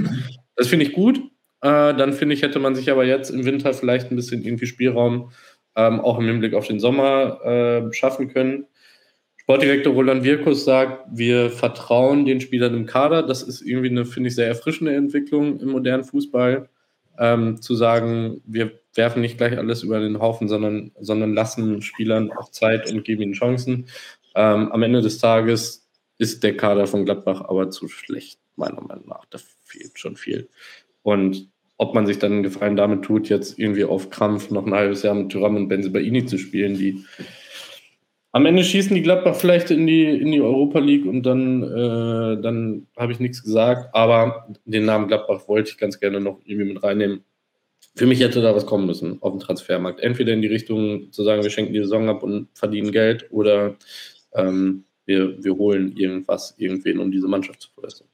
Das 0.56 0.68
finde 0.68 0.86
ich 0.86 0.94
gut. 0.94 1.20
Äh, 1.62 1.96
dann 1.96 2.14
finde 2.14 2.36
ich, 2.36 2.42
hätte 2.42 2.60
man 2.60 2.76
sich 2.76 2.92
aber 2.92 3.06
jetzt 3.06 3.30
im 3.30 3.46
Winter 3.46 3.74
vielleicht 3.74 4.12
ein 4.12 4.16
bisschen 4.16 4.44
irgendwie 4.44 4.68
Spielraum 4.68 5.32
ähm, 5.78 6.02
auch 6.02 6.20
im 6.20 6.26
Hinblick 6.26 6.56
auf 6.56 6.68
den 6.68 6.80
Sommer 6.80 7.40
äh, 7.46 7.94
schaffen 7.94 8.28
können. 8.34 8.66
Sportdirektor 9.38 9.94
Roland 9.94 10.24
Wirkus 10.24 10.66
sagt, 10.66 11.06
wir 11.14 11.52
vertrauen 11.52 12.26
den 12.26 12.42
Spielern 12.42 12.76
im 12.76 12.86
Kader. 12.86 13.24
Das 13.24 13.44
ist 13.44 13.62
irgendwie 13.62 13.90
eine, 13.90 14.04
finde 14.04 14.28
ich, 14.28 14.36
sehr 14.36 14.48
erfrischende 14.48 14.94
Entwicklung 14.94 15.60
im 15.62 15.70
modernen 15.70 16.04
Fußball. 16.04 16.68
Ähm, 17.20 17.62
zu 17.62 17.76
sagen, 17.76 18.42
wir 18.46 18.80
werfen 18.94 19.22
nicht 19.22 19.38
gleich 19.38 19.58
alles 19.58 19.84
über 19.84 20.00
den 20.00 20.20
Haufen, 20.20 20.48
sondern, 20.50 20.92
sondern 21.00 21.34
lassen 21.34 21.82
Spielern 21.82 22.32
auch 22.32 22.50
Zeit 22.50 22.92
und 22.92 23.06
geben 23.06 23.22
ihnen 23.22 23.34
Chancen. 23.34 23.88
Ähm, 24.36 24.72
am 24.72 24.84
Ende 24.84 25.02
des 25.02 25.20
Tages 25.20 25.88
ist 26.18 26.44
der 26.44 26.58
Kader 26.58 26.88
von 26.88 27.06
Gladbach 27.06 27.42
aber 27.42 27.70
zu 27.70 27.88
schlecht, 27.88 28.40
meiner 28.56 28.82
Meinung 28.82 29.08
nach. 29.08 29.26
Da 29.30 29.38
fehlt 29.64 29.98
schon 29.98 30.16
viel. 30.16 30.50
Und 31.04 31.50
ob 31.78 31.94
man 31.94 32.06
sich 32.08 32.20
dann 32.20 32.34
einen 32.34 32.44
Gefallen 32.44 32.76
damit 32.76 33.04
tut, 33.04 33.30
jetzt 33.30 33.58
irgendwie 33.60 33.86
auf 33.86 34.10
Krampf 34.10 34.50
noch 34.50 34.66
ein 34.66 34.74
halbes 34.74 35.04
Jahr 35.04 35.16
mit 35.16 35.32
Thuram 35.32 35.56
und 35.56 35.68
Benzebaini 35.68 36.26
zu 36.26 36.38
spielen, 36.38 36.78
die 36.78 37.04
am 38.38 38.46
Ende 38.46 38.64
schießen 38.64 38.96
die 38.96 39.02
Gladbach 39.02 39.36
vielleicht 39.36 39.72
in 39.72 39.88
die, 39.88 40.04
in 40.04 40.32
die 40.32 40.42
Europa 40.42 40.78
League 40.78 41.06
und 41.06 41.24
dann, 41.24 41.64
äh, 41.64 42.40
dann 42.40 42.86
habe 42.96 43.12
ich 43.12 43.20
nichts 43.20 43.42
gesagt. 43.42 43.96
Aber 43.96 44.48
den 44.66 44.86
Namen 44.86 45.08
Gladbach 45.08 45.48
wollte 45.48 45.72
ich 45.72 45.78
ganz 45.78 46.00
gerne 46.00 46.20
noch 46.20 46.40
irgendwie 46.46 46.74
mit 46.74 46.84
reinnehmen. 46.84 47.24
Für 47.96 48.06
mich 48.06 48.20
hätte 48.20 48.44
da 48.44 48.54
was 48.54 48.68
kommen 48.68 48.86
müssen 48.86 49.18
auf 49.22 49.32
dem 49.32 49.40
Transfermarkt. 49.40 50.02
Entweder 50.02 50.34
in 50.34 50.44
die 50.44 50.50
Richtung 50.50 51.12
zu 51.12 51.24
sagen, 51.24 51.42
wir 51.42 51.50
schenken 51.50 51.74
die 51.74 51.80
Saison 51.80 52.10
ab 52.10 52.22
und 52.22 52.50
verdienen 52.54 52.92
Geld 52.92 53.26
oder 53.32 53.76
ähm, 54.36 54.84
wir, 55.06 55.44
wir 55.44 55.56
holen 55.56 55.98
irgendwas, 55.98 56.54
irgendwen, 56.58 57.00
um 57.00 57.10
diese 57.10 57.28
Mannschaft 57.28 57.62
zu 57.62 57.72
verbessern. 57.72 58.08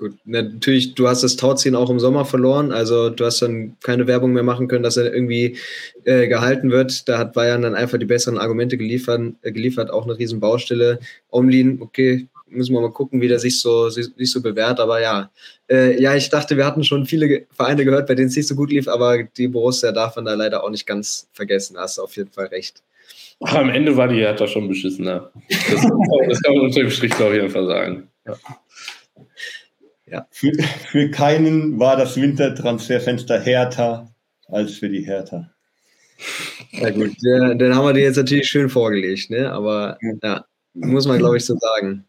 Gut, 0.00 0.14
natürlich, 0.24 0.94
du 0.94 1.08
hast 1.08 1.22
das 1.22 1.36
Tauziehen 1.36 1.76
auch 1.76 1.90
im 1.90 2.00
Sommer 2.00 2.24
verloren, 2.24 2.72
also 2.72 3.10
du 3.10 3.22
hast 3.22 3.42
dann 3.42 3.76
keine 3.82 4.06
Werbung 4.06 4.32
mehr 4.32 4.42
machen 4.42 4.66
können, 4.66 4.82
dass 4.82 4.96
er 4.96 5.12
irgendwie 5.12 5.58
äh, 6.04 6.26
gehalten 6.26 6.70
wird. 6.70 7.06
Da 7.06 7.18
hat 7.18 7.34
Bayern 7.34 7.60
dann 7.60 7.74
einfach 7.74 7.98
die 7.98 8.06
besseren 8.06 8.38
Argumente 8.38 8.78
geliefert, 8.78 9.34
äh, 9.42 9.52
geliefert 9.52 9.90
auch 9.90 10.04
eine 10.04 10.18
riesen 10.18 10.40
Baustelle. 10.40 11.00
Omlin, 11.28 11.82
okay, 11.82 12.28
müssen 12.46 12.72
wir 12.72 12.80
mal 12.80 12.92
gucken, 12.92 13.20
wie 13.20 13.28
der 13.28 13.38
sich 13.38 13.60
so, 13.60 13.90
sich 13.90 14.30
so 14.30 14.40
bewährt, 14.40 14.80
aber 14.80 15.02
ja. 15.02 15.30
Äh, 15.70 16.00
ja, 16.00 16.14
ich 16.14 16.30
dachte, 16.30 16.56
wir 16.56 16.64
hatten 16.64 16.82
schon 16.82 17.04
viele 17.04 17.44
Vereine 17.50 17.84
gehört, 17.84 18.06
bei 18.06 18.14
denen 18.14 18.28
es 18.28 18.36
nicht 18.36 18.48
so 18.48 18.54
gut 18.54 18.70
lief, 18.70 18.88
aber 18.88 19.24
die 19.24 19.48
Borussia 19.48 19.92
darf 19.92 20.16
man 20.16 20.24
da 20.24 20.32
leider 20.32 20.64
auch 20.64 20.70
nicht 20.70 20.86
ganz 20.86 21.28
vergessen, 21.34 21.76
hast 21.76 21.98
auf 21.98 22.16
jeden 22.16 22.30
Fall 22.30 22.46
recht. 22.46 22.82
Am 23.40 23.68
Ende 23.68 23.94
war 23.98 24.08
die 24.08 24.20
Hertha 24.20 24.46
schon 24.46 24.66
beschissener. 24.66 25.30
Das, 25.50 25.86
das 26.26 26.42
kann 26.42 26.54
man 26.54 26.64
unter 26.64 26.80
dem 26.80 26.90
Strich 26.90 27.12
auf 27.20 27.34
jeden 27.34 27.50
Fall 27.50 27.66
sagen. 27.66 28.08
Ja. 28.26 28.36
Ja. 30.10 30.26
Für, 30.30 30.52
für 30.90 31.10
keinen 31.10 31.78
war 31.78 31.96
das 31.96 32.16
Wintertransferfenster 32.16 33.40
härter 33.40 34.10
als 34.48 34.74
für 34.74 34.88
die 34.88 35.02
Hertha. 35.02 35.50
Ja 36.72 36.90
gut, 36.90 37.16
den, 37.22 37.58
den 37.58 37.74
haben 37.74 37.86
wir 37.86 37.92
dir 37.92 38.02
jetzt 38.02 38.16
natürlich 38.16 38.48
schön 38.48 38.68
vorgelegt, 38.68 39.30
ne? 39.30 39.50
aber 39.50 39.98
ja, 40.22 40.44
muss 40.74 41.06
man 41.06 41.18
glaube 41.18 41.36
ich 41.36 41.44
so 41.44 41.56
sagen. 41.56 42.04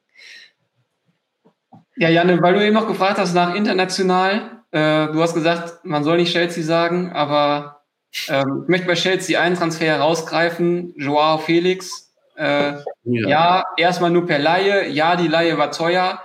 Ja, 1.95 2.09
Janne, 2.09 2.41
weil 2.41 2.55
du 2.55 2.65
eben 2.65 2.73
noch 2.73 2.87
gefragt 2.87 3.19
hast 3.19 3.33
nach 3.33 3.55
international, 3.55 4.63
äh, 4.71 5.07
du 5.07 5.21
hast 5.21 5.33
gesagt, 5.33 5.85
man 5.85 6.03
soll 6.03 6.17
nicht 6.17 6.33
Chelsea 6.33 6.63
sagen, 6.63 7.11
aber 7.11 7.83
ähm, 8.27 8.61
ich 8.63 8.69
möchte 8.69 8.87
bei 8.87 8.95
Chelsea 8.95 9.39
einen 9.39 9.55
Transfer 9.55 9.85
herausgreifen, 9.85 10.93
Joao 10.97 11.37
Felix. 11.37 12.11
Äh, 12.35 12.73
ja. 13.03 13.29
ja, 13.29 13.63
erstmal 13.77 14.09
nur 14.09 14.25
per 14.25 14.39
Laie, 14.39 14.89
ja, 14.89 15.15
die 15.15 15.27
Laie 15.27 15.57
war 15.57 15.71
teuer, 15.71 16.19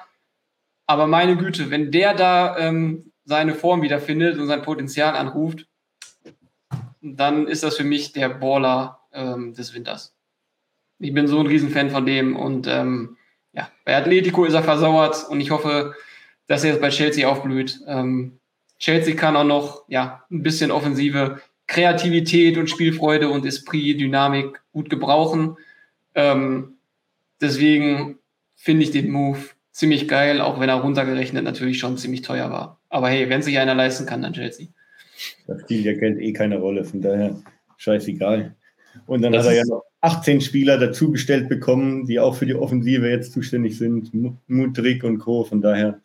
aber 0.86 1.06
meine 1.06 1.36
Güte, 1.36 1.70
wenn 1.70 1.90
der 1.90 2.14
da 2.14 2.56
ähm, 2.58 3.12
seine 3.24 3.54
Form 3.54 3.82
wiederfindet 3.82 4.38
und 4.38 4.46
sein 4.46 4.62
Potenzial 4.62 5.16
anruft, 5.16 5.66
dann 7.00 7.46
ist 7.46 7.62
das 7.62 7.76
für 7.76 7.84
mich 7.84 8.12
der 8.12 8.28
Baller 8.28 9.00
ähm, 9.12 9.54
des 9.54 9.74
Winters. 9.74 10.14
Ich 10.98 11.12
bin 11.12 11.26
so 11.26 11.40
ein 11.40 11.46
Riesenfan 11.46 11.90
von 11.90 12.06
dem 12.06 12.36
und 12.36 12.66
ähm, 12.66 13.16
ja, 13.52 13.70
bei 13.84 13.96
Atletico 13.96 14.44
ist 14.44 14.54
er 14.54 14.62
versauert 14.62 15.26
und 15.28 15.40
ich 15.40 15.50
hoffe, 15.50 15.94
dass 16.46 16.64
er 16.64 16.70
jetzt 16.72 16.80
bei 16.80 16.90
Chelsea 16.90 17.28
aufblüht. 17.28 17.80
Ähm, 17.86 18.38
Chelsea 18.78 19.14
kann 19.14 19.36
auch 19.36 19.44
noch 19.44 19.84
ja, 19.88 20.24
ein 20.30 20.42
bisschen 20.42 20.70
offensive 20.70 21.40
Kreativität 21.66 22.58
und 22.58 22.70
Spielfreude 22.70 23.28
und 23.28 23.44
Esprit, 23.44 23.98
Dynamik 24.00 24.62
gut 24.72 24.88
gebrauchen. 24.88 25.56
Ähm, 26.14 26.78
deswegen 27.40 28.18
finde 28.54 28.84
ich 28.84 28.90
den 28.90 29.10
Move 29.10 29.40
ziemlich 29.76 30.08
geil, 30.08 30.40
auch 30.40 30.58
wenn 30.58 30.70
er 30.70 30.76
runtergerechnet 30.76 31.44
natürlich 31.44 31.78
schon 31.78 31.98
ziemlich 31.98 32.22
teuer 32.22 32.50
war. 32.50 32.80
Aber 32.88 33.10
hey, 33.10 33.28
wenn 33.28 33.42
sich 33.42 33.58
einer 33.58 33.74
leisten 33.74 34.06
kann, 34.06 34.22
dann 34.22 34.32
Chelsea. 34.32 34.68
Da 35.46 35.58
spielt 35.58 35.84
ja 35.84 35.92
Geld 35.92 36.18
eh 36.18 36.32
keine 36.32 36.56
Rolle, 36.56 36.82
von 36.82 37.02
daher 37.02 37.36
scheißegal. 37.76 38.54
Und 39.06 39.20
dann 39.20 39.34
das 39.34 39.44
hat 39.44 39.52
er 39.52 39.58
ja 39.58 39.64
noch 39.66 39.82
18 40.00 40.40
Spieler 40.40 40.78
dazugestellt 40.78 41.50
bekommen, 41.50 42.06
die 42.06 42.18
auch 42.18 42.34
für 42.34 42.46
die 42.46 42.54
Offensive 42.54 43.06
jetzt 43.06 43.32
zuständig 43.32 43.76
sind. 43.76 44.10
Mudrik 44.48 45.04
und 45.04 45.18
Co. 45.18 45.44
Von 45.44 45.60
daher 45.60 46.00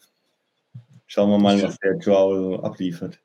schauen 1.08 1.30
wir 1.30 1.40
mal, 1.40 1.62
was 1.64 1.80
der 1.80 1.98
Joao 1.98 2.60
abliefert. 2.62 3.20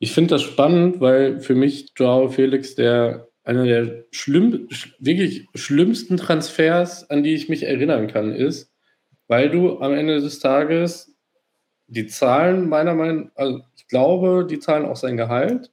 Ich 0.00 0.10
finde 0.10 0.30
das 0.30 0.42
spannend, 0.42 1.00
weil 1.00 1.38
für 1.38 1.54
mich 1.54 1.92
Joao 1.96 2.28
Felix 2.28 2.74
der 2.74 3.28
einer 3.44 3.64
der 3.64 4.04
schlimm, 4.10 4.68
wirklich 4.98 5.46
schlimmsten 5.54 6.16
Transfers, 6.16 7.08
an 7.08 7.22
die 7.22 7.34
ich 7.34 7.48
mich 7.48 7.64
erinnern 7.64 8.08
kann, 8.08 8.32
ist, 8.32 8.71
weil 9.32 9.48
du 9.48 9.80
am 9.80 9.94
Ende 9.94 10.20
des 10.20 10.40
Tages 10.40 11.16
die 11.86 12.06
Zahlen 12.06 12.68
meiner 12.68 12.94
Meinung 12.94 13.24
nach, 13.24 13.30
also 13.36 13.60
ich 13.76 13.88
glaube, 13.88 14.46
die 14.46 14.58
zahlen 14.58 14.84
auch 14.84 14.96
sein 14.96 15.16
Gehalt. 15.16 15.72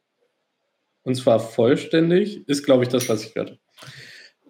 Und 1.04 1.16
zwar 1.16 1.42
vollständig, 1.42 2.48
ist, 2.48 2.64
glaube 2.64 2.84
ich, 2.84 2.90
das, 2.90 3.10
was 3.10 3.26
ich 3.26 3.36
werde. 3.36 3.60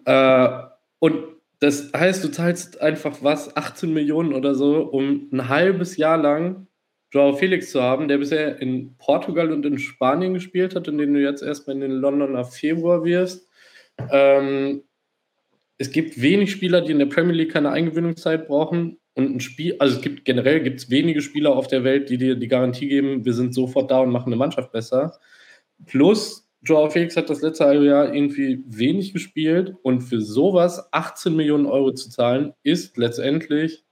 Äh, 0.04 0.62
und 1.00 1.24
das 1.58 1.92
heißt, 1.92 2.22
du 2.22 2.28
zahlst 2.28 2.80
einfach 2.80 3.18
was, 3.20 3.56
18 3.56 3.92
Millionen 3.92 4.32
oder 4.32 4.54
so, 4.54 4.78
um 4.82 5.28
ein 5.32 5.48
halbes 5.48 5.96
Jahr 5.96 6.16
lang 6.16 6.68
Joao 7.10 7.32
Felix 7.32 7.72
zu 7.72 7.82
haben, 7.82 8.06
der 8.06 8.18
bisher 8.18 8.62
in 8.62 8.94
Portugal 8.96 9.50
und 9.50 9.66
in 9.66 9.80
Spanien 9.80 10.34
gespielt 10.34 10.76
hat 10.76 10.86
und 10.86 10.98
den 10.98 11.14
du 11.14 11.20
jetzt 11.20 11.42
erstmal 11.42 11.74
in 11.74 11.82
den 11.82 11.92
Londoner 11.94 12.44
Februar 12.44 13.02
wirst. 13.02 13.48
Ähm, 14.12 14.84
es 15.78 15.90
gibt 15.90 16.20
wenig 16.20 16.52
Spieler, 16.52 16.82
die 16.82 16.92
in 16.92 17.00
der 17.00 17.06
Premier 17.06 17.34
League 17.34 17.52
keine 17.52 17.70
Eingewöhnungszeit 17.70 18.46
brauchen 18.46 18.99
und 19.14 19.36
ein 19.36 19.40
Spiel, 19.40 19.76
also 19.78 19.96
es 19.96 20.02
gibt 20.02 20.24
generell 20.24 20.62
gibt 20.62 20.80
es 20.80 20.90
wenige 20.90 21.20
Spieler 21.20 21.56
auf 21.56 21.66
der 21.66 21.84
Welt, 21.84 22.10
die 22.10 22.18
dir 22.18 22.36
die 22.36 22.48
Garantie 22.48 22.88
geben, 22.88 23.24
wir 23.24 23.34
sind 23.34 23.54
sofort 23.54 23.90
da 23.90 24.00
und 24.00 24.10
machen 24.10 24.28
eine 24.28 24.36
Mannschaft 24.36 24.72
besser. 24.72 25.18
Plus, 25.86 26.48
Joao 26.62 26.90
Felix 26.90 27.16
hat 27.16 27.30
das 27.30 27.40
letzte 27.40 27.64
halbe 27.64 27.86
Jahr 27.86 28.14
irgendwie 28.14 28.62
wenig 28.66 29.12
gespielt 29.12 29.74
und 29.82 30.02
für 30.02 30.20
sowas 30.20 30.88
18 30.92 31.34
Millionen 31.34 31.66
Euro 31.66 31.92
zu 31.92 32.10
zahlen, 32.10 32.52
ist 32.62 32.96
letztendlich, 32.98 33.84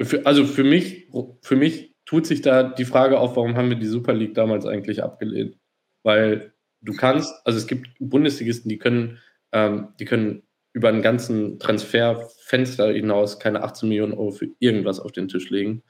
für, 0.00 0.26
also 0.26 0.44
für 0.44 0.64
mich, 0.64 1.08
für 1.40 1.56
mich 1.56 1.94
tut 2.04 2.26
sich 2.26 2.42
da 2.42 2.64
die 2.64 2.84
Frage 2.84 3.18
auf, 3.18 3.36
warum 3.36 3.56
haben 3.56 3.70
wir 3.70 3.76
die 3.76 3.86
Super 3.86 4.12
League 4.12 4.34
damals 4.34 4.66
eigentlich 4.66 5.02
abgelehnt? 5.02 5.56
Weil 6.02 6.52
du 6.80 6.94
kannst, 6.94 7.32
also 7.46 7.58
es 7.58 7.66
gibt 7.68 7.88
Bundesligisten, 8.00 8.68
die 8.68 8.78
können, 8.78 9.18
ähm, 9.52 9.88
die 10.00 10.04
können 10.04 10.42
über 10.72 10.88
einen 10.88 11.02
ganzen 11.02 11.58
Transferfenster 11.58 12.92
hinaus 12.92 13.38
keine 13.38 13.62
18 13.62 13.88
Millionen 13.88 14.14
Euro 14.14 14.30
für 14.30 14.48
irgendwas 14.58 15.00
auf 15.00 15.12
den 15.12 15.28
Tisch 15.28 15.50
legen. 15.50 15.82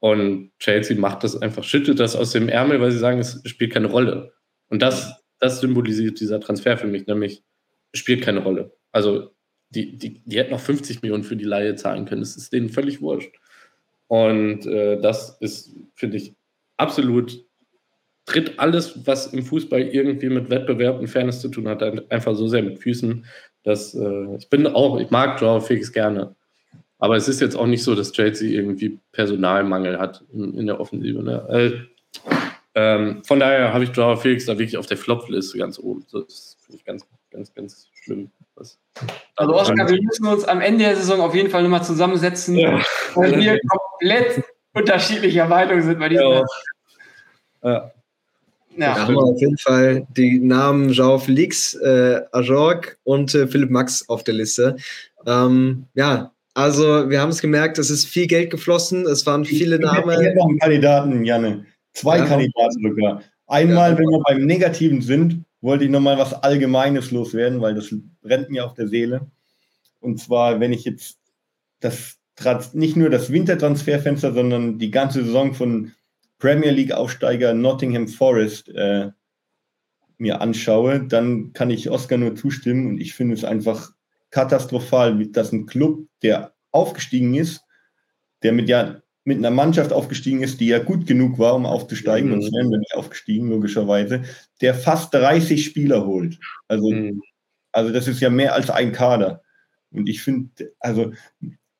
Und 0.00 0.52
Chelsea 0.58 0.98
macht 0.98 1.24
das 1.24 1.40
einfach, 1.40 1.64
schüttet 1.64 2.00
das 2.00 2.16
aus 2.16 2.32
dem 2.32 2.48
Ärmel, 2.48 2.80
weil 2.80 2.90
sie 2.90 2.98
sagen, 2.98 3.18
es 3.18 3.40
spielt 3.44 3.72
keine 3.72 3.88
Rolle. 3.88 4.32
Und 4.68 4.82
das, 4.82 5.22
das 5.40 5.60
symbolisiert 5.60 6.20
dieser 6.20 6.40
Transfer 6.40 6.76
für 6.76 6.86
mich, 6.86 7.06
nämlich 7.06 7.42
es 7.92 8.00
spielt 8.00 8.22
keine 8.22 8.40
Rolle. 8.40 8.72
Also 8.92 9.30
die, 9.70 9.96
die, 9.96 10.22
die 10.24 10.38
hätten 10.38 10.52
noch 10.52 10.60
50 10.60 11.02
Millionen 11.02 11.24
für 11.24 11.36
die 11.36 11.44
Laie 11.44 11.74
zahlen 11.74 12.04
können. 12.04 12.22
Das 12.22 12.36
ist 12.36 12.52
denen 12.52 12.68
völlig 12.68 13.00
wurscht. 13.00 13.34
Und 14.06 14.66
äh, 14.66 15.00
das 15.00 15.38
ist, 15.40 15.74
finde 15.94 16.16
ich, 16.18 16.34
absolut, 16.76 17.44
tritt 18.26 18.58
alles, 18.58 19.06
was 19.06 19.32
im 19.32 19.42
Fußball 19.42 19.82
irgendwie 19.82 20.28
mit 20.28 20.50
Wettbewerb 20.50 20.98
und 20.98 21.08
Fairness 21.08 21.40
zu 21.40 21.48
tun 21.48 21.68
hat, 21.68 21.82
einfach 22.10 22.34
so 22.34 22.48
sehr 22.48 22.62
mit 22.62 22.78
Füßen, 22.78 23.26
das, 23.64 23.94
äh, 23.94 24.36
ich 24.36 24.48
bin 24.48 24.66
auch, 24.66 25.00
ich 25.00 25.10
mag 25.10 25.40
Joao 25.40 25.60
Felix 25.60 25.92
gerne. 25.92 26.34
Aber 26.98 27.16
es 27.16 27.28
ist 27.28 27.40
jetzt 27.40 27.56
auch 27.56 27.66
nicht 27.66 27.82
so, 27.82 27.94
dass 27.94 28.12
Chelsea 28.12 28.50
irgendwie 28.50 28.98
Personalmangel 29.12 29.98
hat 29.98 30.22
in, 30.32 30.56
in 30.56 30.66
der 30.66 30.80
Offensive. 30.80 31.22
Ne? 31.22 31.44
Also, 31.48 31.76
ähm, 32.74 33.22
von 33.24 33.40
daher 33.40 33.72
habe 33.72 33.84
ich 33.84 33.90
Joao 33.90 34.16
Felix 34.16 34.46
da 34.46 34.58
wirklich 34.58 34.76
auf 34.76 34.86
der 34.86 34.96
Flop-Liste 34.96 35.58
ganz 35.58 35.78
oben. 35.78 36.04
Das 36.12 36.56
finde 36.60 36.78
ich 36.78 36.84
ganz, 36.84 37.06
ganz, 37.30 37.54
ganz 37.54 37.88
schlimm. 38.02 38.30
Das, 38.56 38.78
also 39.36 39.54
Oskar, 39.54 39.88
wir 39.88 40.00
müssen 40.00 40.26
uns 40.26 40.44
am 40.44 40.60
Ende 40.60 40.84
der 40.84 40.96
Saison 40.96 41.20
auf 41.20 41.34
jeden 41.34 41.50
Fall 41.50 41.62
nochmal 41.62 41.84
zusammensetzen, 41.84 42.56
ja. 42.56 42.80
weil 43.14 43.40
wir 43.40 43.58
komplett 43.66 44.44
unterschiedlicher 44.72 45.46
Meinung 45.46 45.82
sind 45.82 45.98
bei 45.98 46.08
diesem. 46.08 46.26
Ja. 46.26 46.44
ja. 47.62 47.92
Ja. 48.76 48.94
Da 48.94 49.06
haben 49.06 49.14
wir 49.14 49.22
auf 49.22 49.40
jeden 49.40 49.58
Fall 49.58 50.06
die 50.16 50.40
Namen 50.40 50.92
Jean 50.92 51.20
Felix, 51.20 51.74
äh, 51.74 52.20
Ajorg 52.32 52.98
und 53.04 53.34
äh, 53.34 53.46
Philipp 53.46 53.70
Max 53.70 54.08
auf 54.08 54.24
der 54.24 54.34
Liste. 54.34 54.76
Ähm, 55.26 55.86
ja, 55.94 56.32
also 56.54 57.08
wir 57.10 57.20
haben 57.20 57.30
es 57.30 57.40
gemerkt, 57.40 57.78
es 57.78 57.90
ist 57.90 58.06
viel 58.06 58.26
Geld 58.26 58.50
geflossen, 58.50 59.06
es 59.06 59.26
waren 59.26 59.44
viele 59.44 59.78
Namen. 59.78 60.10
Ich 60.10 60.26
hätte 60.26 60.38
noch 60.38 60.48
einen 60.48 60.58
Kandidaten, 60.58 61.24
Janne. 61.24 61.66
Zwei 61.92 62.18
ja. 62.18 62.26
Kandidaten 62.26 62.82
sogar. 62.82 63.22
Einmal, 63.46 63.92
ja. 63.92 63.98
wenn 63.98 64.06
wir 64.06 64.20
beim 64.20 64.46
Negativen 64.46 65.02
sind, 65.02 65.44
wollte 65.60 65.84
ich 65.84 65.90
nochmal 65.90 66.18
was 66.18 66.32
Allgemeines 66.32 67.10
loswerden, 67.10 67.60
weil 67.60 67.74
das 67.74 67.94
brennt 68.22 68.50
mir 68.50 68.64
auf 68.64 68.74
der 68.74 68.88
Seele. 68.88 69.26
Und 70.00 70.20
zwar, 70.20 70.60
wenn 70.60 70.72
ich 70.72 70.84
jetzt 70.84 71.18
das 71.80 72.18
nicht 72.72 72.96
nur 72.96 73.10
das 73.10 73.30
Wintertransferfenster, 73.30 74.32
sondern 74.32 74.78
die 74.78 74.90
ganze 74.90 75.24
Saison 75.24 75.54
von 75.54 75.92
Premier 76.38 76.70
League-Aufsteiger 76.70 77.54
Nottingham 77.54 78.08
Forest 78.08 78.68
äh, 78.68 79.10
mir 80.18 80.40
anschaue, 80.40 81.06
dann 81.06 81.52
kann 81.52 81.70
ich 81.70 81.90
Oscar 81.90 82.16
nur 82.16 82.36
zustimmen 82.36 82.86
und 82.86 83.00
ich 83.00 83.14
finde 83.14 83.34
es 83.34 83.44
einfach 83.44 83.92
katastrophal, 84.30 85.26
dass 85.28 85.52
ein 85.52 85.66
Club, 85.66 86.06
der 86.22 86.54
aufgestiegen 86.70 87.34
ist, 87.34 87.62
der 88.42 88.52
mit 88.52 88.68
ja 88.68 89.00
mit 89.24 89.38
einer 89.38 89.50
Mannschaft 89.50 89.92
aufgestiegen 89.92 90.42
ist, 90.42 90.60
die 90.60 90.66
ja 90.66 90.78
gut 90.78 91.06
genug 91.06 91.38
war, 91.38 91.54
um 91.54 91.64
aufzusteigen, 91.64 92.28
mhm. 92.28 92.42
sonst 92.42 92.52
wären 92.52 92.70
wir 92.70 92.78
nicht 92.78 92.94
aufgestiegen, 92.94 93.48
logischerweise, 93.48 94.22
der 94.60 94.74
fast 94.74 95.14
30 95.14 95.64
Spieler 95.64 96.04
holt. 96.04 96.38
Also, 96.68 96.90
mhm. 96.90 97.22
also 97.72 97.90
das 97.90 98.06
ist 98.06 98.20
ja 98.20 98.28
mehr 98.28 98.54
als 98.54 98.68
ein 98.68 98.92
Kader. 98.92 99.42
Und 99.90 100.08
ich 100.08 100.22
finde, 100.22 100.72
also 100.78 101.12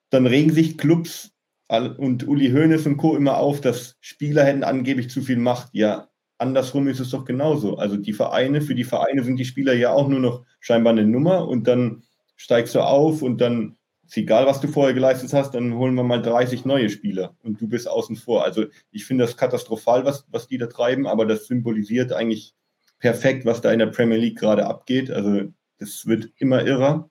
dann 0.08 0.26
regen 0.26 0.52
sich 0.52 0.78
Clubs 0.78 1.33
und 1.68 2.28
Uli 2.28 2.50
Hoeneß 2.50 2.86
und 2.86 2.96
Co. 2.98 3.16
immer 3.16 3.38
auf, 3.38 3.60
dass 3.60 3.96
Spieler 4.00 4.44
hätten 4.44 4.64
angeblich 4.64 5.10
zu 5.10 5.22
viel 5.22 5.38
Macht. 5.38 5.70
Ja, 5.72 6.08
andersrum 6.38 6.88
ist 6.88 7.00
es 7.00 7.10
doch 7.10 7.24
genauso. 7.24 7.76
Also 7.76 7.96
die 7.96 8.12
Vereine, 8.12 8.60
für 8.60 8.74
die 8.74 8.84
Vereine 8.84 9.24
sind 9.24 9.36
die 9.36 9.44
Spieler 9.44 9.74
ja 9.74 9.92
auch 9.92 10.08
nur 10.08 10.20
noch 10.20 10.44
scheinbar 10.60 10.92
eine 10.92 11.06
Nummer 11.06 11.48
und 11.48 11.66
dann 11.66 12.02
steigst 12.36 12.74
du 12.74 12.80
auf 12.80 13.22
und 13.22 13.40
dann 13.40 13.76
ist 14.06 14.16
egal, 14.16 14.46
was 14.46 14.60
du 14.60 14.68
vorher 14.68 14.94
geleistet 14.94 15.32
hast, 15.32 15.54
dann 15.54 15.74
holen 15.74 15.94
wir 15.94 16.02
mal 16.02 16.20
30 16.20 16.64
neue 16.64 16.90
Spieler 16.90 17.34
und 17.42 17.60
du 17.60 17.68
bist 17.68 17.88
außen 17.88 18.16
vor. 18.16 18.44
Also 18.44 18.66
ich 18.90 19.06
finde 19.06 19.24
das 19.24 19.36
katastrophal, 19.36 20.04
was, 20.04 20.26
was 20.30 20.46
die 20.46 20.58
da 20.58 20.66
treiben, 20.66 21.06
aber 21.06 21.24
das 21.24 21.46
symbolisiert 21.46 22.12
eigentlich 22.12 22.54
perfekt, 22.98 23.46
was 23.46 23.60
da 23.60 23.72
in 23.72 23.78
der 23.78 23.86
Premier 23.86 24.18
League 24.18 24.38
gerade 24.38 24.66
abgeht. 24.66 25.10
Also 25.10 25.52
das 25.78 26.06
wird 26.06 26.30
immer 26.36 26.64
irrer. 26.64 27.10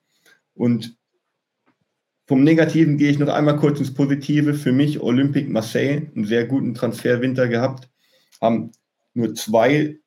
Und 0.54 0.96
vom 2.26 2.42
Negativen 2.42 2.96
gehe 2.96 3.10
ich 3.10 3.18
noch 3.18 3.28
einmal 3.28 3.56
kurz 3.56 3.78
ins 3.78 3.92
Positive. 3.92 4.54
Für 4.54 4.72
mich 4.72 5.00
Olympique 5.00 5.50
Marseille, 5.50 6.10
einen 6.14 6.24
sehr 6.24 6.46
guten 6.46 6.74
Transferwinter 6.74 7.48
gehabt, 7.48 7.88
haben 8.40 8.72
nur 9.12 9.34
zwei, 9.34 9.98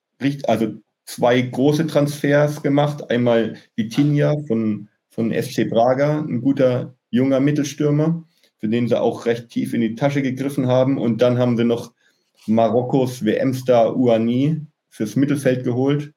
also 0.48 0.74
zwei 1.06 1.42
große 1.42 1.88
Transfers 1.88 2.62
gemacht. 2.64 3.10
Einmal 3.10 3.56
Vitinha 3.76 4.36
von 4.48 4.90
von 5.18 5.34
SC 5.34 5.68
Braga, 5.68 6.20
ein 6.20 6.42
guter 6.42 6.96
junger 7.10 7.40
Mittelstürmer, 7.40 8.24
für 8.60 8.70
den 8.70 8.88
sie 8.88 9.02
auch 9.02 9.26
recht 9.26 9.50
tief 9.50 9.74
in 9.74 9.82
die 9.82 9.96
Tasche 9.96 10.22
gegriffen 10.22 10.68
haben. 10.68 11.00
Und 11.00 11.24
dann 11.24 11.40
haben 11.40 11.58
sie 11.58 11.64
noch 11.64 11.92
Marokkos 12.46 13.26
WM-Star 13.26 13.98
Uani 13.98 14.62
fürs 14.90 15.16
Mittelfeld 15.16 15.64
geholt, 15.64 16.14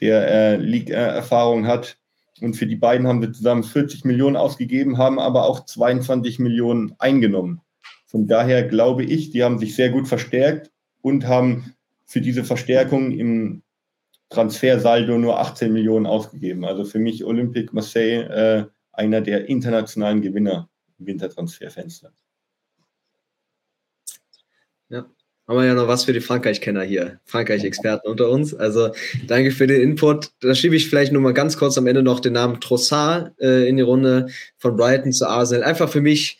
der 0.00 0.28
äh, 0.28 0.56
League-Erfahrung 0.58 1.66
hat. 1.66 1.98
Und 2.40 2.54
für 2.54 2.66
die 2.66 2.76
beiden 2.76 3.06
haben 3.06 3.20
wir 3.20 3.32
zusammen 3.32 3.64
40 3.64 4.04
Millionen 4.04 4.36
ausgegeben, 4.36 4.98
haben 4.98 5.18
aber 5.18 5.46
auch 5.46 5.64
22 5.64 6.38
Millionen 6.38 6.94
eingenommen. 6.98 7.60
Von 8.06 8.26
daher 8.26 8.66
glaube 8.66 9.04
ich, 9.04 9.30
die 9.30 9.42
haben 9.42 9.58
sich 9.58 9.74
sehr 9.74 9.90
gut 9.90 10.06
verstärkt 10.08 10.70
und 11.00 11.26
haben 11.26 11.74
für 12.04 12.20
diese 12.20 12.44
Verstärkung 12.44 13.12
im 13.12 13.62
Transfersaldo 14.28 15.18
nur 15.18 15.40
18 15.40 15.72
Millionen 15.72 16.06
ausgegeben. 16.06 16.64
Also 16.64 16.84
für 16.84 16.98
mich 16.98 17.24
Olympique 17.24 17.74
Marseille 17.74 18.22
äh, 18.22 18.66
einer 18.92 19.20
der 19.20 19.48
internationalen 19.48 20.20
Gewinner 20.20 20.68
im 20.98 21.06
Wintertransferfenster. 21.06 22.12
Ja, 24.88 25.06
haben 25.46 25.58
wir 25.58 25.64
ja 25.64 25.74
noch 25.74 25.86
was 25.86 26.04
für 26.04 26.12
die 26.12 26.20
Frankreich-Kenner 26.20 26.82
hier, 26.82 27.20
Frankreich-Experten 27.24 28.08
unter 28.08 28.28
uns. 28.30 28.54
Also 28.54 28.90
danke 29.26 29.52
für 29.52 29.66
den 29.66 29.80
Input. 29.80 30.30
Da 30.40 30.54
schiebe 30.54 30.74
ich 30.74 30.88
vielleicht 30.88 31.12
nur 31.12 31.22
mal 31.22 31.34
ganz 31.34 31.56
kurz 31.56 31.78
am 31.78 31.86
Ende 31.86 32.02
noch 32.02 32.20
den 32.20 32.32
Namen 32.32 32.60
Trossard 32.60 33.32
äh, 33.40 33.68
in 33.68 33.76
die 33.76 33.82
Runde 33.82 34.26
von 34.58 34.76
Brighton 34.76 35.12
zu 35.12 35.28
Arsenal. 35.28 35.64
Einfach 35.64 35.88
für 35.88 36.00
mich 36.00 36.38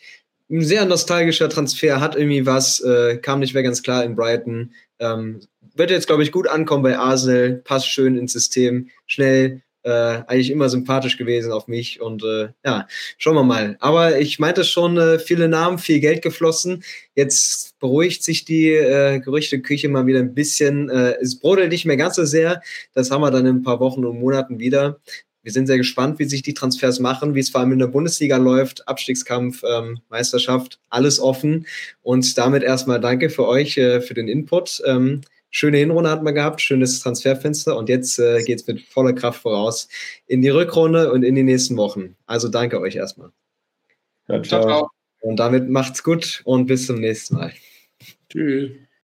ein 0.49 0.61
sehr 0.61 0.85
nostalgischer 0.85 1.49
Transfer, 1.49 2.01
hat 2.01 2.15
irgendwie 2.15 2.45
was, 2.45 2.79
äh, 2.81 3.17
kam 3.17 3.39
nicht 3.39 3.53
mehr 3.53 3.63
ganz 3.63 3.81
klar 3.81 4.03
in 4.03 4.15
Brighton. 4.15 4.73
Ähm, 4.99 5.41
wird 5.75 5.91
jetzt, 5.91 6.07
glaube 6.07 6.23
ich, 6.23 6.31
gut 6.31 6.47
ankommen 6.47 6.83
bei 6.83 6.97
Arsenal, 6.97 7.61
passt 7.63 7.87
schön 7.87 8.17
ins 8.17 8.33
System, 8.33 8.89
schnell, 9.05 9.61
äh, 9.83 9.89
eigentlich 10.27 10.51
immer 10.51 10.69
sympathisch 10.69 11.17
gewesen 11.17 11.51
auf 11.51 11.67
mich 11.67 12.01
und 12.01 12.23
äh, 12.23 12.49
ja, 12.65 12.87
schauen 13.17 13.35
wir 13.35 13.43
mal. 13.43 13.77
Aber 13.79 14.19
ich 14.19 14.39
meinte 14.39 14.63
schon, 14.63 14.97
äh, 14.97 15.19
viele 15.19 15.47
Namen, 15.47 15.77
viel 15.77 15.99
Geld 15.99 16.21
geflossen. 16.21 16.83
Jetzt 17.15 17.79
beruhigt 17.79 18.23
sich 18.23 18.45
die 18.45 18.69
äh, 18.69 19.19
Gerüchteküche 19.19 19.89
mal 19.89 20.05
wieder 20.05 20.19
ein 20.19 20.33
bisschen. 20.33 20.89
Äh, 20.89 21.15
es 21.21 21.39
brodelt 21.39 21.71
nicht 21.71 21.85
mehr 21.85 21.97
ganz 21.97 22.15
so 22.15 22.25
sehr. 22.25 22.61
Das 22.93 23.11
haben 23.11 23.21
wir 23.21 23.31
dann 23.31 23.45
in 23.45 23.57
ein 23.57 23.63
paar 23.63 23.79
Wochen 23.79 24.05
und 24.05 24.19
Monaten 24.19 24.59
wieder. 24.59 24.99
Wir 25.47 25.53
sind 25.53 25.67
sehr 25.67 25.77
gespannt, 25.77 26.19
wie 26.19 26.25
sich 26.25 26.41
die 26.41 26.53
Transfers 26.53 26.99
machen, 26.99 27.33
wie 27.33 27.39
es 27.39 27.49
vor 27.49 27.61
allem 27.61 27.71
in 27.71 27.79
der 27.79 27.87
Bundesliga 27.87 28.35
läuft, 28.35 28.85
Abstiegskampf, 28.85 29.63
ähm, 29.63 29.99
Meisterschaft, 30.09 30.77
alles 30.89 31.21
offen. 31.21 31.65
Und 32.01 32.37
damit 32.37 32.63
erstmal 32.63 32.99
danke 32.99 33.29
für 33.29 33.47
euch, 33.47 33.77
äh, 33.77 34.01
für 34.01 34.13
den 34.13 34.27
Input. 34.27 34.81
Ähm, 34.85 35.21
schöne 35.49 35.77
Hinrunde 35.77 36.09
hat 36.09 36.23
man 36.23 36.35
gehabt, 36.35 36.61
schönes 36.61 36.99
Transferfenster 36.99 37.75
und 37.77 37.89
jetzt 37.89 38.19
äh, 38.19 38.43
geht 38.43 38.61
es 38.61 38.67
mit 38.67 38.81
voller 38.81 39.13
Kraft 39.13 39.41
voraus 39.41 39.87
in 40.27 40.41
die 40.41 40.49
Rückrunde 40.49 41.11
und 41.11 41.23
in 41.23 41.35
die 41.35 41.43
nächsten 41.43 41.77
Wochen. 41.77 42.15
Also 42.25 42.47
danke 42.49 42.79
euch 42.79 42.95
erstmal. 42.95 43.31
Ja, 44.27 44.41
ciao. 44.43 44.61
ciao. 44.63 44.89
Und 45.21 45.37
damit 45.37 45.69
macht's 45.69 46.03
gut 46.03 46.41
und 46.45 46.67
bis 46.67 46.85
zum 46.85 46.99
nächsten 46.99 47.35
Mal. 47.35 47.53
Tschüss. 48.29 48.71